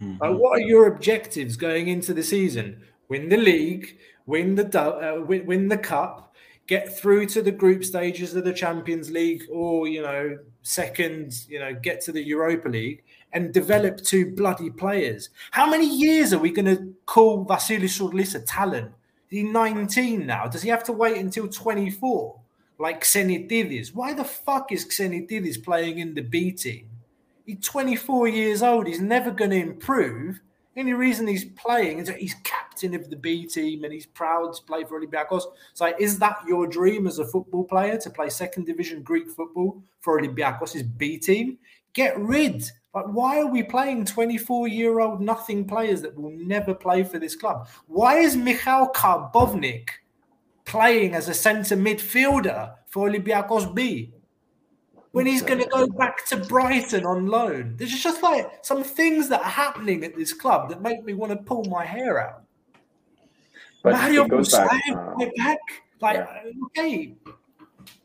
[0.02, 0.22] Mm-hmm.
[0.22, 2.82] Like, what are your objectives going into the season?
[3.08, 6.34] Win the league, win the uh, win, win the cup,
[6.66, 11.58] get through to the group stages of the Champions League, or you know, second, you
[11.58, 13.02] know, get to the Europa League
[13.32, 15.30] and develop two bloody players.
[15.50, 18.92] How many years are we going to call Vasilis Sourlis a talent?
[19.28, 20.46] He's 19 now.
[20.46, 22.38] Does he have to wait until 24?
[22.82, 23.94] Like Xenitidis.
[23.94, 26.88] Why the fuck is Xenitidis playing in the B team?
[27.46, 28.88] He's 24 years old.
[28.88, 30.40] He's never going to improve.
[30.74, 34.54] Any reason he's playing is that he's captain of the B team and he's proud
[34.54, 35.44] to play for Olympiacos.
[35.74, 39.80] So, is that your dream as a football player to play second division Greek football
[40.00, 41.58] for Olympiacos' B team?
[41.92, 42.64] Get rid.
[42.94, 47.20] Like, why are we playing 24 year old nothing players that will never play for
[47.20, 47.68] this club?
[47.86, 49.88] Why is Michal Karbownik
[50.72, 54.10] playing as a centre midfielder for Olympiacos B
[55.10, 57.74] when he's going to go back to Brighton on loan.
[57.76, 61.30] There's just like some things that are happening at this club that make me want
[61.32, 62.44] to pull my hair out.
[63.82, 65.58] But Mario back, uh, back,
[66.00, 66.50] like yeah.
[66.66, 67.14] okay,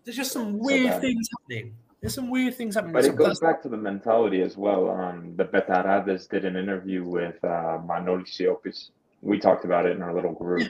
[0.04, 1.74] there's just some weird so things happening.
[2.02, 2.94] There's some weird things happening.
[2.94, 4.90] But it goes back to the mentality as well.
[4.90, 8.90] Um, the Betarades did an interview with uh, Manolis Siopis.
[9.22, 10.68] We talked about it in our little group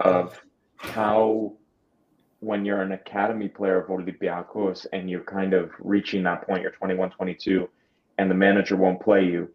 [0.00, 0.40] of
[0.82, 1.52] how
[2.40, 6.72] when you're an academy player of Olympiacos and you're kind of reaching that point, you're
[6.72, 7.68] 21, 22,
[8.18, 9.48] and the manager won't play you,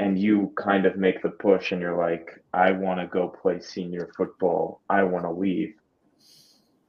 [0.00, 3.60] and you kind of make the push and you're like, I want to go play
[3.60, 4.80] senior football.
[4.90, 5.74] I want to leave.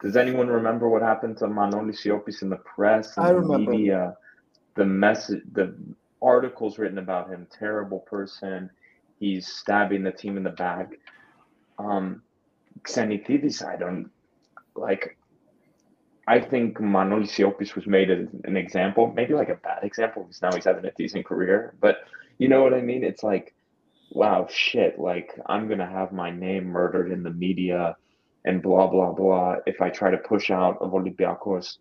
[0.02, 3.72] Does anyone remember what happened to Manolis Siopis in the press and I the remember.
[3.72, 4.18] media?
[4.76, 5.76] The message, the
[6.22, 8.70] articles written about him, terrible person.
[9.20, 10.92] He's stabbing the team in the back.
[11.78, 12.24] Um,
[12.84, 14.12] Xenitidis, I don't
[14.76, 15.18] like.
[16.28, 20.42] I think Manolis Siopis was made as an example, maybe like a bad example because
[20.42, 21.76] now he's having a decent career.
[21.80, 21.98] But
[22.40, 23.04] you know what I mean?
[23.04, 23.54] It's like,
[24.12, 24.98] wow, shit.
[25.00, 27.96] Like I'm gonna have my name murdered in the media
[28.44, 31.78] and blah blah blah if I try to push out of Olympiacos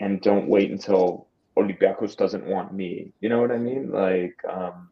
[0.00, 3.12] and don't wait until Olympiacos doesn't want me.
[3.20, 3.90] You know what I mean?
[3.90, 4.88] Like, um,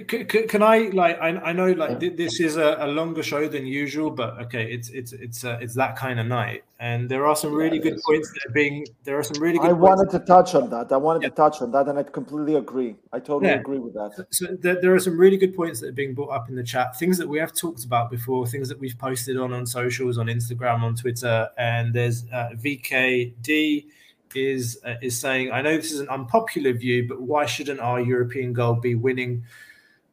[0.00, 3.22] can, can, can, I like I, I know like th- this is a, a, longer
[3.22, 7.08] show than usual, but okay, it's it's it's uh, it's that kind of night, and
[7.08, 9.70] there are some really yeah, good points that are being there are some really good.
[9.70, 10.90] I wanted to touch on that.
[10.92, 11.28] I wanted yeah.
[11.28, 12.96] to touch on that, and I completely agree.
[13.12, 13.60] I totally yeah.
[13.60, 14.12] agree with that.
[14.16, 16.56] So, so there, there, are some really good points that are being brought up in
[16.56, 16.98] the chat.
[16.98, 20.26] Things that we have talked about before, things that we've posted on on socials, on
[20.26, 23.86] Instagram, on Twitter, and there's uh, VKD
[24.34, 28.00] is uh, is saying, I know this is an unpopular view, but why shouldn't our
[28.00, 29.44] European goal be winning?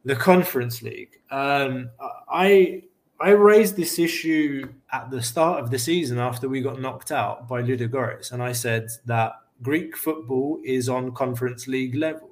[0.04, 1.20] The Conference League.
[1.30, 1.90] Um,
[2.30, 2.82] I
[3.20, 7.46] I raised this issue at the start of the season after we got knocked out
[7.46, 12.30] by Ludogorets, and I said that Greek football is on Conference League level.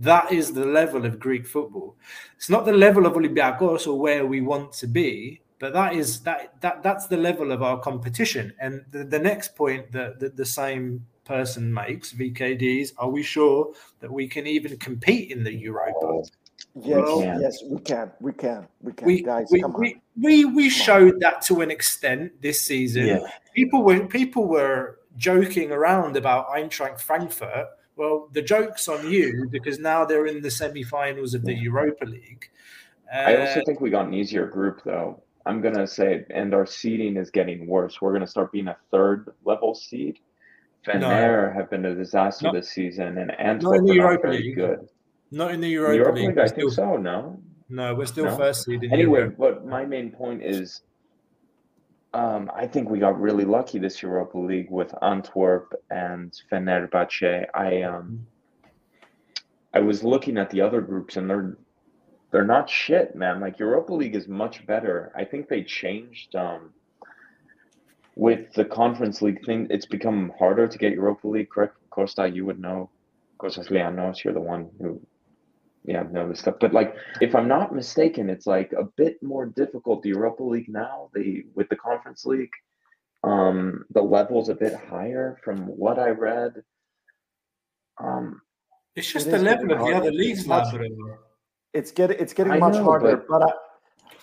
[0.00, 1.94] That is the level of Greek football.
[2.36, 6.20] It's not the level of Olympiacos or where we want to be, but that is
[6.22, 8.52] that that that's the level of our competition.
[8.58, 13.72] And the, the next point that, that the same person makes, VKDs, are we sure
[14.00, 16.24] that we can even compete in the Europa?
[16.74, 19.48] Yes, well, yes, we can, we can, we can, we, guys.
[19.50, 20.00] We, come we, on.
[20.16, 23.06] we we showed that to an extent this season.
[23.06, 23.30] Yeah.
[23.54, 27.66] People were people were joking around about Eintracht Frankfurt.
[27.96, 32.48] Well, the joke's on you because now they're in the semi-finals of the Europa League.
[33.12, 35.22] Uh, I also think we got an easier group, though.
[35.44, 38.00] I'm gonna say, and our seeding is getting worse.
[38.00, 40.20] We're gonna start being a third level seed
[40.84, 44.56] Fener have been a disaster this season, and Antwerp are not very League.
[44.56, 44.88] good.
[45.30, 46.28] Not in the In Europa, the Europa League.
[46.28, 46.96] League, I We're think so.
[46.96, 47.40] No.
[47.68, 48.36] No, we're still No?
[48.36, 49.36] first seed in Anyway, Europe.
[49.38, 50.82] but my main point is,
[52.12, 57.46] um, I think we got really lucky this Europa League with Antwerp and Fenerbahce.
[57.54, 58.26] I um,
[59.72, 61.56] I was looking at the other groups, and they're
[62.32, 63.38] they're not shit, man.
[63.40, 65.12] Like Europa League is much better.
[65.14, 66.70] I think they changed um,
[68.16, 69.68] with the Conference League thing.
[69.70, 71.50] It's become harder to get Europa League.
[71.50, 72.28] Correct, Costa?
[72.28, 72.90] You would know.
[73.38, 75.00] Costas Lianos, you're the one who
[75.84, 76.56] yeah, know this stuff.
[76.60, 80.02] But like, if I'm not mistaken, it's like a bit more difficult.
[80.02, 82.52] The Europa League now, the with the Conference League,
[83.24, 86.62] um, the level's a bit higher from what I read.
[87.98, 88.40] Um,
[88.96, 90.78] It's just It the level getting of the other leagues, It's.
[91.72, 93.56] It's getting it's getting I much know, harder, but- but,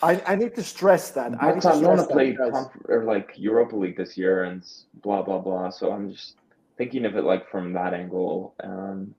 [0.04, 1.28] I, I I need to stress that.
[1.42, 2.52] I need to Barcelona stress that, played guys.
[2.52, 4.64] conf- or like Europa League this year and
[5.02, 5.70] blah blah blah.
[5.70, 6.36] So I'm just
[6.78, 8.54] thinking of it like from that angle.
[8.64, 9.16] Um,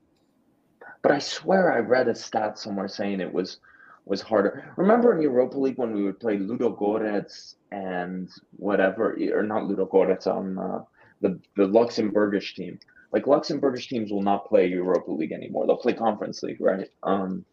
[1.01, 3.59] but I swear I read a stat somewhere saying it was
[4.05, 4.73] was harder.
[4.75, 10.57] Remember in Europa League when we would play Ludogorets and whatever, or not Ludogorets on
[10.57, 10.83] uh,
[11.21, 12.79] the the Luxembourgish team.
[13.11, 15.65] Like Luxembourgish teams will not play Europa League anymore.
[15.67, 16.89] They'll play Conference League, right?
[17.03, 17.45] Um,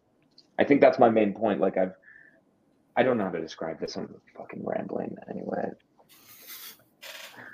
[0.59, 1.59] I think that's my main point.
[1.59, 1.93] Like I've
[2.95, 3.95] I don't know how to describe this.
[3.95, 5.69] I'm fucking rambling anyway.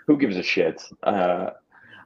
[0.07, 0.81] Who gives a shit?
[1.03, 1.51] Uh,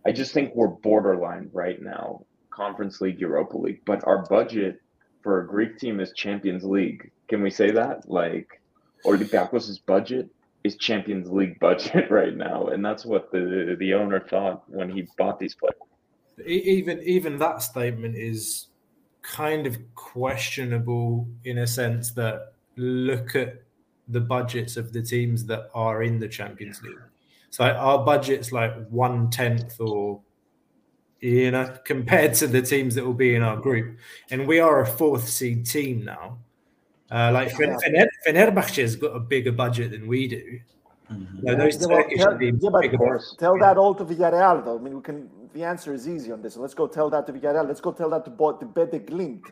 [0.06, 2.26] I just think we're borderline right now.
[2.58, 4.82] Conference League, Europa League, but our budget
[5.22, 7.12] for a Greek team is Champions League.
[7.28, 8.10] Can we say that?
[8.10, 8.60] Like
[9.06, 10.28] Olympiakos' budget
[10.64, 15.08] is Champions League budget right now, and that's what the the owner thought when he
[15.20, 15.76] bought these players.
[16.46, 18.68] Even even that statement is
[19.22, 23.62] kind of questionable in a sense that look at
[24.08, 27.06] the budgets of the teams that are in the Champions League.
[27.50, 30.22] So our budget's like one tenth or
[31.19, 33.98] you know compared to the teams that will be in our group,
[34.30, 36.38] and we are a fourth seed team now.
[37.10, 40.60] Uh, like Fener- Fener- Fenerbahce's got a bigger budget than we do.
[41.41, 44.65] No, those Yeah, well, Turkish tell, teams, yeah, but bigger tell that all to Villarreal,
[44.65, 44.77] though.
[44.77, 45.30] I mean, we can.
[45.53, 46.57] The answer is easy on this.
[46.57, 47.65] Let's go tell that to Villarreal.
[47.65, 49.44] Let's go tell that to, Bo- to Bodø/Glimt.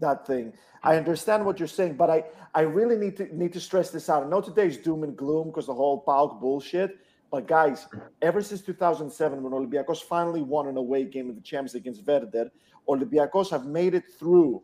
[0.00, 0.54] That thing.
[0.82, 4.08] I understand what you're saying, but I, I really need to need to stress this
[4.08, 4.24] out.
[4.24, 6.96] I know today's doom and gloom because the whole PAOK bullshit.
[7.30, 7.86] But guys,
[8.22, 12.04] ever since 2007, when Olympiacos finally won an away game in the Champions League against
[12.06, 12.50] Werder,
[12.88, 14.62] Olympiacos have made it through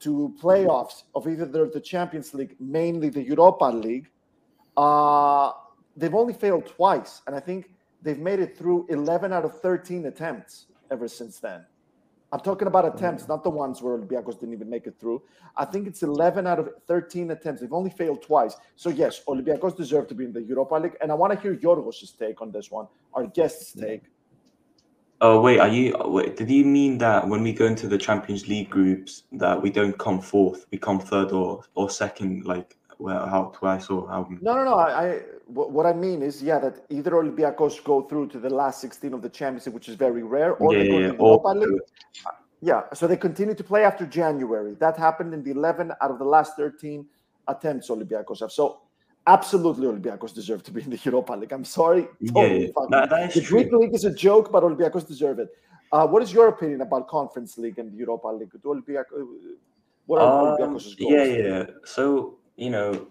[0.00, 4.08] to playoffs of either the, the Champions League, mainly the Europa League.
[4.76, 5.52] Uh,
[5.96, 7.70] they've only failed twice, and I think
[8.02, 11.64] they've made it through 11 out of 13 attempts ever since then.
[12.32, 15.22] I'm talking about attempts, not the ones where Olympiacos didn't even make it through.
[15.56, 17.60] I think it's 11 out of 13 attempts.
[17.60, 18.56] They've only failed twice.
[18.74, 20.96] So, yes, Olympiacos deserve to be in the Europa League.
[21.00, 24.02] And I want to hear Yorgos' take on this one, our guest's take.
[25.22, 25.96] Oh wait, are you?
[26.04, 29.70] Wait, did you mean that when we go into the Champions League groups that we
[29.70, 34.26] don't come fourth, we come third or or second, like well, how twice or how?
[34.40, 34.74] No, no, no.
[34.74, 38.80] I, I what I mean is, yeah, that either Olympiacos go through to the last
[38.80, 41.48] 16 of the championship, which is very rare, or Yeah, they go yeah, to Europa
[41.48, 41.80] League.
[42.62, 44.74] Yeah, so they continue to play after January.
[44.80, 47.06] That happened in the 11 out of the last 13
[47.48, 48.50] attempts Olympiacos have.
[48.50, 48.80] So
[49.26, 51.52] absolutely, Olympiacos deserve to be in the Europa League.
[51.52, 52.08] I'm sorry.
[52.34, 52.72] Totally yeah.
[52.74, 53.60] fucking- That- the true.
[53.62, 55.48] Greek League is a joke, but Olympiacos deserve it.
[55.92, 58.50] Uh, what is your opinion about Conference League and Europa League?
[58.50, 59.28] Do Olympiacos,
[60.06, 61.12] what are Um, Olympiacos' goals?
[61.12, 61.64] yeah, yeah.
[61.84, 63.08] So you know,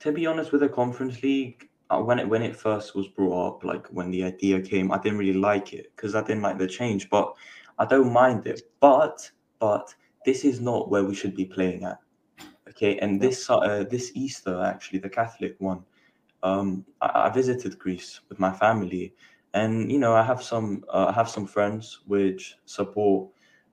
[0.00, 3.48] to be honest, with the Conference League, uh, when it when it first was brought
[3.48, 6.58] up, like when the idea came, I didn't really like it because I didn't like
[6.58, 7.10] the change.
[7.10, 7.34] But
[7.78, 8.62] I don't mind it.
[8.80, 9.94] But but
[10.24, 11.98] this is not where we should be playing at.
[12.68, 15.84] Okay, and this uh, this Easter actually, the Catholic one,
[16.42, 19.14] um, I, I visited Greece with my family,
[19.54, 23.28] and you know I have some uh, I have some friends which support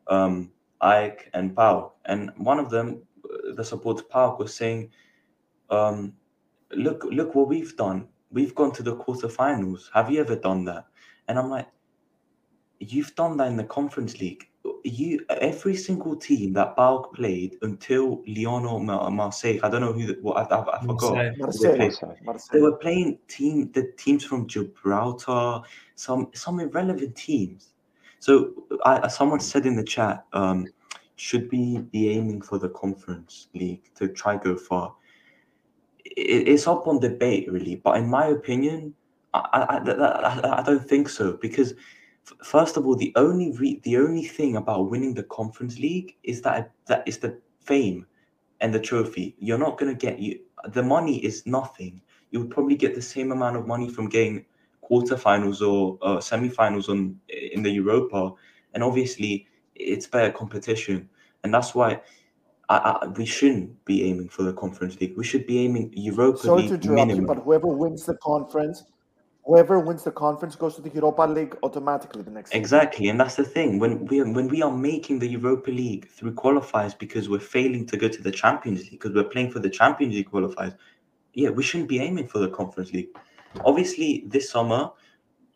[0.08, 0.52] um,
[0.82, 3.02] AEK and PAOK, and one of them,
[3.56, 4.92] the supporter PAOK was saying,
[5.70, 6.14] um,
[6.72, 8.08] "Look, look what we've done.
[8.32, 9.90] We've gone to the quarterfinals.
[9.94, 10.86] Have you ever done that?"
[11.28, 11.68] And I'm like,
[12.80, 14.46] "You've done that in the Conference League.
[14.84, 19.60] You every single team that PAOK played until Lyon or Mar- Marseille.
[19.64, 20.06] I don't know who.
[20.06, 21.14] The, what I, I, I forgot.
[21.14, 21.34] Marseille.
[21.36, 21.76] who they Marseille.
[21.76, 22.24] played.
[22.24, 22.50] Marseille.
[22.54, 25.62] They were playing team the teams from Gibraltar,
[25.96, 27.74] some some irrelevant teams.
[28.20, 28.52] So
[28.86, 30.68] I, someone said in the chat, um,
[31.20, 34.96] should we be aiming for the conference league to try go far?
[36.06, 38.94] It's up on debate really, but in my opinion,
[39.34, 41.74] I I, I, I- don't think so because
[42.44, 46.42] first of all, the only re- the only thing about winning the conference league is
[46.44, 48.06] that that is the fame
[48.62, 49.36] and the trophy.
[49.40, 50.40] You're not gonna get you
[50.74, 52.02] the money is nothing.
[52.32, 54.46] You would probably get the same amount of money from getting
[54.90, 57.20] quarterfinals or uh, semi-finals on
[57.54, 58.32] in the Europa,
[58.74, 59.48] and obviously
[59.80, 61.10] it's better competition,
[61.44, 62.02] and that's why.
[62.72, 65.18] I, I, we shouldn't be aiming for the Conference League.
[65.18, 67.22] We should be aiming Europa Sorry League to interrupt minimum.
[67.22, 68.84] you, but whoever wins the conference,
[69.44, 72.62] whoever wins the conference goes to the Europa League automatically the next season.
[72.62, 73.80] Exactly, and that's the thing.
[73.80, 77.88] When we are, when we are making the Europa League through qualifiers because we're failing
[77.88, 80.78] to go to the Champions League because we're playing for the Champions League qualifiers,
[81.34, 83.10] yeah, we shouldn't be aiming for the Conference League.
[83.66, 84.92] Obviously, this summer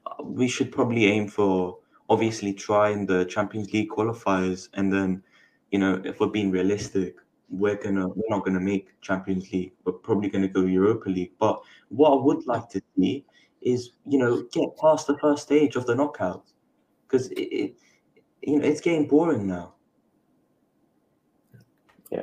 [0.08, 1.78] uh, we should probably aim for
[2.10, 5.24] obviously trying the Champions League qualifiers, and then
[5.72, 7.16] you know if we're being realistic,
[7.50, 9.74] we're gonna we're not gonna make Champions League.
[9.86, 11.34] We're probably gonna go Europa League.
[11.40, 13.26] But what I would like to see
[13.62, 16.46] is you know get past the first stage of the knockout
[17.08, 17.76] because it, it
[18.42, 19.76] you know it's getting boring now.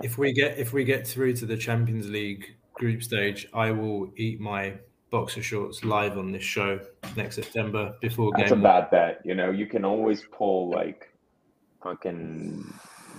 [0.02, 4.12] If we get if we get through to the Champions League group stage, I will
[4.16, 4.74] eat my
[5.11, 6.81] boxer shorts live on this show
[7.16, 9.20] next September before That's a bad bet.
[9.24, 11.12] You know, you can always pull like
[11.82, 12.65] fucking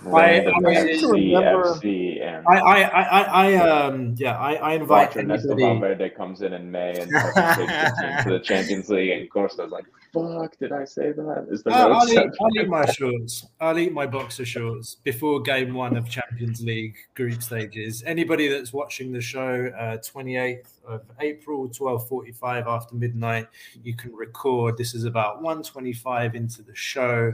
[0.04, 3.22] random I- FC, remember- FC, and I, I, I, I,
[3.52, 5.80] I um, yeah, I, I invite watch Ernesto anybody.
[5.80, 9.72] Valverde comes in in May and takes the team to the Champions League, and Costa's
[9.72, 12.18] like, "Fuck, did I say that?" Is the I'll, I'll, eat.
[12.42, 13.46] I'll eat my shorts.
[13.60, 18.04] I'll eat my boxer shorts before game one of Champions League group stages.
[18.06, 23.48] Anybody that's watching the show, uh, 28th of April, 12:45 after midnight,
[23.84, 24.78] you can record.
[24.78, 27.32] This is about 1:25 into the show.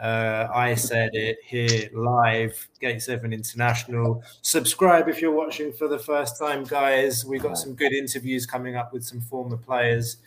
[0.00, 4.22] Uh, I said it here live, Gate Seven International.
[4.42, 7.24] Subscribe if you're watching for the first time, guys.
[7.24, 10.18] We've got some good interviews coming up with some former players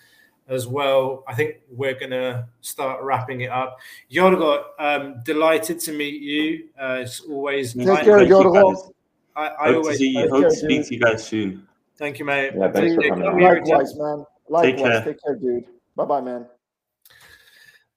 [0.48, 1.24] as well.
[1.28, 3.78] I think we're going to start wrapping it up.
[4.12, 6.70] Yorgo, um, delighted to meet you.
[6.82, 8.92] Uh, it's always Take I- care, Yorgo.
[9.36, 10.22] I, I Hope to see you.
[10.24, 10.86] Take Hope care, to speak dude.
[10.88, 11.68] to you guys soon.
[11.98, 12.54] thank you, mate.
[12.58, 14.26] Yeah, thanks for coming Likewise, man.
[14.50, 14.82] Likewise.
[14.82, 15.04] care.
[15.06, 15.66] Take care, dude.
[15.96, 16.48] Bye bye, man.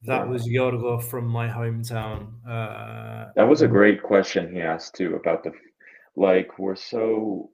[0.05, 2.29] That was Yorgo from my hometown.
[2.47, 5.53] Uh, That was a great question he asked too about the
[6.17, 7.51] like we're so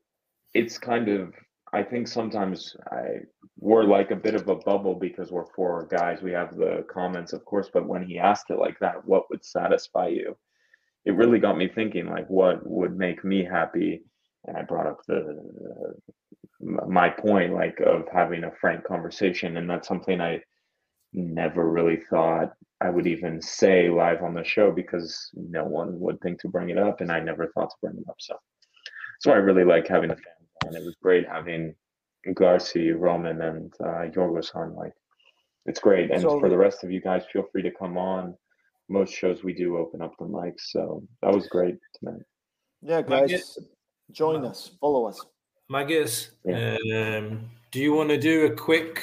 [0.54, 1.32] it's kind of
[1.72, 3.20] I think sometimes I
[3.58, 6.22] we're like a bit of a bubble because we're four guys.
[6.22, 9.44] We have the comments, of course, but when he asked it like that, what would
[9.44, 10.36] satisfy you?
[11.04, 14.02] It really got me thinking like what would make me happy.
[14.46, 15.20] And I brought up the
[16.60, 20.40] my point like of having a frank conversation and that's something I
[21.12, 26.20] never really thought I would even say live on the show because no one would
[26.20, 28.16] think to bring it up, and I never thought to bring it up.
[28.18, 30.76] So that's why I really like having the fans on.
[30.76, 31.74] It was great having
[32.28, 34.74] Garci, Roman, and uh, Yorgos on.
[34.76, 34.93] Like,
[35.66, 36.10] it's great.
[36.12, 38.36] And So- for the rest of you guys, feel free to come on.
[38.89, 42.22] Most shows we do open up the mics, so that was great tonight.
[42.80, 43.59] Yeah, Mike, guys,
[44.12, 45.20] join us, follow us.
[45.68, 46.76] Magus, Yeah.
[46.94, 49.02] um, do you want to do a quick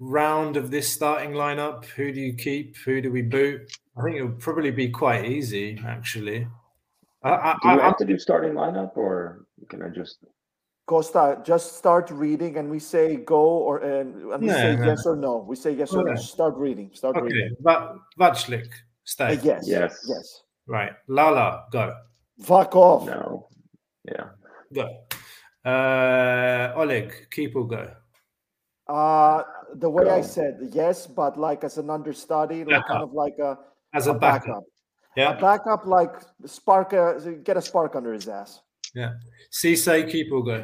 [0.00, 1.84] round of this starting lineup?
[1.84, 2.76] Who do you keep?
[2.78, 3.70] Who do we boot?
[3.96, 6.48] I think it'll probably be quite easy, actually.
[7.22, 10.24] I, I, Do you I, have to do starting lineup, or can I just?
[10.86, 14.86] Costa, just start reading, and we say go or and, and we No, say no.
[14.86, 15.36] yes or no.
[15.46, 16.16] We say yes or no.
[16.16, 16.90] Start reading.
[16.94, 17.54] Start okay, reading.
[17.60, 18.66] Va- Vaclík,
[19.04, 19.36] stay.
[19.36, 19.68] Uh, yes.
[19.68, 20.04] Yes.
[20.08, 20.42] Yes.
[20.66, 20.92] Right.
[21.06, 21.94] Lala, go.
[22.42, 23.06] Fuck off.
[23.06, 23.48] No.
[24.04, 24.30] Yeah.
[24.72, 24.88] Go.
[25.64, 27.92] Uh, Oleg, keep or go.
[28.90, 29.42] Uh
[29.84, 33.56] the way I said yes, but like as an understudy, like kind of like a,
[33.94, 34.64] As a a backup.
[35.16, 35.32] A Yeah.
[35.48, 36.14] backup, like
[36.46, 37.02] spark, a,
[37.48, 38.50] get a spark under his ass.
[39.00, 39.12] Yeah.
[39.52, 40.58] Cisse, keep or go.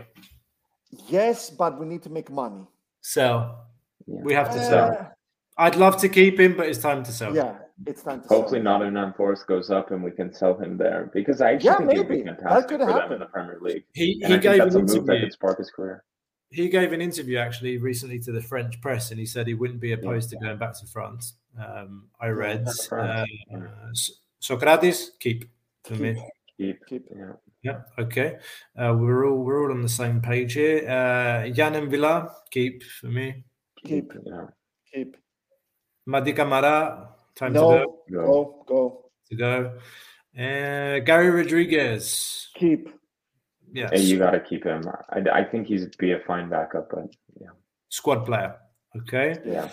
[1.18, 2.64] Yes, but we need to make money.
[3.00, 3.38] Sell.
[4.06, 4.22] Yeah.
[4.26, 4.88] We have to sell.
[4.92, 5.04] Uh,
[5.58, 7.32] I'd love to keep him, but it's time to sell.
[7.34, 7.54] yeah,
[7.86, 8.26] it's time to.
[8.28, 8.38] sell.
[8.38, 11.78] Hopefully, Nottingham Forest goes up and we can sell him there because I actually Yeah,
[11.78, 12.28] think it'd be maybe.
[12.30, 13.84] That fantastic could for them in the Premier League.
[13.94, 16.02] He, And he I think gave that's an a move that could spark his career.
[16.50, 19.80] He gave an interview actually recently to the French press, and he said he wouldn't
[19.80, 21.34] be opposed to going back to France.
[21.58, 22.64] Um, I read.
[22.64, 24.10] back France, Uh, S-
[24.40, 25.50] Sokratis, keep
[25.84, 26.22] for me.
[26.56, 27.06] Keep, Keep.
[27.14, 27.32] yeah.
[27.62, 28.38] Yeah, okay.
[28.78, 30.88] Uh, we're all we're all on the same page here.
[30.88, 33.42] Uh, Yann Mvila, keep for me.
[33.84, 34.46] Keep, yeah.
[34.94, 35.16] keep.
[36.06, 38.02] Madi Camara, time to No, go.
[38.12, 39.10] go, go.
[39.30, 39.78] To go.
[40.38, 42.88] Uh, Garry Rodrigues, Keep.
[43.72, 44.82] Yes, Hey, you got to keep him.
[45.10, 47.06] I, I think he's be a fine backup, but
[47.40, 47.48] yeah,
[47.88, 48.56] squad player.
[48.96, 49.36] Okay.
[49.44, 49.68] yeah.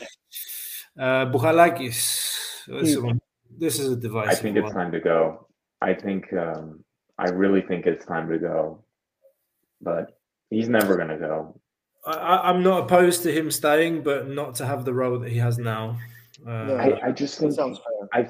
[0.98, 2.66] Uh, Bouchalakis.
[2.68, 3.20] This, one,
[3.58, 4.30] this is a device.
[4.30, 5.48] I think it's time to go.
[5.82, 6.84] I think um,
[7.18, 8.84] I really think it's time to go,
[9.82, 10.18] but
[10.50, 11.60] he's never gonna go.
[12.06, 15.32] I, I- I'm not opposed to him staying, but not to have the role that
[15.32, 15.98] he has now.
[16.46, 18.08] Uh, I, I just think sounds fair.
[18.14, 18.30] I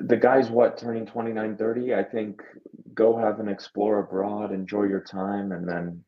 [0.00, 2.42] the guy's what turning 29 30 I think
[2.94, 6.02] go have an explore abroad enjoy your time and then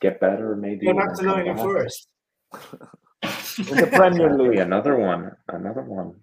[0.00, 1.56] get better maybe Go and back to then come Nottingham.
[1.58, 2.08] Forest.
[2.52, 4.58] the Premier Exactly, League.
[4.58, 5.32] another one.
[5.48, 6.14] Another one.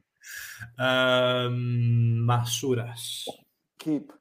[0.77, 3.25] Um, Masouras.
[3.79, 4.11] Keep.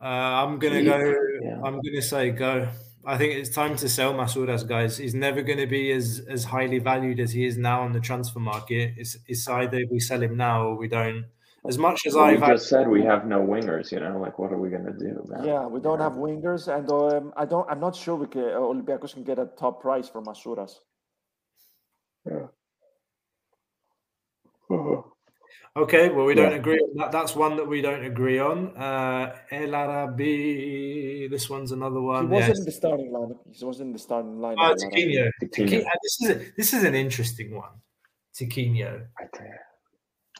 [0.00, 1.14] Uh, I'm gonna Keep, go.
[1.42, 1.56] yeah.
[1.64, 2.68] I'm gonna say go.
[3.04, 4.96] I think it's time to sell Masouras, guys.
[4.96, 8.00] He's never going to be as as highly valued as he is now on the
[8.00, 8.94] transfer market.
[8.96, 11.26] It's it's either we sell him now or we don't.
[11.66, 13.92] As much as Well, I we just said we have no wingers.
[13.92, 15.24] You know, like what are we gonna do?
[15.28, 15.44] Man?
[15.44, 17.68] Yeah, we don't have wingers, and um, I don't.
[17.70, 20.78] I'm not sure we can, uh, Olympiacos can get a top price for Masouras.
[25.74, 26.58] Okay, well, we don't Yeah.
[26.58, 27.12] agree on that.
[27.12, 28.76] That's one that we don't agree on.
[28.76, 32.26] Uh, El Arabi, this one's another one.
[32.26, 32.58] He wasn't yes.
[32.58, 33.34] in the starting line.
[33.50, 34.56] He wasn't in the starting line.
[34.58, 35.30] Oh, Tiquinho.
[35.42, 35.68] Tiquinho.
[35.68, 35.86] Tiquinho.
[35.86, 37.70] uh, This is a, this is an interesting one.
[38.34, 39.06] Tiquinho.
[39.18, 39.50] I think,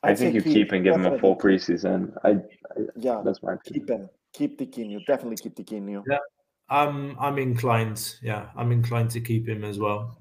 [0.02, 2.12] I'd I think say you keep, keep and give him a full preseason.
[2.24, 2.36] I, I
[2.96, 4.10] Yeah, that's my keep him.
[4.34, 5.04] Keep Tiquinho.
[5.06, 6.04] Definitely keep Tiquinho.
[6.06, 6.18] Yeah,
[6.68, 8.16] I'm I'm inclined.
[8.22, 10.18] Yeah, I'm inclined to keep him as well.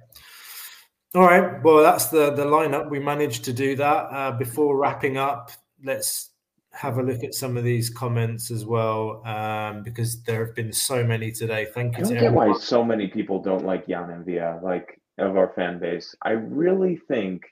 [1.13, 1.61] All right.
[1.61, 2.89] Well, that's the the lineup.
[2.89, 4.07] We managed to do that.
[4.11, 5.51] Uh, before wrapping up,
[5.83, 6.29] let's
[6.71, 10.71] have a look at some of these comments as well, um, because there have been
[10.71, 11.67] so many today.
[11.73, 15.35] Thank you to don't get why so many people don't like Yann Mvila, like of
[15.35, 16.15] our fan base.
[16.21, 17.43] I really think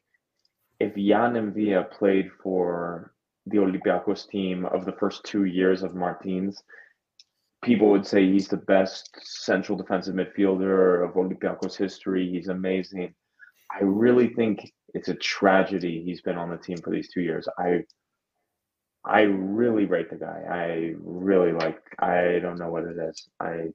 [0.80, 3.14] if Yann Mvila played for
[3.46, 6.64] the Olympiacos team of the first two years of Martins,
[7.62, 12.30] people would say he's the best central defensive midfielder of Olympiacos history.
[12.30, 13.14] He's amazing.
[13.72, 17.48] I really think it's a tragedy he's been on the team for these two years.
[17.60, 17.84] I
[19.06, 20.44] I really rate the guy.
[20.50, 23.28] I really like I don't know what it is.
[23.40, 23.70] I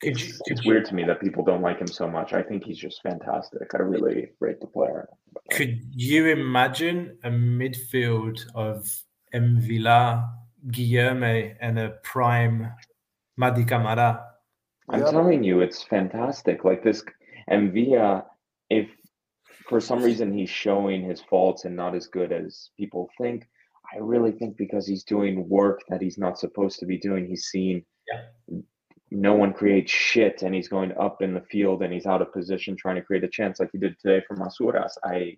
[0.00, 2.08] Could you, it's, could it's you, weird to me that people don't like him so
[2.08, 2.32] much.
[2.32, 3.74] I think he's just fantastic.
[3.74, 5.08] I really rate the player.
[5.50, 9.02] could you imagine a midfield of
[9.34, 10.28] Mvila,
[10.68, 12.72] Guilherme, and a prime
[13.40, 14.24] Mady Camara?
[14.88, 15.06] I'm Yep.
[15.06, 16.64] telling you, it's fantastic.
[16.64, 17.02] Like this,
[17.50, 18.24] Mvila,
[18.70, 18.88] if
[19.68, 23.46] for some reason he's showing his faults and not as good as people think,
[23.94, 27.26] I really think because he's doing work that he's not supposed to be doing.
[27.26, 27.84] He's seen
[29.10, 32.32] no one creates shit, and he's going up in the field and he's out of
[32.32, 34.92] position trying to create a chance like he did today for Masouras.
[35.04, 35.36] I.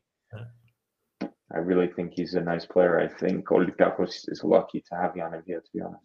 [1.55, 2.98] I really think he's a nice player.
[2.98, 6.03] I think Olympiacos is lucky to have Yann here, to be honest.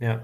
[0.00, 0.22] Yeah.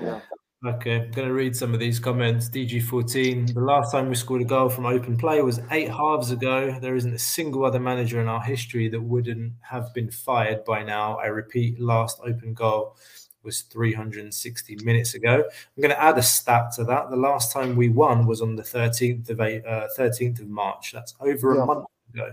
[0.00, 0.20] Yeah.
[0.66, 2.48] Okay, I'm going to read some of these comments.
[2.48, 6.76] DG14, the last time we scored a goal from open play was eight halves ago.
[6.80, 10.82] There isn't a single other manager in our history that wouldn't have been fired by
[10.82, 11.16] now.
[11.18, 12.96] I repeat, last open goal
[13.44, 15.44] was 360 minutes ago.
[15.76, 17.08] I'm going to add a stat to that.
[17.10, 20.90] The last time we won was on the 13th of uh, 13th of March.
[20.92, 21.62] That's over Yeah.
[21.62, 22.32] a month ago.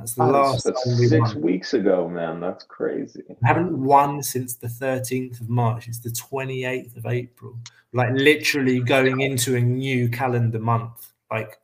[0.00, 0.66] That's the is- last
[0.98, 2.40] we six weeks ago, man.
[2.40, 3.22] That's crazy.
[3.28, 5.88] We haven't won since the 13th of March.
[5.88, 7.58] It's the 28th of April.
[7.92, 11.12] Like literally going into a new calendar month.
[11.30, 11.58] Like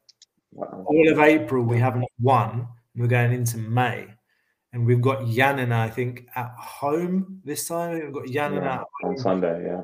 [0.53, 0.85] Wow.
[0.87, 2.69] all of April, we haven't won.
[2.95, 4.07] We're going into May.
[4.73, 7.95] And we've got Giannina, I think, at home this time.
[8.05, 8.63] We've got Giannina
[9.03, 9.17] Yeah, on.
[9.19, 9.83] Sunday, yeah.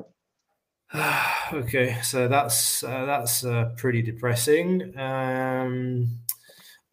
[1.53, 4.95] okay, so that's uh, that's uh, pretty depressing.
[4.97, 6.19] Um,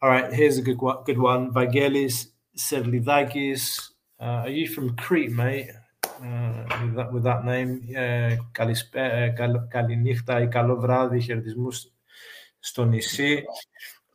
[0.01, 1.03] all right, here's a good one.
[1.05, 1.51] Good one.
[1.53, 2.27] Vagelis
[4.19, 5.69] Uh, are you from Crete, mate?
[6.03, 7.81] Uh, with, that, with that name.
[7.95, 10.47] Uh, καλησπέ, καλ, καληνύχτα ή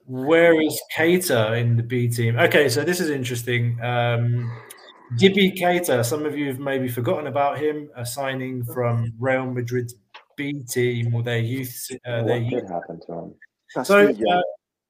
[0.09, 2.39] Where is Keita in the B team?
[2.39, 3.77] Okay, so this is interesting.
[3.83, 4.49] Um,
[5.19, 9.97] Dibby Keita, some of you have maybe forgotten about him, a signing from Real Madrid's
[10.37, 11.91] B team or their youth.
[12.05, 12.69] Uh, their what youth.
[12.69, 13.35] happen to him?
[13.75, 14.43] That's so, uh,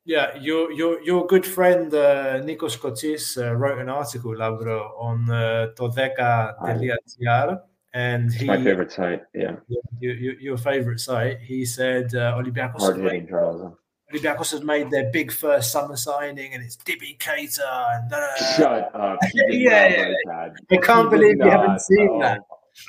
[0.06, 5.28] yeah, your your your good friend uh, Nikos Kotsis uh, wrote an article, Lauro, on
[5.30, 7.58] uh, Todeka.gr,
[7.94, 9.22] and he my favorite site.
[9.34, 9.56] Yeah,
[10.00, 11.40] your, your, your favorite site.
[11.40, 13.76] He said uh, Olympiacos hard made hitting journalism.
[14.12, 17.96] Olympiacos has made their big first summer signing, and it's Dibby Keita.
[17.96, 18.56] And da, da, da.
[18.56, 19.18] Shut up.
[19.34, 20.48] Yeah, yeah.
[20.70, 21.80] I can't He believe you haven't not.
[21.80, 22.40] seen Oh, that.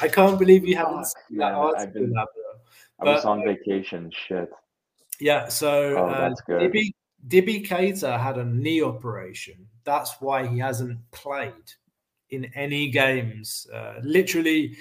[0.02, 1.56] I can't believe you haven't fuck, seen that man.
[1.56, 2.02] I've article.
[2.02, 2.14] been-.
[2.18, 4.12] I was But- on vacation.
[4.28, 4.50] Shit.
[5.20, 6.62] Yeah, so Oh, uh, that's good.
[6.62, 6.92] Dibby,
[7.26, 9.68] Dibby Keita had a knee operation.
[9.84, 11.72] That's why he hasn't played
[12.30, 13.68] in any games.
[13.74, 14.76] Uh, literally,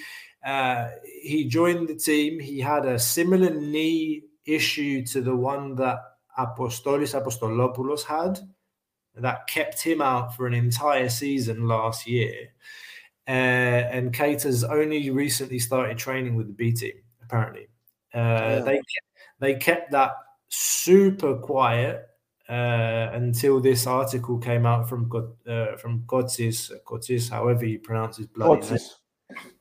[0.44, 0.88] uh,
[1.22, 2.40] he joined the team.
[2.40, 5.98] He had a similar knee issue to the one that
[6.38, 8.38] Apostolis Apostolopoulos had
[9.14, 12.48] that kept him out for an entire season last year.
[13.26, 13.30] Uh,
[13.90, 16.92] and Keita's only recently started training with the B team,
[17.22, 17.68] apparently.
[18.14, 18.58] Uh, Yeah.
[18.60, 18.80] They
[19.40, 20.12] they kept that
[20.48, 22.06] super quiet
[22.48, 28.18] uh, until this article came out from Kot- uh, from Kotsis, Kotsis, however you pronounce
[28.18, 28.78] his bloody name.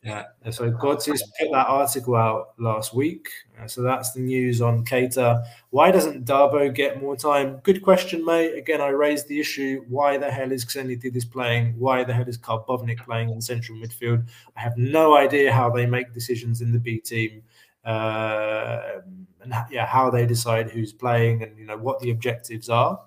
[0.03, 3.27] Yeah, so Kotsis put that article out last week.
[3.59, 5.43] Uh, so that's the news on Keita.
[5.71, 7.59] Why doesn't Darbo get more time?
[7.63, 8.55] Good question, mate.
[8.55, 9.83] Again, I raised the issue.
[9.89, 11.73] Why the hell is Xenitidis playing?
[11.79, 14.27] Why the hell is Karbownik playing in central midfield?
[14.55, 17.41] I have no idea how they make decisions in the B team.
[17.85, 19.01] Uh,
[19.41, 22.99] and yeah, how they decide who's playing and you know what the objectives are.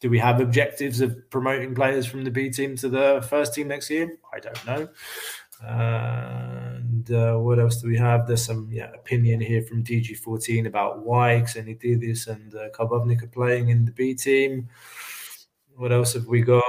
[0.00, 3.68] Do we have objectives of promoting players from the B team to the first team
[3.68, 4.16] next year?
[4.32, 4.88] I don't know.
[5.62, 8.26] And uh, what else do we have?
[8.26, 13.68] There's some yeah, opinion here from DG14 about why Xenitidis and uh, Karbownik are playing
[13.68, 14.70] in the B team.
[15.76, 16.64] What else have we got?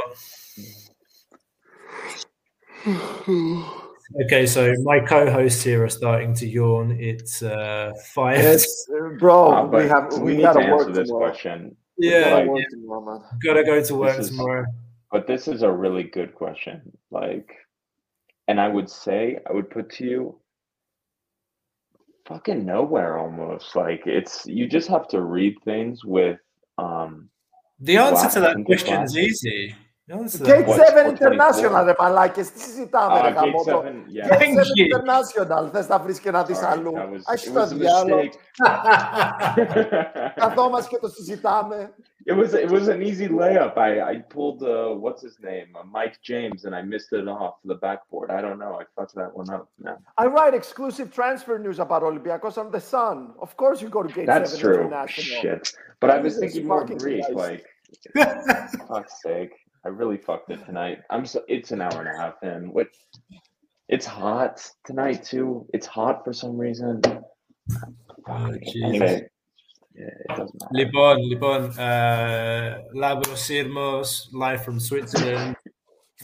[4.26, 6.92] Okay, so my co-hosts here are starting to yawn.
[7.00, 8.38] It's uh, five.
[8.38, 8.86] Yes,
[9.20, 9.52] bro.
[9.52, 11.30] Uh, we have we we need gotta to work this tomorrow.
[11.30, 11.76] question.
[11.98, 13.22] Yeah, Like, Work tomorrow, man.
[13.44, 14.66] gotta go to work This is- tomorrow.
[15.12, 16.82] But this is a really good question.
[17.12, 17.54] Like,
[18.48, 20.40] and I would say, I would put to you,
[22.28, 23.76] fucking nowhere almost.
[23.76, 26.40] Like, it's, you just have to read things with,
[26.78, 27.30] um,
[27.82, 29.76] The answer to that question is easy.
[30.09, 31.85] The answer to Gate that- What, 7 what International, 24?
[31.85, 33.83] ρε μαλάκες, τι συζητάμε, Ah, ρε Gate γαμώτο.
[33.85, 34.29] 7, yeah.
[34.29, 34.85] Gate Thank 7 you.
[34.87, 36.93] International, θες να βρεις και να δεις Sorry, αλλού.
[36.93, 38.17] that was, Ας it το was a διάλο.
[38.17, 38.33] mistake.
[40.35, 41.95] Καθόμαστε και το συζητάμε.
[42.31, 43.75] It was it was an easy layup.
[43.89, 44.75] I I pulled uh
[45.05, 48.29] what's his name uh, Mike James and I missed it off the backboard.
[48.39, 48.73] I don't know.
[48.83, 49.65] I fucked that one up.
[49.85, 49.99] Man.
[50.23, 53.17] I write exclusive transfer news about Olympiacos on The Sun.
[53.47, 54.77] Of course you go to Gate That's 7 true.
[54.81, 55.41] International.
[55.43, 55.63] Shit.
[56.01, 57.25] But I was Jesus thinking more fucking Greek.
[57.27, 57.41] Christ.
[57.45, 57.63] Like,
[58.91, 59.55] fuck's sake.
[59.85, 60.99] I really fucked it tonight.
[61.11, 61.43] I'm so.
[61.49, 62.73] It's an hour and a half in.
[62.73, 62.89] What?
[63.89, 65.67] It's hot tonight too.
[65.73, 67.01] It's hot for some reason.
[68.29, 69.21] Oh, anyway, Jesus.
[69.95, 70.75] yeah, it doesn't matter.
[70.75, 75.57] Λοιπόν, λοιπόν, uh, Labros Sirmos, live from Switzerland.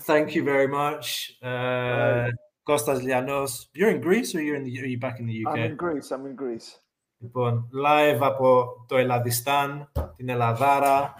[0.01, 1.37] Thank you very much.
[1.43, 2.31] Uh,
[2.67, 5.59] Kostas Lianos, you're in Greece or you're in the, are you back in the UK?
[5.59, 6.79] I'm in Greece, I'm in Greece.
[7.19, 11.15] Λοιπόν, live από το Ελλαδιστάν, την Ελλαδάρα.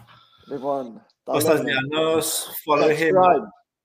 [0.49, 3.18] Λοιπόν, Costas Lianos, follow him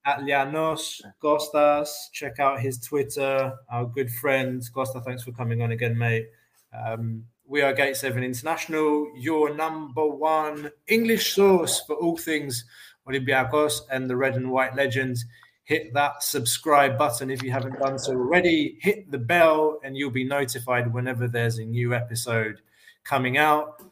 [0.05, 2.09] at Lianos Costas.
[2.13, 3.53] Check out his Twitter.
[3.69, 6.29] Our good friend Costa, thanks for coming on again, mate.
[6.73, 12.65] Um, we are Gate 7 International, your number one English source for all things
[13.09, 15.25] Olympiacos and the red and white legends.
[15.65, 18.79] Hit that subscribe button if you haven't done so already.
[18.81, 22.61] Hit the bell, and you'll be notified whenever there's a new episode
[23.03, 23.83] coming out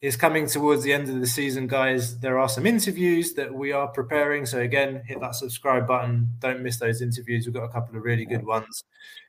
[0.00, 2.20] is coming towards the end of the season, guys.
[2.20, 4.46] There are some interviews that we are preparing.
[4.46, 6.28] So again, hit that subscribe button.
[6.38, 7.46] Don't miss those interviews.
[7.46, 8.84] We've got a couple of really good ones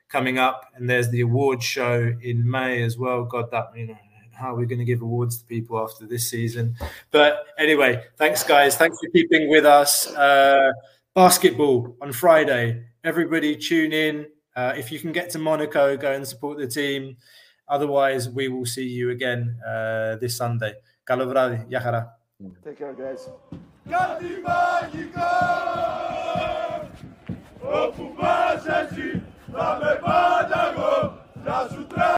[0.08, 3.24] coming up, and there's the award show in May as well.
[3.24, 3.98] God, that you know
[4.32, 6.76] how are we going to give awards to people after this season?
[7.10, 8.76] But anyway, thanks, guys.
[8.76, 10.06] Thanks for keeping with us.
[10.14, 10.72] Uh,
[11.14, 12.84] basketball on Friday.
[13.04, 14.26] Everybody tune in.
[14.56, 17.16] Uh, if you can get to Monaco, go and support the team.
[17.70, 20.74] Otherwise, we will see you again uh, this Sunday.
[21.06, 22.10] Kalovradi, Yahara.
[22.64, 23.30] Take care, guys.
[31.70, 32.00] Sutra.